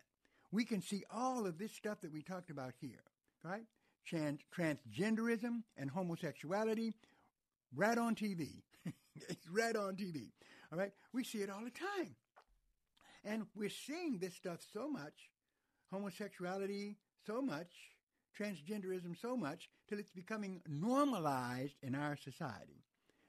we 0.53 0.67
can 0.67 0.83
see 0.83 1.05
all 1.11 1.47
of 1.47 1.57
this 1.57 1.73
stuff 1.73 2.03
that 2.03 2.13
we 2.13 2.21
talked 2.21 2.51
about 2.51 2.75
here, 2.83 3.03
right? 3.43 3.65
Trans- 4.05 4.45
transgenderism 4.55 5.63
and 5.79 5.91
homosexuality, 5.91 6.93
right 7.75 7.97
on 7.97 8.15
TV. 8.15 8.61
It's 9.28 9.49
right 9.51 9.76
on 9.76 9.97
TV. 9.97 10.30
All 10.72 10.78
right? 10.78 10.93
We 11.12 11.24
see 11.24 11.39
it 11.39 11.51
all 11.51 11.64
the 11.64 11.70
time. 11.70 12.16
And 13.24 13.47
we're 13.55 13.70
seeing 13.70 14.18
this 14.18 14.34
stuff 14.34 14.61
so 14.72 14.89
much, 14.89 15.30
homosexuality 15.93 16.97
so 17.26 17.43
much, 17.43 17.72
transgenderism 18.39 19.16
so 19.20 19.36
much 19.36 19.68
till 19.89 19.99
it's 19.99 20.12
becoming 20.12 20.62
normalized 20.68 21.74
in 21.82 21.95
our 21.95 22.16
society. 22.16 22.84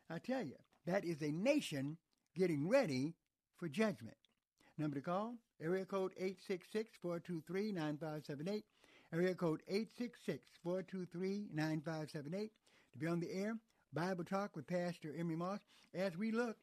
I 0.09 0.19
tell 0.19 0.43
you, 0.43 0.55
that 0.85 1.03
is 1.05 1.21
a 1.21 1.31
nation 1.31 1.97
getting 2.35 2.67
ready 2.67 3.15
for 3.57 3.67
judgment. 3.67 4.17
Number 4.77 4.95
to 4.95 5.01
call, 5.01 5.35
Area 5.61 5.85
code 5.85 6.13
866-423-9578. 7.03 8.63
Area 9.11 9.35
code 9.35 9.61
866-423-9578. 10.65 12.51
To 12.93 12.97
be 12.97 13.07
on 13.07 13.19
the 13.19 13.31
air, 13.31 13.57
Bible 13.93 14.23
Talk 14.23 14.55
with 14.55 14.67
Pastor 14.67 15.13
Emery 15.17 15.35
Moss 15.35 15.59
as 15.93 16.15
we 16.15 16.31
look 16.31 16.57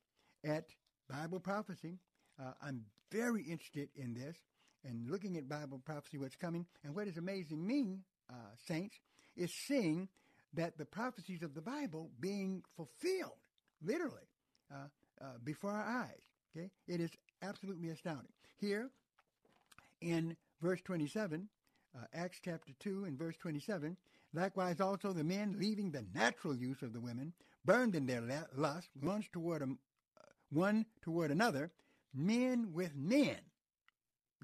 at 0.44 0.66
Bible 1.08 1.40
prophecy. 1.40 1.98
Uh, 2.40 2.52
I'm 2.62 2.84
very 3.10 3.42
interested 3.42 3.88
in 3.96 4.14
this 4.14 4.36
and 4.84 5.10
looking 5.10 5.36
at 5.36 5.48
Bible 5.48 5.80
prophecy, 5.84 6.18
what's 6.18 6.36
coming. 6.36 6.66
And 6.84 6.94
what 6.94 7.08
is 7.08 7.16
amazing 7.16 7.66
me, 7.66 7.98
uh, 8.30 8.34
saints, 8.68 8.96
is 9.36 9.52
seeing 9.66 10.08
that 10.54 10.78
the 10.78 10.84
prophecies 10.84 11.42
of 11.42 11.54
the 11.54 11.60
Bible 11.60 12.10
being 12.20 12.62
fulfilled, 12.76 13.38
literally, 13.82 14.28
uh, 14.72 14.86
uh, 15.20 15.24
before 15.42 15.72
our 15.72 16.02
eyes. 16.02 16.22
Okay, 16.56 16.70
it 16.86 17.00
is 17.00 17.10
absolutely 17.42 17.90
astounding. 17.90 18.32
Here, 18.58 18.88
in 20.00 20.36
verse 20.62 20.80
27, 20.84 21.48
uh, 21.94 22.04
Acts 22.14 22.38
chapter 22.42 22.72
2 22.78 23.04
and 23.04 23.18
verse 23.18 23.36
27, 23.38 23.96
likewise 24.36 24.80
also 24.80 25.12
the 25.12 25.24
men 25.24 25.56
leaving 25.58 25.90
the 25.90 26.04
natural 26.14 26.54
use 26.54 26.82
of 26.82 26.92
the 26.92 27.00
women, 27.00 27.32
burned 27.64 27.94
in 27.94 28.06
their 28.06 28.22
lust, 28.54 28.88
one 29.00 29.24
toward, 29.32 29.62
a, 29.62 29.68
one 30.50 30.86
toward 31.02 31.30
another, 31.30 31.70
men 32.14 32.72
with 32.72 32.94
men. 32.94 33.38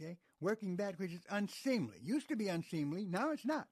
Okay, 0.00 0.16
working 0.40 0.76
that 0.76 0.98
which 0.98 1.12
is 1.12 1.20
unseemly. 1.30 1.98
Used 2.02 2.28
to 2.28 2.36
be 2.36 2.48
unseemly, 2.48 3.04
now 3.04 3.30
it's 3.30 3.44
not. 3.44 3.68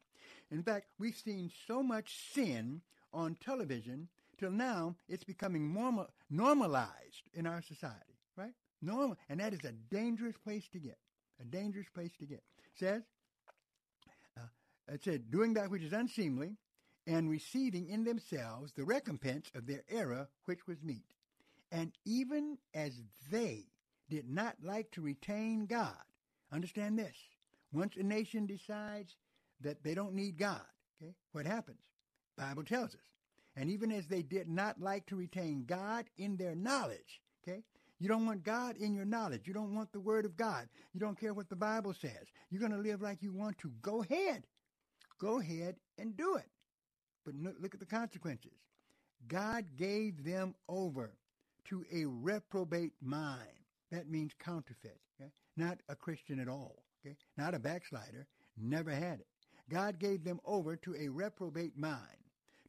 In 0.50 0.62
fact, 0.62 0.86
we've 0.98 1.16
seen 1.16 1.50
so 1.66 1.82
much 1.82 2.32
sin 2.32 2.82
on 3.12 3.36
television 3.36 4.08
till 4.38 4.50
now 4.50 4.96
it's 5.08 5.24
becoming 5.24 5.72
normal, 5.72 6.08
normalized 6.28 7.28
in 7.34 7.46
our 7.46 7.62
society, 7.62 8.18
right? 8.36 8.52
Normal, 8.82 9.16
and 9.28 9.40
that 9.40 9.54
is 9.54 9.64
a 9.64 9.72
dangerous 9.72 10.36
place 10.36 10.68
to 10.72 10.78
get. 10.78 10.98
A 11.40 11.44
dangerous 11.44 11.88
place 11.94 12.12
to 12.18 12.26
get. 12.26 12.42
Says, 12.78 13.02
uh, 13.02 13.19
it 14.92 15.04
said, 15.04 15.30
doing 15.30 15.54
that 15.54 15.70
which 15.70 15.82
is 15.82 15.92
unseemly, 15.92 16.56
and 17.06 17.30
receiving 17.30 17.88
in 17.88 18.04
themselves 18.04 18.72
the 18.72 18.84
recompense 18.84 19.50
of 19.54 19.66
their 19.66 19.82
error 19.90 20.28
which 20.44 20.66
was 20.66 20.82
meet. 20.82 21.14
And 21.72 21.92
even 22.04 22.58
as 22.74 22.92
they 23.30 23.66
did 24.08 24.28
not 24.28 24.56
like 24.62 24.90
to 24.92 25.00
retain 25.00 25.66
God, 25.66 25.96
understand 26.52 26.98
this. 26.98 27.16
Once 27.72 27.96
a 27.96 28.02
nation 28.02 28.46
decides 28.46 29.16
that 29.60 29.82
they 29.84 29.94
don't 29.94 30.14
need 30.14 30.36
God, 30.36 30.62
okay, 31.00 31.14
what 31.32 31.46
happens? 31.46 31.80
Bible 32.36 32.64
tells 32.64 32.94
us. 32.94 33.00
And 33.56 33.70
even 33.70 33.92
as 33.92 34.06
they 34.06 34.22
did 34.22 34.48
not 34.48 34.80
like 34.80 35.06
to 35.06 35.16
retain 35.16 35.64
God 35.66 36.06
in 36.18 36.36
their 36.36 36.54
knowledge, 36.54 37.20
okay, 37.42 37.62
you 37.98 38.08
don't 38.08 38.26
want 38.26 38.42
God 38.42 38.76
in 38.76 38.94
your 38.94 39.04
knowledge. 39.04 39.46
You 39.46 39.52
don't 39.52 39.74
want 39.74 39.92
the 39.92 40.00
Word 40.00 40.24
of 40.24 40.36
God. 40.36 40.68
You 40.94 41.00
don't 41.00 41.20
care 41.20 41.34
what 41.34 41.50
the 41.50 41.56
Bible 41.56 41.92
says. 41.92 42.26
You're 42.50 42.60
going 42.60 42.72
to 42.72 42.78
live 42.78 43.02
like 43.02 43.22
you 43.22 43.32
want 43.32 43.58
to. 43.58 43.70
Go 43.82 44.02
ahead. 44.02 44.44
Go 45.20 45.38
ahead 45.38 45.76
and 45.98 46.16
do 46.16 46.36
it. 46.36 46.48
But 47.24 47.34
look 47.34 47.74
at 47.74 47.80
the 47.80 47.86
consequences. 47.86 48.52
God 49.28 49.64
gave 49.76 50.24
them 50.24 50.54
over 50.68 51.12
to 51.66 51.84
a 51.92 52.06
reprobate 52.06 52.94
mind. 53.02 53.48
That 53.92 54.08
means 54.08 54.32
counterfeit. 54.38 54.98
Okay? 55.20 55.30
Not 55.56 55.78
a 55.88 55.94
Christian 55.94 56.40
at 56.40 56.48
all. 56.48 56.82
Okay? 57.04 57.16
Not 57.36 57.54
a 57.54 57.58
backslider. 57.58 58.26
Never 58.56 58.90
had 58.90 59.20
it. 59.20 59.26
God 59.68 59.98
gave 59.98 60.24
them 60.24 60.40
over 60.44 60.74
to 60.76 60.94
a 60.96 61.08
reprobate 61.08 61.76
mind 61.76 62.00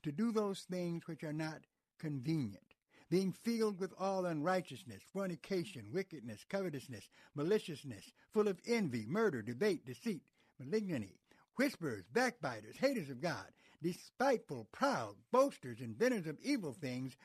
to 0.03 0.11
do 0.11 0.31
those 0.31 0.61
things 0.69 1.07
which 1.07 1.23
are 1.23 1.33
not 1.33 1.61
convenient 1.99 2.71
being 3.11 3.33
filled 3.33 3.77
with 3.77 3.93
all 3.99 4.25
unrighteousness, 4.25 5.03
fornication, 5.11 5.85
wickedness, 5.91 6.45
covetousness, 6.49 7.09
maliciousness, 7.35 8.09
full 8.33 8.47
of 8.47 8.57
envy, 8.65 9.05
murder, 9.05 9.41
debate, 9.41 9.85
deceit, 9.85 10.21
malignity, 10.57 11.19
whisperers, 11.61 12.05
backbiters, 12.11 12.75
haters 12.75 13.11
of 13.11 13.21
God, 13.21 13.45
despiteful, 13.83 14.67
proud, 14.71 15.13
boasters, 15.31 15.79
inventors 15.79 16.25
of 16.25 16.35
evil 16.41 16.73
things, 16.73 17.15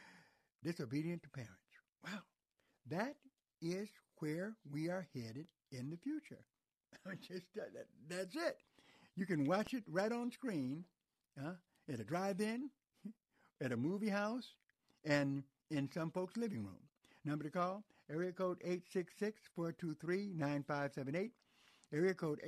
disobedient 0.62 1.22
to 1.22 1.30
parents. 1.30 1.54
Wow. 2.04 2.20
That 2.90 3.16
is 3.62 3.88
where 4.18 4.54
we 4.70 4.90
are 4.90 5.08
headed 5.14 5.46
in 5.72 5.88
the 5.88 5.96
future. 5.96 6.44
Just 7.26 7.46
that, 7.54 7.86
that's 8.10 8.36
it. 8.36 8.58
You 9.14 9.24
can 9.24 9.46
watch 9.46 9.72
it 9.72 9.84
right 9.88 10.12
on 10.12 10.30
screen 10.30 10.84
uh, 11.42 11.52
at 11.90 12.00
a 12.00 12.04
drive-in, 12.04 12.68
at 13.62 13.72
a 13.72 13.76
movie 13.76 14.10
house, 14.10 14.52
and 15.02 15.44
in 15.70 15.90
some 15.90 16.10
folks' 16.10 16.36
living 16.36 16.62
room. 16.62 16.76
Number 17.24 17.44
to 17.44 17.50
call, 17.50 17.84
area 18.10 18.32
code 18.32 18.60
866-423-9578. 19.56 21.30
Area 21.92 22.14
code 22.14 22.40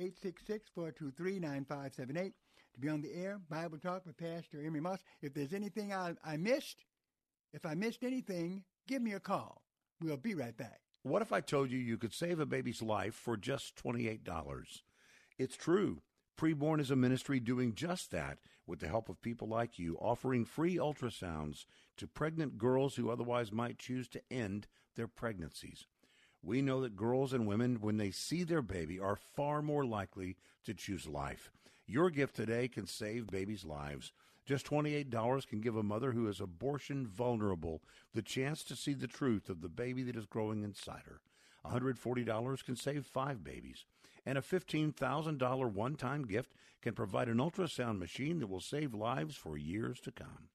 866-423-9578. 0.77 2.33
To 2.73 2.79
be 2.79 2.89
on 2.89 3.01
the 3.01 3.13
air, 3.13 3.39
Bible 3.49 3.77
Talk 3.77 4.05
with 4.05 4.17
Pastor 4.17 4.61
Emery 4.63 4.81
Moss. 4.81 4.99
If 5.21 5.33
there's 5.33 5.53
anything 5.53 5.93
I, 5.93 6.13
I 6.23 6.37
missed, 6.37 6.83
if 7.53 7.65
I 7.65 7.73
missed 7.73 8.03
anything, 8.03 8.63
give 8.87 9.01
me 9.01 9.13
a 9.13 9.19
call. 9.19 9.61
We'll 10.01 10.17
be 10.17 10.35
right 10.35 10.55
back. 10.55 10.81
What 11.03 11.21
if 11.21 11.31
I 11.31 11.41
told 11.41 11.71
you 11.71 11.79
you 11.79 11.97
could 11.97 12.13
save 12.13 12.39
a 12.39 12.45
baby's 12.45 12.81
life 12.81 13.15
for 13.15 13.37
just 13.37 13.75
$28? 13.81 14.81
It's 15.37 15.55
true. 15.55 16.01
Preborn 16.37 16.79
is 16.79 16.91
a 16.91 16.95
ministry 16.95 17.39
doing 17.39 17.73
just 17.73 18.11
that 18.11 18.39
with 18.67 18.79
the 18.79 18.87
help 18.87 19.09
of 19.09 19.21
people 19.21 19.47
like 19.47 19.79
you, 19.79 19.97
offering 19.99 20.45
free 20.45 20.75
ultrasounds 20.75 21.65
to 21.97 22.07
pregnant 22.07 22.57
girls 22.57 22.95
who 22.95 23.09
otherwise 23.09 23.51
might 23.51 23.79
choose 23.79 24.07
to 24.09 24.21
end 24.29 24.67
their 24.95 25.07
pregnancies. 25.07 25.85
We 26.41 26.61
know 26.61 26.81
that 26.81 26.95
girls 26.95 27.33
and 27.33 27.47
women, 27.47 27.81
when 27.81 27.97
they 27.97 28.11
see 28.11 28.43
their 28.43 28.61
baby, 28.61 28.99
are 28.99 29.15
far 29.15 29.61
more 29.61 29.85
likely 29.85 30.37
to 30.65 30.73
choose 30.73 31.07
life. 31.07 31.51
Your 31.85 32.09
gift 32.09 32.35
today 32.35 32.67
can 32.67 32.87
save 32.87 33.27
babies' 33.27 33.65
lives. 33.65 34.11
Just 34.45 34.65
$28 34.67 35.47
can 35.47 35.61
give 35.61 35.75
a 35.75 35.83
mother 35.83 36.11
who 36.11 36.27
is 36.27 36.39
abortion 36.39 37.05
vulnerable 37.05 37.81
the 38.13 38.21
chance 38.21 38.63
to 38.63 38.75
see 38.75 38.93
the 38.93 39.07
truth 39.07 39.49
of 39.49 39.61
the 39.61 39.69
baby 39.69 40.03
that 40.03 40.15
is 40.15 40.25
growing 40.25 40.63
inside 40.63 41.03
her. 41.05 41.21
$140 41.65 42.65
can 42.65 42.75
save 42.75 43.05
five 43.05 43.43
babies 43.43 43.85
and 44.25 44.37
a 44.37 44.41
$15,000 44.41 45.73
one 45.73 45.95
time 45.95 46.25
gift 46.25 46.53
can 46.81 46.93
provide 46.93 47.27
an 47.27 47.37
ultrasound 47.37 47.97
machine 47.97 48.39
that 48.39 48.47
will 48.47 48.59
save 48.59 48.93
lives 48.93 49.35
for 49.35 49.57
years 49.57 49.99
to 50.01 50.11
come. 50.11 50.49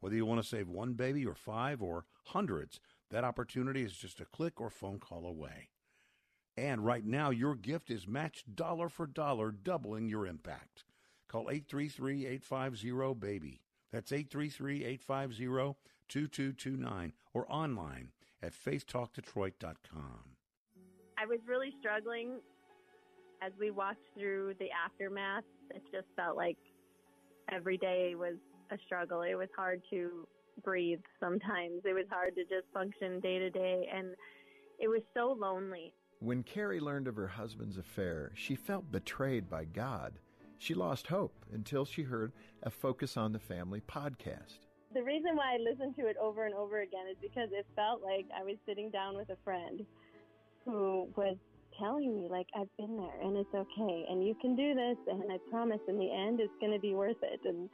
Whether 0.00 0.16
you 0.16 0.26
want 0.26 0.42
to 0.42 0.48
save 0.48 0.68
one 0.68 0.92
baby 0.92 1.24
or 1.24 1.34
five 1.34 1.82
or 1.82 2.04
hundreds, 2.24 2.80
that 3.10 3.24
opportunity 3.24 3.82
is 3.82 3.92
just 3.92 4.20
a 4.20 4.24
click 4.24 4.60
or 4.60 4.70
phone 4.70 4.98
call 4.98 5.26
away. 5.26 5.68
And 6.56 6.84
right 6.84 7.04
now, 7.04 7.30
your 7.30 7.54
gift 7.54 7.90
is 7.90 8.08
matched 8.08 8.56
dollar 8.56 8.88
for 8.88 9.06
dollar, 9.06 9.50
doubling 9.50 10.08
your 10.08 10.26
impact. 10.26 10.84
Call 11.28 11.50
833 11.50 12.26
850 12.26 13.14
BABY. 13.14 13.60
That's 13.92 14.12
833 14.12 14.84
850 14.84 15.76
2229 16.08 17.12
or 17.34 17.50
online 17.52 18.12
at 18.42 18.52
faithtalkdetroit.com. 18.52 20.36
I 21.18 21.26
was 21.26 21.40
really 21.46 21.72
struggling 21.80 22.40
as 23.42 23.52
we 23.58 23.70
walked 23.70 24.04
through 24.18 24.54
the 24.58 24.68
aftermath, 24.72 25.44
it 25.70 25.82
just 25.92 26.06
felt 26.16 26.36
like 26.36 26.56
every 27.52 27.76
day 27.76 28.14
was 28.14 28.36
a 28.70 28.76
struggle. 28.84 29.22
It 29.22 29.34
was 29.34 29.48
hard 29.56 29.82
to 29.90 30.26
breathe 30.62 31.00
sometimes. 31.20 31.82
It 31.84 31.94
was 31.94 32.06
hard 32.10 32.34
to 32.34 32.42
just 32.42 32.72
function 32.72 33.20
day 33.20 33.38
to 33.38 33.50
day, 33.50 33.88
and 33.92 34.14
it 34.78 34.88
was 34.88 35.02
so 35.14 35.36
lonely. 35.38 35.92
When 36.20 36.42
Carrie 36.42 36.80
learned 36.80 37.08
of 37.08 37.16
her 37.16 37.28
husband's 37.28 37.78
affair, 37.78 38.32
she 38.34 38.54
felt 38.54 38.90
betrayed 38.90 39.50
by 39.50 39.64
God. 39.64 40.18
She 40.58 40.74
lost 40.74 41.08
hope 41.08 41.44
until 41.52 41.84
she 41.84 42.02
heard 42.02 42.32
a 42.62 42.70
Focus 42.70 43.16
on 43.16 43.32
the 43.32 43.38
Family 43.38 43.82
podcast. 43.86 44.66
The 44.94 45.02
reason 45.02 45.36
why 45.36 45.54
I 45.54 45.58
listened 45.58 45.94
to 45.96 46.06
it 46.06 46.16
over 46.16 46.46
and 46.46 46.54
over 46.54 46.80
again 46.80 47.04
is 47.10 47.16
because 47.20 47.50
it 47.52 47.66
felt 47.76 48.02
like 48.02 48.26
I 48.34 48.42
was 48.42 48.56
sitting 48.66 48.90
down 48.90 49.16
with 49.16 49.28
a 49.28 49.36
friend 49.44 49.84
who 50.64 51.08
was 51.16 51.36
telling 51.78 52.14
me 52.14 52.28
like 52.30 52.46
I've 52.58 52.74
been 52.78 52.96
there 52.96 53.20
and 53.22 53.36
it's 53.36 53.54
okay 53.54 54.06
and 54.08 54.26
you 54.26 54.34
can 54.40 54.56
do 54.56 54.74
this 54.74 54.96
and 55.08 55.24
I 55.30 55.36
promise 55.50 55.80
in 55.88 55.98
the 55.98 56.10
end 56.10 56.40
it's 56.40 56.52
going 56.60 56.72
to 56.72 56.78
be 56.78 56.94
worth 56.94 57.22
it 57.22 57.40
and 57.44 57.68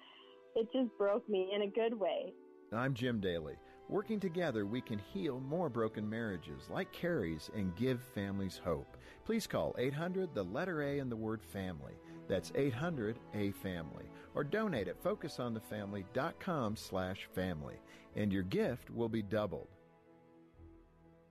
it 0.57 0.67
just 0.73 0.91
broke 0.99 1.29
me 1.29 1.53
in 1.55 1.63
a 1.63 1.67
good 1.67 1.99
way. 1.99 2.33
I'm 2.75 2.95
Jim 2.95 3.21
Daly. 3.21 3.57
Working 3.89 4.21
together, 4.21 4.65
we 4.65 4.81
can 4.81 4.99
heal 4.99 5.41
more 5.41 5.69
broken 5.69 6.09
marriages 6.09 6.71
like 6.71 6.93
Carrie's 6.93 7.51
and 7.55 7.77
give 7.77 8.01
families 8.15 8.61
hope. 8.65 8.97
Please 9.25 9.47
call 9.47 9.75
800 9.79 10.35
the 10.35 10.45
letter 10.45 10.83
A 10.83 10.99
in 10.99 11.11
the 11.11 11.17
word 11.17 11.43
family. 11.43 11.93
That's 12.29 12.53
800 12.55 13.19
A 13.35 13.51
family 13.51 14.07
or 14.35 14.45
donate 14.45 14.89
at 14.89 15.03
focusonthefamily.com 15.03 16.77
slash 16.77 17.29
family 17.35 17.77
and 18.17 18.33
your 18.33 18.45
gift 18.45 18.91
will 18.91 19.09
be 19.09 19.23
doubled. 19.23 19.69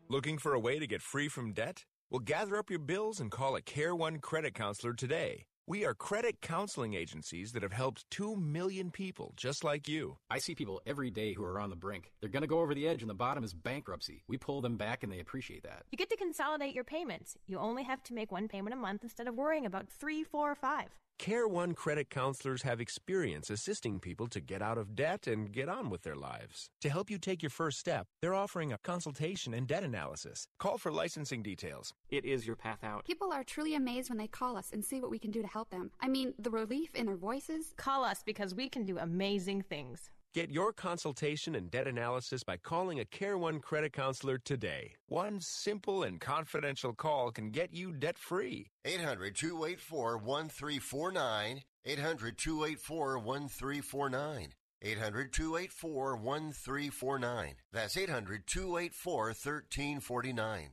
Looking 0.10 0.38
for 0.38 0.54
a 0.54 0.60
way 0.60 0.78
to 0.78 0.88
get 0.88 1.02
free 1.02 1.30
from 1.30 1.54
debt? 1.54 1.86
Well, 2.10 2.20
gather 2.20 2.58
up 2.58 2.70
your 2.70 2.80
bills 2.80 3.20
and 3.20 3.32
call 3.32 3.56
a 3.56 3.62
Care 3.62 3.96
One 3.96 4.20
credit 4.20 4.54
counselor 4.54 4.94
today. 4.94 5.46
We 5.72 5.86
are 5.86 5.94
credit 5.94 6.42
counseling 6.42 6.96
agencies 6.96 7.54
that 7.54 7.64
have 7.64 7.72
helped 7.72 8.04
2 8.12 8.36
million 8.36 8.92
people 8.92 9.32
just 9.38 9.64
like 9.64 9.88
you. 9.88 10.18
I 10.30 10.38
see 10.38 10.54
people 10.54 10.82
every 10.86 11.10
day 11.10 11.32
who 11.32 11.46
are 11.46 11.62
on 11.62 11.70
the 11.70 11.78
brink. 11.78 12.12
They're 12.20 12.28
going 12.28 12.42
to 12.42 12.48
go 12.48 12.60
over 12.60 12.76
the 12.76 12.86
edge, 12.86 13.00
and 13.02 13.10
the 13.10 13.14
bottom 13.14 13.42
is 13.42 13.54
bankruptcy. 13.54 14.22
We 14.28 14.38
pull 14.38 14.60
them 14.60 14.76
back, 14.76 15.02
and 15.02 15.10
they 15.10 15.22
appreciate 15.22 15.64
that. 15.64 15.84
You 15.90 15.98
get 15.98 16.10
to 16.10 16.18
consolidate 16.18 16.76
your 16.76 16.84
payments. 16.84 17.38
You 17.48 17.58
only 17.58 17.84
have 17.84 18.04
to 18.04 18.14
make 18.14 18.34
one 18.34 18.50
payment 18.50 18.74
a 18.74 18.78
month 18.78 19.04
instead 19.04 19.30
of 19.30 19.36
worrying 19.36 19.66
about 19.66 19.88
three, 19.88 20.26
four, 20.26 20.52
or 20.52 20.56
five. 20.56 20.90
Care 21.22 21.48
One 21.48 21.76
credit 21.76 22.10
counselors 22.10 22.64
have 22.64 22.82
experience 22.82 23.52
assisting 23.52 24.00
people 24.00 24.26
to 24.30 24.42
get 24.42 24.64
out 24.64 24.80
of 24.80 24.96
debt 24.96 25.28
and 25.28 25.52
get 25.52 25.70
on 25.70 25.92
with 25.92 26.02
their 26.02 26.16
lives. 26.16 26.72
To 26.82 26.90
help 26.90 27.12
you 27.12 27.20
take 27.20 27.44
your 27.44 27.52
first 27.52 27.78
step, 27.78 28.08
they're 28.24 28.34
offering 28.34 28.74
a 28.74 28.80
consultation 28.80 29.54
and 29.54 29.68
debt 29.68 29.84
analysis. 29.84 30.48
Call 30.58 30.80
for 30.80 30.92
licensing 30.92 31.44
details. 31.44 31.94
It 32.10 32.26
is 32.26 32.48
your 32.48 32.56
path 32.56 32.84
out. 32.84 33.06
People 33.06 33.32
are 33.32 33.44
truly 33.44 33.76
amazed 33.76 34.10
when 34.10 34.18
they 34.18 34.26
call 34.26 34.58
us 34.58 34.72
and 34.74 34.84
see 34.84 35.00
what 35.00 35.12
we 35.12 35.20
can 35.20 35.30
do 35.30 35.44
to 35.44 35.48
help 35.48 35.70
them. 35.70 35.92
I 36.02 36.08
mean, 36.08 36.34
the 36.40 36.50
relief 36.50 36.96
in 36.96 37.06
their 37.06 37.16
voices. 37.16 37.76
Call 37.78 38.04
us 38.04 38.24
because 38.26 38.56
we 38.56 38.68
can 38.68 38.84
do 38.84 38.98
amazing 38.98 39.62
things. 39.62 40.10
Get 40.34 40.50
your 40.50 40.72
consultation 40.72 41.56
and 41.56 41.70
debt 41.70 41.90
analysis 41.90 42.42
by 42.42 42.56
calling 42.56 43.02
a 43.02 43.06
Care 43.06 43.38
One 43.38 43.60
credit 43.60 43.92
counselor 43.92 44.38
today. 44.38 44.94
One 45.08 45.42
simple 45.42 46.04
and 46.04 46.22
confidential 46.22 46.94
call 46.94 47.32
can 47.32 47.50
get 47.50 47.74
you 47.74 47.92
debt 47.92 48.18
free. 48.18 48.68
800 48.86 49.36
284 49.36 50.18
1349. 50.20 51.64
800 51.84 52.38
284 52.38 53.20
1349. 53.20 54.54
800 54.82 55.34
284 55.34 56.16
1349. 56.16 57.56
That's 57.74 57.98
800 57.98 58.48
284 58.48 59.26
1349. 59.26 60.70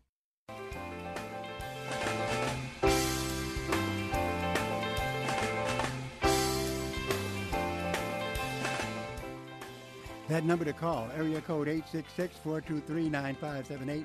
That 10.29 10.45
number 10.45 10.64
to 10.66 10.74
call, 10.74 11.09
area 11.16 11.41
code 11.41 11.68
866-423-9578, 11.68 14.05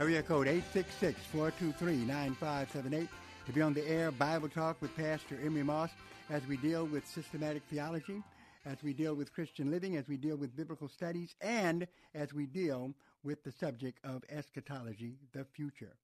area 0.00 0.20
code 0.20 0.48
866-423-9578, 0.48 3.08
to 3.46 3.52
be 3.52 3.62
on 3.62 3.72
the 3.72 3.88
air 3.88 4.10
Bible 4.10 4.48
Talk 4.48 4.82
with 4.82 4.96
Pastor 4.96 5.38
Emery 5.40 5.62
Moss 5.62 5.90
as 6.28 6.44
we 6.48 6.56
deal 6.56 6.86
with 6.86 7.06
systematic 7.06 7.62
theology, 7.70 8.20
as 8.66 8.82
we 8.82 8.92
deal 8.92 9.14
with 9.14 9.32
Christian 9.32 9.70
living, 9.70 9.96
as 9.96 10.08
we 10.08 10.16
deal 10.16 10.36
with 10.36 10.56
biblical 10.56 10.88
studies, 10.88 11.36
and 11.40 11.86
as 12.16 12.34
we 12.34 12.46
deal 12.46 12.92
with 13.22 13.44
the 13.44 13.52
subject 13.52 14.00
of 14.02 14.24
eschatology, 14.28 15.18
the 15.32 15.44
future. 15.44 15.94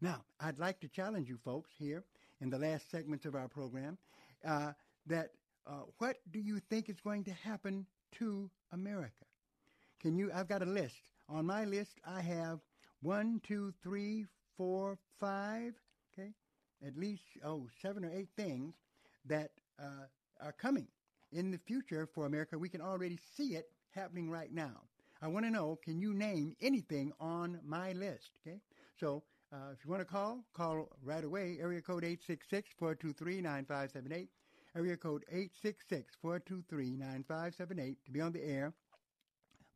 Now, 0.00 0.22
I'd 0.38 0.60
like 0.60 0.78
to 0.82 0.88
challenge 0.88 1.28
you 1.28 1.36
folks 1.44 1.70
here 1.76 2.04
in 2.40 2.48
the 2.48 2.60
last 2.60 2.92
segments 2.92 3.24
of 3.24 3.34
our 3.34 3.48
program 3.48 3.98
uh, 4.46 4.70
that 5.08 5.30
uh, 5.66 5.80
what 5.98 6.18
do 6.30 6.38
you 6.38 6.60
think 6.70 6.88
is 6.88 7.00
going 7.00 7.24
to 7.24 7.32
happen 7.32 7.86
to 8.18 8.50
America. 8.72 9.24
Can 10.00 10.16
you? 10.16 10.30
I've 10.34 10.48
got 10.48 10.62
a 10.62 10.66
list. 10.66 11.08
On 11.28 11.44
my 11.44 11.64
list, 11.64 11.98
I 12.06 12.20
have 12.20 12.60
one, 13.02 13.40
two, 13.46 13.72
three, 13.82 14.26
four, 14.56 14.98
five. 15.18 15.74
Okay, 16.12 16.30
at 16.86 16.96
least 16.96 17.22
oh 17.44 17.68
seven 17.82 18.04
or 18.04 18.10
eight 18.12 18.28
things 18.36 18.74
that 19.26 19.50
uh, 19.78 20.06
are 20.40 20.52
coming 20.52 20.86
in 21.32 21.50
the 21.50 21.58
future 21.58 22.08
for 22.14 22.26
America. 22.26 22.58
We 22.58 22.68
can 22.68 22.80
already 22.80 23.18
see 23.36 23.56
it 23.56 23.70
happening 23.90 24.30
right 24.30 24.52
now. 24.52 24.82
I 25.22 25.28
want 25.28 25.46
to 25.46 25.50
know, 25.50 25.78
can 25.82 25.98
you 25.98 26.12
name 26.12 26.54
anything 26.60 27.12
on 27.18 27.58
my 27.64 27.92
list? 27.92 28.32
Okay, 28.46 28.60
so 29.00 29.22
uh, 29.52 29.70
if 29.72 29.84
you 29.84 29.90
want 29.90 30.00
to 30.02 30.06
call, 30.06 30.44
call 30.52 30.88
right 31.02 31.24
away. 31.24 31.56
Area 31.60 31.80
code 31.80 32.04
866-423-9578 32.80 34.28
area 34.76 34.96
code 34.96 35.24
866-423-9578 36.22 37.96
to 38.04 38.12
be 38.12 38.20
on 38.20 38.32
the 38.32 38.44
air. 38.44 38.74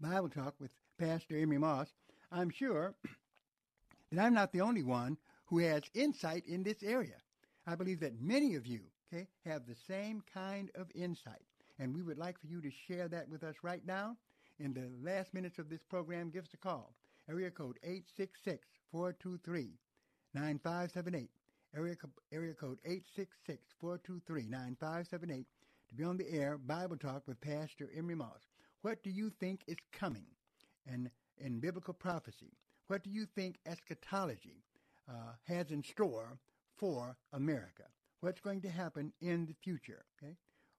Bible 0.00 0.28
Talk 0.28 0.54
with 0.60 0.70
Pastor 0.98 1.38
Emery 1.38 1.58
Moss. 1.58 1.88
I'm 2.30 2.50
sure 2.50 2.94
that 4.12 4.22
I'm 4.22 4.34
not 4.34 4.52
the 4.52 4.60
only 4.60 4.82
one 4.82 5.16
who 5.46 5.60
has 5.60 5.84
insight 5.94 6.44
in 6.46 6.62
this 6.62 6.82
area. 6.82 7.16
I 7.66 7.76
believe 7.76 8.00
that 8.00 8.20
many 8.20 8.56
of 8.56 8.66
you, 8.66 8.80
okay, 9.12 9.26
have 9.46 9.66
the 9.66 9.76
same 9.88 10.22
kind 10.32 10.70
of 10.74 10.88
insight. 10.94 11.42
And 11.78 11.94
we 11.94 12.02
would 12.02 12.18
like 12.18 12.38
for 12.38 12.46
you 12.46 12.60
to 12.60 12.70
share 12.70 13.08
that 13.08 13.28
with 13.28 13.42
us 13.42 13.56
right 13.62 13.84
now. 13.86 14.16
In 14.58 14.74
the 14.74 14.90
last 15.02 15.32
minutes 15.32 15.58
of 15.58 15.70
this 15.70 15.82
program, 15.88 16.28
give 16.30 16.44
us 16.44 16.52
a 16.52 16.58
call. 16.58 16.92
Area 17.28 17.50
code 17.50 17.78
866-423-9578 18.94 21.28
area, 21.76 21.96
area 22.32 22.54
code 22.54 22.78
866-423-9578 23.82 25.44
to 25.88 25.94
be 25.94 26.04
on 26.04 26.16
the 26.16 26.30
air 26.30 26.58
Bible 26.58 26.96
Talk 26.96 27.26
with 27.26 27.40
Pastor 27.40 27.90
Emery 27.96 28.14
Moss. 28.14 28.48
What 28.82 29.02
do 29.02 29.10
you 29.10 29.30
think 29.40 29.62
is 29.66 29.76
coming 29.92 30.26
and 30.86 31.10
in 31.38 31.60
biblical 31.60 31.94
prophecy? 31.94 32.52
What 32.88 33.04
do 33.04 33.10
you 33.10 33.26
think 33.26 33.58
eschatology 33.66 34.64
uh, 35.08 35.32
has 35.46 35.70
in 35.70 35.82
store 35.82 36.38
for 36.76 37.16
America? 37.32 37.84
What's 38.20 38.40
going 38.40 38.60
to 38.62 38.70
happen 38.70 39.12
in 39.20 39.46
the 39.46 39.54
future? 39.62 40.04
Okay, 40.18 40.34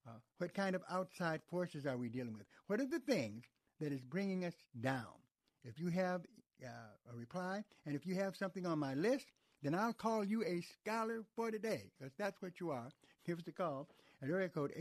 uh, 0.07 0.19
what 0.37 0.53
kind 0.53 0.75
of 0.75 0.83
outside 0.89 1.41
forces 1.49 1.85
are 1.85 1.97
we 1.97 2.09
dealing 2.09 2.33
with? 2.33 2.47
What 2.67 2.79
are 2.79 2.85
the 2.85 2.99
things 2.99 3.43
that 3.79 3.91
is 3.91 4.01
bringing 4.01 4.45
us 4.45 4.55
down? 4.79 5.21
If 5.63 5.79
you 5.79 5.89
have 5.89 6.21
uh, 6.63 6.67
a 7.11 7.15
reply, 7.15 7.63
and 7.85 7.95
if 7.95 8.05
you 8.05 8.15
have 8.15 8.35
something 8.35 8.65
on 8.65 8.79
my 8.79 8.93
list, 8.93 9.27
then 9.61 9.75
I'll 9.75 9.93
call 9.93 10.23
you 10.23 10.43
a 10.43 10.61
scholar 10.61 11.23
for 11.35 11.51
today, 11.51 11.91
because 11.97 12.13
that's 12.17 12.41
what 12.41 12.59
you 12.59 12.71
are. 12.71 12.89
Give 13.25 13.37
us 13.37 13.47
a 13.47 13.51
call 13.51 13.87
at 14.21 14.29
area 14.29 14.49
code 14.49 14.71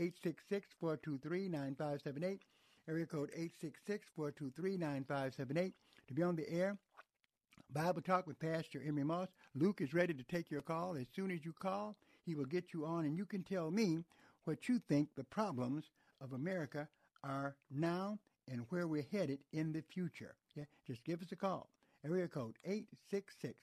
866-423-9578, 0.83 2.39
area 2.89 3.05
code 3.05 3.31
866-423-9578 4.17 5.73
to 6.07 6.13
be 6.13 6.23
on 6.23 6.35
the 6.35 6.49
air. 6.51 6.77
Bible 7.73 8.01
Talk 8.01 8.27
with 8.27 8.39
Pastor 8.39 8.81
Emery 8.85 9.03
Moss. 9.05 9.29
Luke 9.55 9.81
is 9.81 9.93
ready 9.93 10.13
to 10.13 10.23
take 10.23 10.51
your 10.51 10.61
call. 10.61 10.95
As 10.97 11.07
soon 11.15 11.31
as 11.31 11.45
you 11.45 11.53
call, 11.53 11.95
he 12.25 12.35
will 12.35 12.45
get 12.45 12.73
you 12.73 12.85
on, 12.85 13.05
and 13.05 13.15
you 13.15 13.25
can 13.25 13.43
tell 13.43 13.71
me 13.71 14.03
what 14.43 14.67
you 14.67 14.79
think 14.89 15.09
the 15.15 15.23
problems 15.23 15.85
of 16.19 16.33
America 16.33 16.87
are 17.23 17.55
now 17.69 18.19
and 18.49 18.65
where 18.69 18.87
we're 18.87 19.05
headed 19.11 19.39
in 19.53 19.71
the 19.71 19.83
future. 19.93 20.35
Yeah, 20.55 20.65
just 20.85 21.03
give 21.05 21.21
us 21.21 21.31
a 21.31 21.35
call. 21.35 21.69
Area 22.03 22.27
code 22.27 22.57
866 22.65 23.55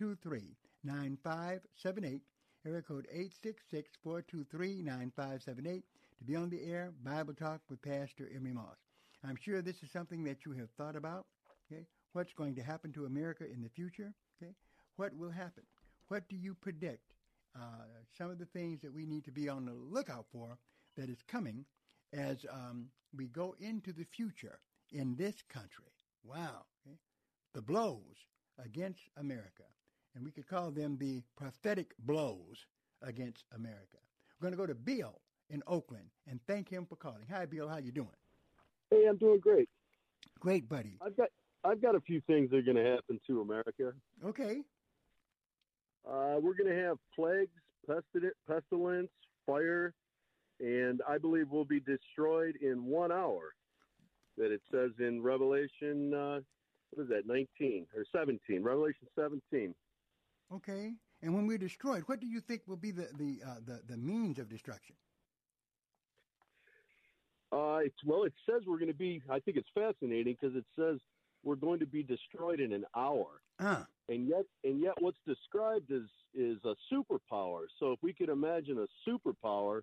423 0.00 0.56
9578. 0.82 2.22
Area 2.66 2.80
code 2.80 3.06
866 3.12 3.90
423 4.02 4.82
9578 4.82 5.84
to 6.18 6.24
be 6.24 6.36
on 6.36 6.48
the 6.48 6.64
air 6.64 6.92
Bible 7.04 7.34
Talk 7.34 7.60
with 7.68 7.82
Pastor 7.82 8.30
Emery 8.34 8.54
Moss. 8.54 8.78
I'm 9.22 9.36
sure 9.36 9.60
this 9.60 9.82
is 9.82 9.90
something 9.90 10.24
that 10.24 10.46
you 10.46 10.52
have 10.52 10.70
thought 10.70 10.96
about. 10.96 11.26
Okay, 11.70 11.84
what's 12.14 12.32
going 12.32 12.54
to 12.54 12.62
happen 12.62 12.92
to 12.94 13.04
America 13.04 13.44
in 13.44 13.62
the 13.62 13.68
future? 13.68 14.14
Okay, 14.42 14.52
what 14.96 15.14
will 15.14 15.30
happen? 15.30 15.64
What 16.08 16.26
do 16.30 16.36
you 16.36 16.54
predict? 16.54 17.12
Uh, 17.54 17.84
some 18.16 18.30
of 18.30 18.38
the 18.38 18.46
things 18.46 18.80
that 18.80 18.94
we 18.94 19.04
need 19.04 19.26
to 19.26 19.32
be 19.32 19.50
on 19.50 19.66
the 19.66 19.74
lookout 19.74 20.24
for 20.32 20.56
that 20.96 21.10
is 21.10 21.22
coming 21.28 21.66
as 22.14 22.46
um, 22.50 22.86
we 23.14 23.26
go 23.26 23.54
into 23.60 23.92
the 23.92 24.06
future 24.10 24.60
in 24.92 25.14
this 25.16 25.42
country. 25.52 25.92
Wow, 26.24 26.64
okay? 26.86 26.96
the 27.52 27.60
blows 27.60 28.16
against 28.64 29.02
America 29.18 29.64
and 30.14 30.24
we 30.24 30.30
could 30.30 30.46
call 30.46 30.70
them 30.70 30.96
the 30.98 31.22
prophetic 31.36 31.92
blows 32.00 32.66
against 33.02 33.44
America. 33.54 33.98
We're 34.40 34.46
going 34.50 34.52
to 34.52 34.58
go 34.58 34.66
to 34.66 34.74
Bill 34.74 35.20
in 35.48 35.62
Oakland 35.66 36.10
and 36.28 36.40
thank 36.46 36.68
him 36.68 36.86
for 36.86 36.96
calling. 36.96 37.26
Hi, 37.30 37.46
Bill. 37.46 37.68
How 37.68 37.78
you 37.78 37.92
doing? 37.92 38.08
Hey, 38.90 39.06
I'm 39.08 39.16
doing 39.16 39.40
great. 39.40 39.68
Great, 40.38 40.68
buddy. 40.68 40.98
I've 41.04 41.16
got 41.16 41.28
I've 41.62 41.82
got 41.82 41.94
a 41.94 42.00
few 42.00 42.20
things 42.26 42.50
that 42.50 42.56
are 42.56 42.62
going 42.62 42.76
to 42.76 42.90
happen 42.90 43.20
to 43.26 43.42
America. 43.42 43.92
Okay. 44.24 44.62
Uh, 46.08 46.36
we're 46.40 46.54
going 46.54 46.74
to 46.74 46.82
have 46.82 46.96
plagues, 47.14 47.50
pestilence, 48.48 49.10
fire, 49.46 49.92
and 50.58 51.02
I 51.06 51.18
believe 51.18 51.48
we'll 51.50 51.66
be 51.66 51.80
destroyed 51.80 52.56
in 52.62 52.86
one 52.86 53.12
hour. 53.12 53.52
That 54.38 54.50
it 54.52 54.62
says 54.72 54.92
in 54.98 55.22
Revelation, 55.22 56.14
uh, 56.14 56.40
what 56.90 57.02
is 57.02 57.08
that, 57.10 57.26
19 57.26 57.86
or 57.94 58.04
17? 58.14 58.62
Revelation 58.62 59.06
17. 59.14 59.74
Okay. 60.54 60.92
And 61.22 61.34
when 61.34 61.46
we're 61.46 61.58
destroyed, 61.58 62.04
what 62.06 62.20
do 62.20 62.26
you 62.26 62.40
think 62.40 62.62
will 62.66 62.76
be 62.76 62.90
the 62.90 63.08
the 63.18 63.40
uh, 63.46 63.54
the, 63.66 63.80
the 63.88 63.96
means 63.96 64.38
of 64.38 64.48
destruction? 64.48 64.96
Uh, 67.52 67.78
it's, 67.78 67.96
well, 68.06 68.22
it 68.22 68.32
says 68.48 68.62
we're 68.66 68.78
going 68.78 68.92
to 68.92 68.94
be. 68.94 69.22
I 69.28 69.40
think 69.40 69.56
it's 69.56 69.68
fascinating 69.74 70.36
because 70.40 70.56
it 70.56 70.64
says 70.78 70.98
we're 71.42 71.56
going 71.56 71.80
to 71.80 71.86
be 71.86 72.02
destroyed 72.02 72.60
in 72.60 72.72
an 72.72 72.84
hour. 72.96 73.42
Uh. 73.58 73.82
And 74.08 74.28
yet, 74.28 74.44
and 74.64 74.80
yet, 74.80 74.94
what's 75.00 75.18
described 75.26 75.90
is 75.90 76.08
is 76.34 76.58
a 76.64 76.74
superpower. 76.92 77.62
So 77.78 77.92
if 77.92 77.98
we 78.02 78.12
could 78.12 78.28
imagine 78.28 78.78
a 78.78 79.10
superpower 79.10 79.80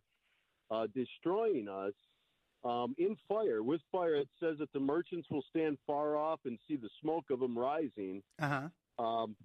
uh, 0.72 0.88
destroying 0.94 1.68
us 1.70 1.94
um, 2.64 2.96
in 2.98 3.16
fire, 3.28 3.64
with 3.64 3.82
fire, 3.92 4.16
it 4.16 4.30
says 4.40 4.58
that 4.60 4.72
the 4.74 4.80
merchants 4.80 5.28
will 5.30 5.44
stand 5.50 5.78
far 5.86 6.18
off 6.18 6.40
and 6.46 6.58
see 6.68 6.76
the 6.76 6.90
smoke 7.02 7.26
of 7.30 7.40
them 7.40 7.58
rising. 7.58 8.22
Uh 8.42 8.70
huh. 8.98 9.04
Um, 9.04 9.36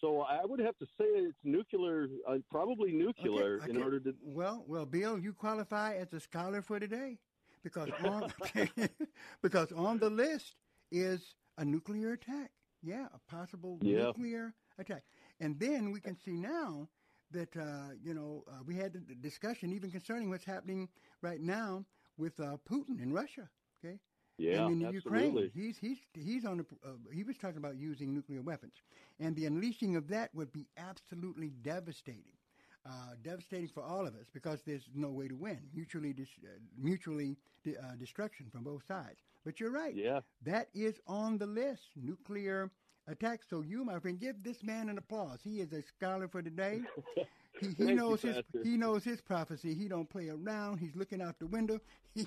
so 0.00 0.20
I 0.22 0.44
would 0.44 0.60
have 0.60 0.76
to 0.78 0.86
say 0.86 1.04
it's 1.28 1.38
nuclear, 1.44 2.06
uh, 2.28 2.38
probably 2.50 2.92
nuclear, 2.92 3.58
Okay, 3.58 3.70
in 3.70 3.76
order 3.82 4.00
to. 4.00 4.14
Well, 4.22 4.64
well, 4.66 4.86
Bill, 4.86 5.18
you 5.18 5.32
qualify 5.32 5.94
as 5.96 6.12
a 6.12 6.20
scholar 6.20 6.62
for 6.62 6.78
today 6.80 7.18
because 7.62 7.90
on 7.98 8.32
because 9.42 9.72
on 9.72 9.98
the 9.98 10.10
list 10.10 10.56
is 10.90 11.34
a 11.58 11.64
nuclear 11.64 12.12
attack. 12.12 12.50
Yeah, 12.82 13.06
a 13.12 13.18
possible 13.30 13.78
Yeah. 13.82 14.06
nuclear 14.06 14.54
attack. 14.78 15.04
And 15.40 15.58
then 15.58 15.90
we 15.90 16.00
can 16.00 16.16
see 16.16 16.36
now 16.36 16.88
that 17.30 17.56
uh, 17.56 17.90
you 18.02 18.14
know 18.14 18.44
uh, 18.48 18.62
we 18.66 18.74
had 18.76 18.92
the 18.92 19.14
discussion 19.14 19.72
even 19.72 19.90
concerning 19.90 20.30
what's 20.30 20.44
happening 20.44 20.88
right 21.22 21.40
now 21.40 21.84
with 22.16 22.38
uh, 22.40 22.56
Putin 22.68 23.00
in 23.02 23.12
Russia. 23.12 23.48
Yeah, 24.38 24.68
and 24.68 24.68
in 24.70 24.80
absolutely. 24.82 24.92
Ukraine, 24.92 25.50
he's 25.54 25.78
he's 25.78 25.98
he's 26.14 26.44
on 26.44 26.58
the. 26.58 26.66
Uh, 26.84 26.92
he 27.12 27.24
was 27.24 27.36
talking 27.38 27.58
about 27.58 27.76
using 27.76 28.14
nuclear 28.14 28.42
weapons, 28.42 28.74
and 29.20 29.36
the 29.36 29.46
unleashing 29.46 29.96
of 29.96 30.08
that 30.08 30.34
would 30.34 30.52
be 30.52 30.68
absolutely 30.76 31.50
devastating, 31.50 32.36
uh, 32.86 33.14
devastating 33.22 33.68
for 33.68 33.82
all 33.82 34.06
of 34.06 34.14
us 34.14 34.26
because 34.32 34.62
there's 34.62 34.88
no 34.94 35.10
way 35.10 35.28
to 35.28 35.34
win. 35.36 35.60
Mutually, 35.74 36.12
dis- 36.12 36.38
uh, 36.44 36.58
mutually 36.76 37.36
uh, 37.68 37.96
destruction 37.96 38.48
from 38.50 38.64
both 38.64 38.84
sides. 38.86 39.22
But 39.44 39.60
you're 39.60 39.70
right. 39.72 39.96
Yeah. 39.96 40.20
that 40.42 40.68
is 40.74 41.00
on 41.06 41.38
the 41.38 41.46
list. 41.46 41.90
Nuclear 41.96 42.70
attack. 43.06 43.42
So 43.48 43.62
you, 43.62 43.84
my 43.84 43.98
friend, 44.00 44.18
give 44.18 44.42
this 44.42 44.62
man 44.62 44.88
an 44.88 44.98
applause. 44.98 45.40
He 45.42 45.60
is 45.60 45.72
a 45.72 45.82
scholar 45.82 46.28
for 46.28 46.42
today. 46.42 46.82
He, 47.60 47.68
he 47.76 47.92
knows 47.94 48.22
his 48.22 48.36
Pastor. 48.36 48.60
he 48.62 48.76
knows 48.76 49.04
his 49.04 49.20
prophecy. 49.20 49.74
He 49.74 49.88
don't 49.88 50.08
play 50.08 50.28
around. 50.28 50.78
He's 50.78 50.94
looking 50.94 51.20
out 51.20 51.38
the 51.38 51.46
window. 51.46 51.80
He, 52.14 52.26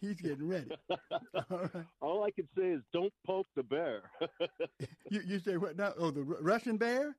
he's 0.00 0.20
getting 0.20 0.48
ready. 0.48 0.70
All 0.90 1.68
right. 1.72 1.84
All 2.00 2.24
I 2.24 2.32
can 2.32 2.48
say 2.58 2.70
is 2.70 2.82
don't 2.92 3.12
poke 3.24 3.46
the 3.54 3.62
bear. 3.62 4.10
You, 5.10 5.20
you 5.24 5.38
say 5.38 5.56
what 5.56 5.76
now? 5.76 5.92
Oh, 5.98 6.10
the 6.10 6.22
Ru- 6.22 6.40
Russian 6.40 6.76
bear? 6.78 7.14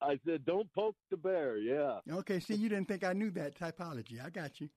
I 0.00 0.20
said 0.24 0.44
don't 0.44 0.72
poke 0.72 0.94
the 1.10 1.16
bear. 1.16 1.56
Yeah. 1.56 1.98
Okay, 2.10 2.38
see, 2.38 2.54
you 2.54 2.68
didn't 2.68 2.86
think 2.86 3.02
I 3.02 3.12
knew 3.12 3.30
that 3.32 3.58
typology. 3.58 4.24
I 4.24 4.30
got 4.30 4.60
you. 4.60 4.68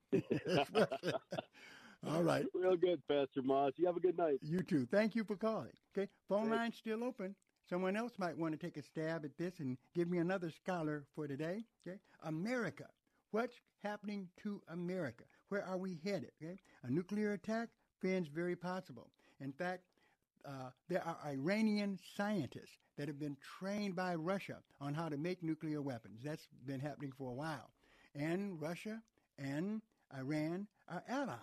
All 2.07 2.23
right. 2.23 2.45
Real 2.53 2.77
good, 2.77 3.01
Pastor 3.07 3.41
Moss. 3.43 3.73
You 3.77 3.87
have 3.87 3.97
a 3.97 3.99
good 3.99 4.17
night. 4.17 4.39
You 4.41 4.61
too. 4.61 4.87
Thank 4.89 5.15
you 5.15 5.23
for 5.23 5.35
calling. 5.35 5.71
Okay, 5.95 6.09
phone 6.29 6.49
line's 6.49 6.77
still 6.77 7.03
open. 7.03 7.35
Someone 7.69 7.95
else 7.95 8.13
might 8.17 8.37
want 8.37 8.53
to 8.53 8.63
take 8.63 8.77
a 8.77 8.83
stab 8.83 9.25
at 9.25 9.37
this 9.37 9.59
and 9.59 9.77
give 9.95 10.09
me 10.09 10.19
another 10.19 10.51
scholar 10.51 11.05
for 11.15 11.27
today. 11.27 11.63
Okay, 11.85 11.97
America. 12.23 12.85
What's 13.31 13.55
happening 13.83 14.29
to 14.43 14.61
America? 14.69 15.23
Where 15.49 15.65
are 15.65 15.77
we 15.77 15.99
headed? 16.03 16.31
Okay, 16.41 16.57
a 16.83 16.91
nuclear 16.91 17.33
attack, 17.33 17.69
friends, 17.99 18.27
very 18.27 18.55
possible. 18.55 19.09
In 19.39 19.51
fact, 19.51 19.83
uh, 20.45 20.69
there 20.89 21.03
are 21.03 21.17
Iranian 21.25 21.97
scientists 22.15 22.77
that 22.97 23.07
have 23.07 23.19
been 23.19 23.37
trained 23.59 23.95
by 23.95 24.15
Russia 24.15 24.57
on 24.79 24.93
how 24.93 25.09
to 25.09 25.17
make 25.17 25.41
nuclear 25.43 25.81
weapons. 25.81 26.21
That's 26.23 26.47
been 26.65 26.79
happening 26.79 27.11
for 27.17 27.31
a 27.31 27.33
while. 27.33 27.71
And 28.13 28.61
Russia 28.61 29.01
and 29.37 29.81
Iran 30.15 30.67
are 30.87 31.03
allies. 31.09 31.39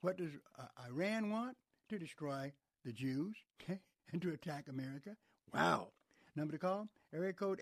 What 0.00 0.16
does 0.16 0.30
uh, 0.58 0.64
Iran 0.88 1.30
want? 1.30 1.56
To 1.90 1.98
destroy 1.98 2.52
the 2.84 2.92
Jews 2.92 3.34
okay, 3.62 3.80
and 4.12 4.20
to 4.22 4.32
attack 4.32 4.68
America. 4.68 5.16
Wow. 5.54 5.88
Number 6.36 6.52
to 6.52 6.58
call, 6.58 6.88
area 7.14 7.32
code 7.32 7.60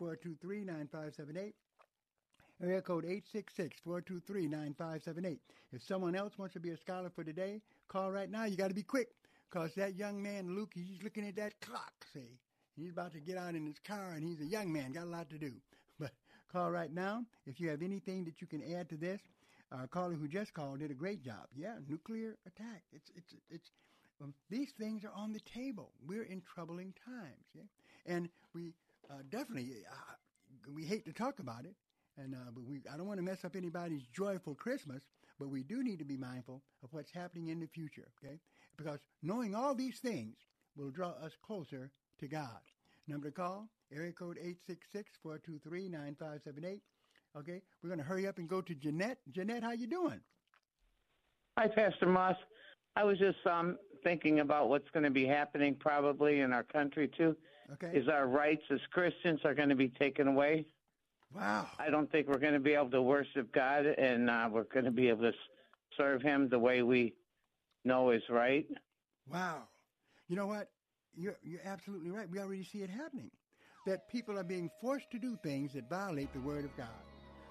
866-423-9578. 0.00 1.52
Area 2.62 2.82
code 2.82 3.04
866-423-9578. 3.86 5.38
If 5.72 5.82
someone 5.82 6.14
else 6.14 6.36
wants 6.38 6.52
to 6.54 6.60
be 6.60 6.70
a 6.70 6.76
scholar 6.76 7.10
for 7.10 7.24
today, 7.24 7.62
call 7.88 8.12
right 8.12 8.30
now. 8.30 8.44
You 8.44 8.56
got 8.56 8.68
to 8.68 8.74
be 8.74 8.82
quick 8.82 9.08
because 9.50 9.74
that 9.74 9.96
young 9.96 10.22
man, 10.22 10.54
Luke, 10.54 10.72
he's 10.74 11.02
looking 11.02 11.26
at 11.26 11.36
that 11.36 11.58
clock, 11.60 11.92
see. 12.12 12.38
He's 12.76 12.90
about 12.92 13.12
to 13.14 13.20
get 13.20 13.36
out 13.36 13.54
in 13.54 13.66
his 13.66 13.78
car, 13.78 14.12
and 14.12 14.22
he's 14.24 14.40
a 14.40 14.46
young 14.46 14.72
man, 14.72 14.92
got 14.92 15.04
a 15.04 15.10
lot 15.10 15.30
to 15.30 15.38
do. 15.38 15.52
But 15.98 16.12
call 16.52 16.70
right 16.70 16.92
now. 16.92 17.24
If 17.46 17.60
you 17.60 17.68
have 17.70 17.82
anything 17.82 18.24
that 18.24 18.40
you 18.40 18.46
can 18.46 18.62
add 18.74 18.88
to 18.90 18.96
this, 18.96 19.20
our 19.72 19.86
caller 19.86 20.14
who 20.14 20.28
just 20.28 20.54
called 20.54 20.80
did 20.80 20.90
a 20.90 20.94
great 20.94 21.22
job. 21.22 21.46
Yeah, 21.54 21.74
nuclear 21.88 22.36
attack. 22.46 22.82
It's 22.92 23.10
it's 23.14 23.34
it's 23.50 23.70
um, 24.22 24.34
these 24.50 24.72
things 24.78 25.04
are 25.04 25.12
on 25.14 25.32
the 25.32 25.40
table. 25.40 25.92
We're 26.06 26.24
in 26.24 26.42
troubling 26.42 26.94
times, 27.04 27.46
yeah? 27.54 27.62
and 28.06 28.28
we 28.54 28.72
uh, 29.10 29.22
definitely 29.30 29.70
uh, 29.90 30.14
we 30.74 30.84
hate 30.84 31.04
to 31.06 31.12
talk 31.12 31.38
about 31.38 31.64
it, 31.64 31.74
and 32.16 32.34
uh, 32.34 32.50
but 32.54 32.64
we 32.64 32.82
I 32.92 32.96
don't 32.96 33.06
want 33.06 33.18
to 33.18 33.24
mess 33.24 33.44
up 33.44 33.56
anybody's 33.56 34.06
joyful 34.14 34.54
Christmas, 34.54 35.02
but 35.38 35.48
we 35.48 35.62
do 35.62 35.82
need 35.82 35.98
to 35.98 36.04
be 36.04 36.16
mindful 36.16 36.62
of 36.82 36.92
what's 36.92 37.10
happening 37.12 37.48
in 37.48 37.60
the 37.60 37.66
future, 37.66 38.08
okay? 38.22 38.38
Because 38.76 39.00
knowing 39.22 39.54
all 39.54 39.74
these 39.74 39.98
things 39.98 40.36
will 40.76 40.90
draw 40.90 41.10
us 41.10 41.32
closer 41.42 41.90
to 42.20 42.28
God. 42.28 42.60
Number 43.08 43.30
to 43.30 43.34
call, 43.34 43.68
area 43.92 44.12
code 44.12 44.38
866-423-9578. 45.26 46.80
Okay, 47.36 47.62
we're 47.82 47.88
going 47.88 47.98
to 47.98 48.04
hurry 48.04 48.26
up 48.26 48.38
and 48.38 48.48
go 48.48 48.60
to 48.60 48.74
Jeanette. 48.74 49.18
Jeanette, 49.32 49.62
how 49.62 49.72
you 49.72 49.86
doing? 49.86 50.20
Hi, 51.58 51.68
Pastor 51.68 52.06
Moss. 52.06 52.36
I 52.96 53.04
was 53.04 53.18
just 53.18 53.38
um, 53.46 53.78
thinking 54.02 54.40
about 54.40 54.68
what's 54.68 54.88
going 54.90 55.04
to 55.04 55.10
be 55.10 55.26
happening 55.26 55.74
probably 55.74 56.40
in 56.40 56.52
our 56.52 56.62
country 56.62 57.08
too. 57.16 57.36
Okay. 57.74 57.96
Is 57.96 58.08
our 58.08 58.26
rights 58.26 58.62
as 58.70 58.80
Christians 58.90 59.40
are 59.44 59.54
going 59.54 59.68
to 59.68 59.76
be 59.76 59.88
taken 59.88 60.26
away? 60.26 60.66
Wow. 61.34 61.68
I 61.78 61.90
don't 61.90 62.10
think 62.10 62.26
we're 62.26 62.38
going 62.38 62.54
to 62.54 62.60
be 62.60 62.74
able 62.74 62.90
to 62.90 63.02
worship 63.02 63.52
God 63.52 63.86
and 63.86 64.28
uh, 64.28 64.48
we're 64.50 64.64
going 64.64 64.84
to 64.84 64.90
be 64.90 65.08
able 65.08 65.22
to 65.22 65.32
serve 65.96 66.22
Him 66.22 66.48
the 66.48 66.58
way 66.58 66.82
we 66.82 67.14
know 67.84 68.10
is 68.10 68.22
right. 68.28 68.66
Wow. 69.30 69.68
You 70.28 70.36
know 70.36 70.46
what? 70.46 70.70
You're, 71.16 71.36
you're 71.42 71.60
absolutely 71.64 72.10
right. 72.10 72.28
We 72.28 72.38
already 72.38 72.64
see 72.64 72.78
it 72.78 72.90
happening. 72.90 73.30
That 73.86 74.08
people 74.08 74.38
are 74.38 74.44
being 74.44 74.70
forced 74.80 75.10
to 75.12 75.18
do 75.18 75.38
things 75.42 75.72
that 75.74 75.88
violate 75.88 76.32
the 76.32 76.40
Word 76.40 76.64
of 76.64 76.76
God. 76.76 76.88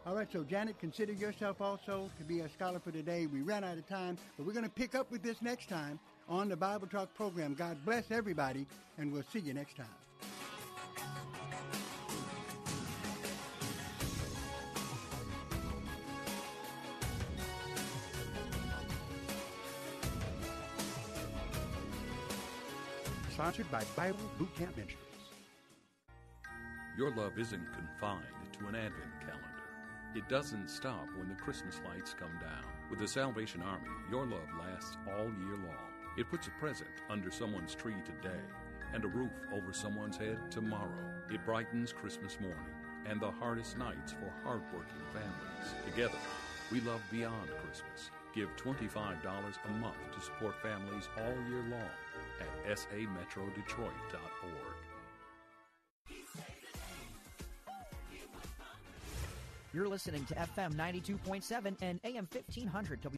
All 0.10 0.16
right, 0.16 0.28
so 0.34 0.44
Janet, 0.44 0.80
consider 0.80 1.14
yourself 1.14 1.62
also 1.62 2.10
to 2.18 2.24
be 2.24 2.40
a 2.40 2.50
scholar 2.50 2.80
for 2.80 2.90
today. 2.90 3.28
We 3.28 3.42
ran 3.42 3.64
out 3.64 3.78
of 3.78 3.88
time, 3.88 4.18
but 4.36 4.48
we're 4.48 4.54
going 4.54 4.66
to 4.66 4.72
pick 4.72 4.96
up 4.96 5.12
with 5.12 5.22
this 5.22 5.40
next 5.40 5.70
time 5.70 6.00
on 6.28 6.50
the 6.50 6.56
Bible 6.58 6.88
Talk 6.88 7.14
program. 7.14 7.54
God 7.54 7.78
bless 7.86 8.10
everybody, 8.10 8.66
and 8.98 9.14
we'll 9.14 9.22
see 9.32 9.38
you 9.38 9.54
next 9.54 9.78
time. 9.78 9.86
Sponsored 23.32 23.72
by 23.72 23.84
Bible 23.96 24.18
Boot 24.40 24.56
Camp 24.56 24.76
Ministries. 24.76 24.98
Your 26.98 27.16
love 27.16 27.38
isn't 27.38 27.68
confined 27.76 28.26
to 28.58 28.68
an 28.68 28.76
advent 28.76 28.96
calendar. 28.96 29.19
It 30.16 30.28
doesn't 30.28 30.70
stop 30.70 31.08
when 31.16 31.30
the 31.30 31.36
Christmas 31.36 31.80
lights 31.86 32.16
come 32.20 32.32
down. 32.42 32.64
With 32.90 32.98
the 32.98 33.08
Salvation 33.08 33.62
Army, 33.62 33.90
your 34.10 34.26
love 34.26 34.50
lasts 34.60 34.98
all 35.08 35.26
year 35.26 35.56
long. 35.56 35.94
It 36.18 36.30
puts 36.32 36.48
a 36.48 36.52
present 36.60 36.90
under 37.12 37.30
someone's 37.30 37.76
tree 37.76 38.02
today 38.04 38.42
and 38.92 39.06
a 39.06 39.08
roof 39.08 39.32
over 39.54 39.72
someone's 39.72 40.18
head 40.18 40.40
tomorrow. 40.50 41.14
It 41.32 41.46
brightens 41.46 41.94
Christmas 41.94 42.40
morning 42.40 42.74
and 43.06 43.22
the 43.22 43.30
hardest 43.30 43.78
nights 43.78 44.14
for 44.14 44.34
hardworking 44.44 45.06
families. 45.14 45.76
Together, 45.86 46.18
we 46.72 46.82
love 46.82 47.02
beyond 47.12 47.50
Christmas. 47.64 48.10
Give 48.34 48.50
$25 48.58 48.98
a 49.24 49.72
month 49.74 50.12
to 50.16 50.22
support 50.22 50.60
families 50.64 51.08
all 51.18 51.36
year 51.50 51.64
long 51.70 51.92
at 52.68 52.78
sametrodetroit.org. 52.78 54.59
You're 59.72 59.88
listening 59.88 60.26
to 60.26 60.34
FM 60.34 60.74
92.7 60.74 61.76
and 61.82 62.00
AM 62.04 62.28
1500 62.32 63.02
W. 63.04 63.18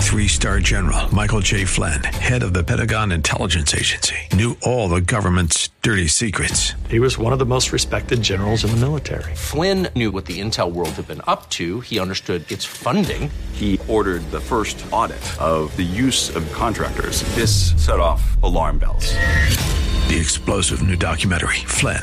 Three 0.00 0.28
star 0.28 0.60
general 0.60 1.12
Michael 1.12 1.40
J. 1.40 1.64
Flynn, 1.64 2.02
head 2.04 2.44
of 2.44 2.54
the 2.54 2.62
Pentagon 2.62 3.10
Intelligence 3.10 3.74
Agency, 3.74 4.14
knew 4.32 4.56
all 4.62 4.88
the 4.88 5.00
government's 5.00 5.70
dirty 5.82 6.06
secrets. 6.06 6.74
He 6.88 7.00
was 7.00 7.18
one 7.18 7.32
of 7.32 7.40
the 7.40 7.44
most 7.44 7.72
respected 7.72 8.22
generals 8.22 8.64
in 8.64 8.70
the 8.70 8.76
military. 8.76 9.34
Flynn 9.34 9.88
knew 9.96 10.12
what 10.12 10.26
the 10.26 10.40
intel 10.40 10.70
world 10.70 10.90
had 10.90 11.08
been 11.08 11.22
up 11.26 11.50
to. 11.50 11.80
He 11.80 11.98
understood 11.98 12.48
its 12.50 12.64
funding. 12.64 13.28
He 13.52 13.80
ordered 13.88 14.22
the 14.30 14.40
first 14.40 14.84
audit 14.92 15.40
of 15.40 15.76
the 15.76 15.82
use 15.82 16.34
of 16.36 16.50
contractors. 16.52 17.22
This 17.34 17.74
set 17.84 17.98
off 17.98 18.40
alarm 18.44 18.78
bells. 18.78 19.12
The 20.10 20.18
explosive 20.18 20.82
new 20.82 20.96
documentary, 20.96 21.62
Flynn, 21.66 22.02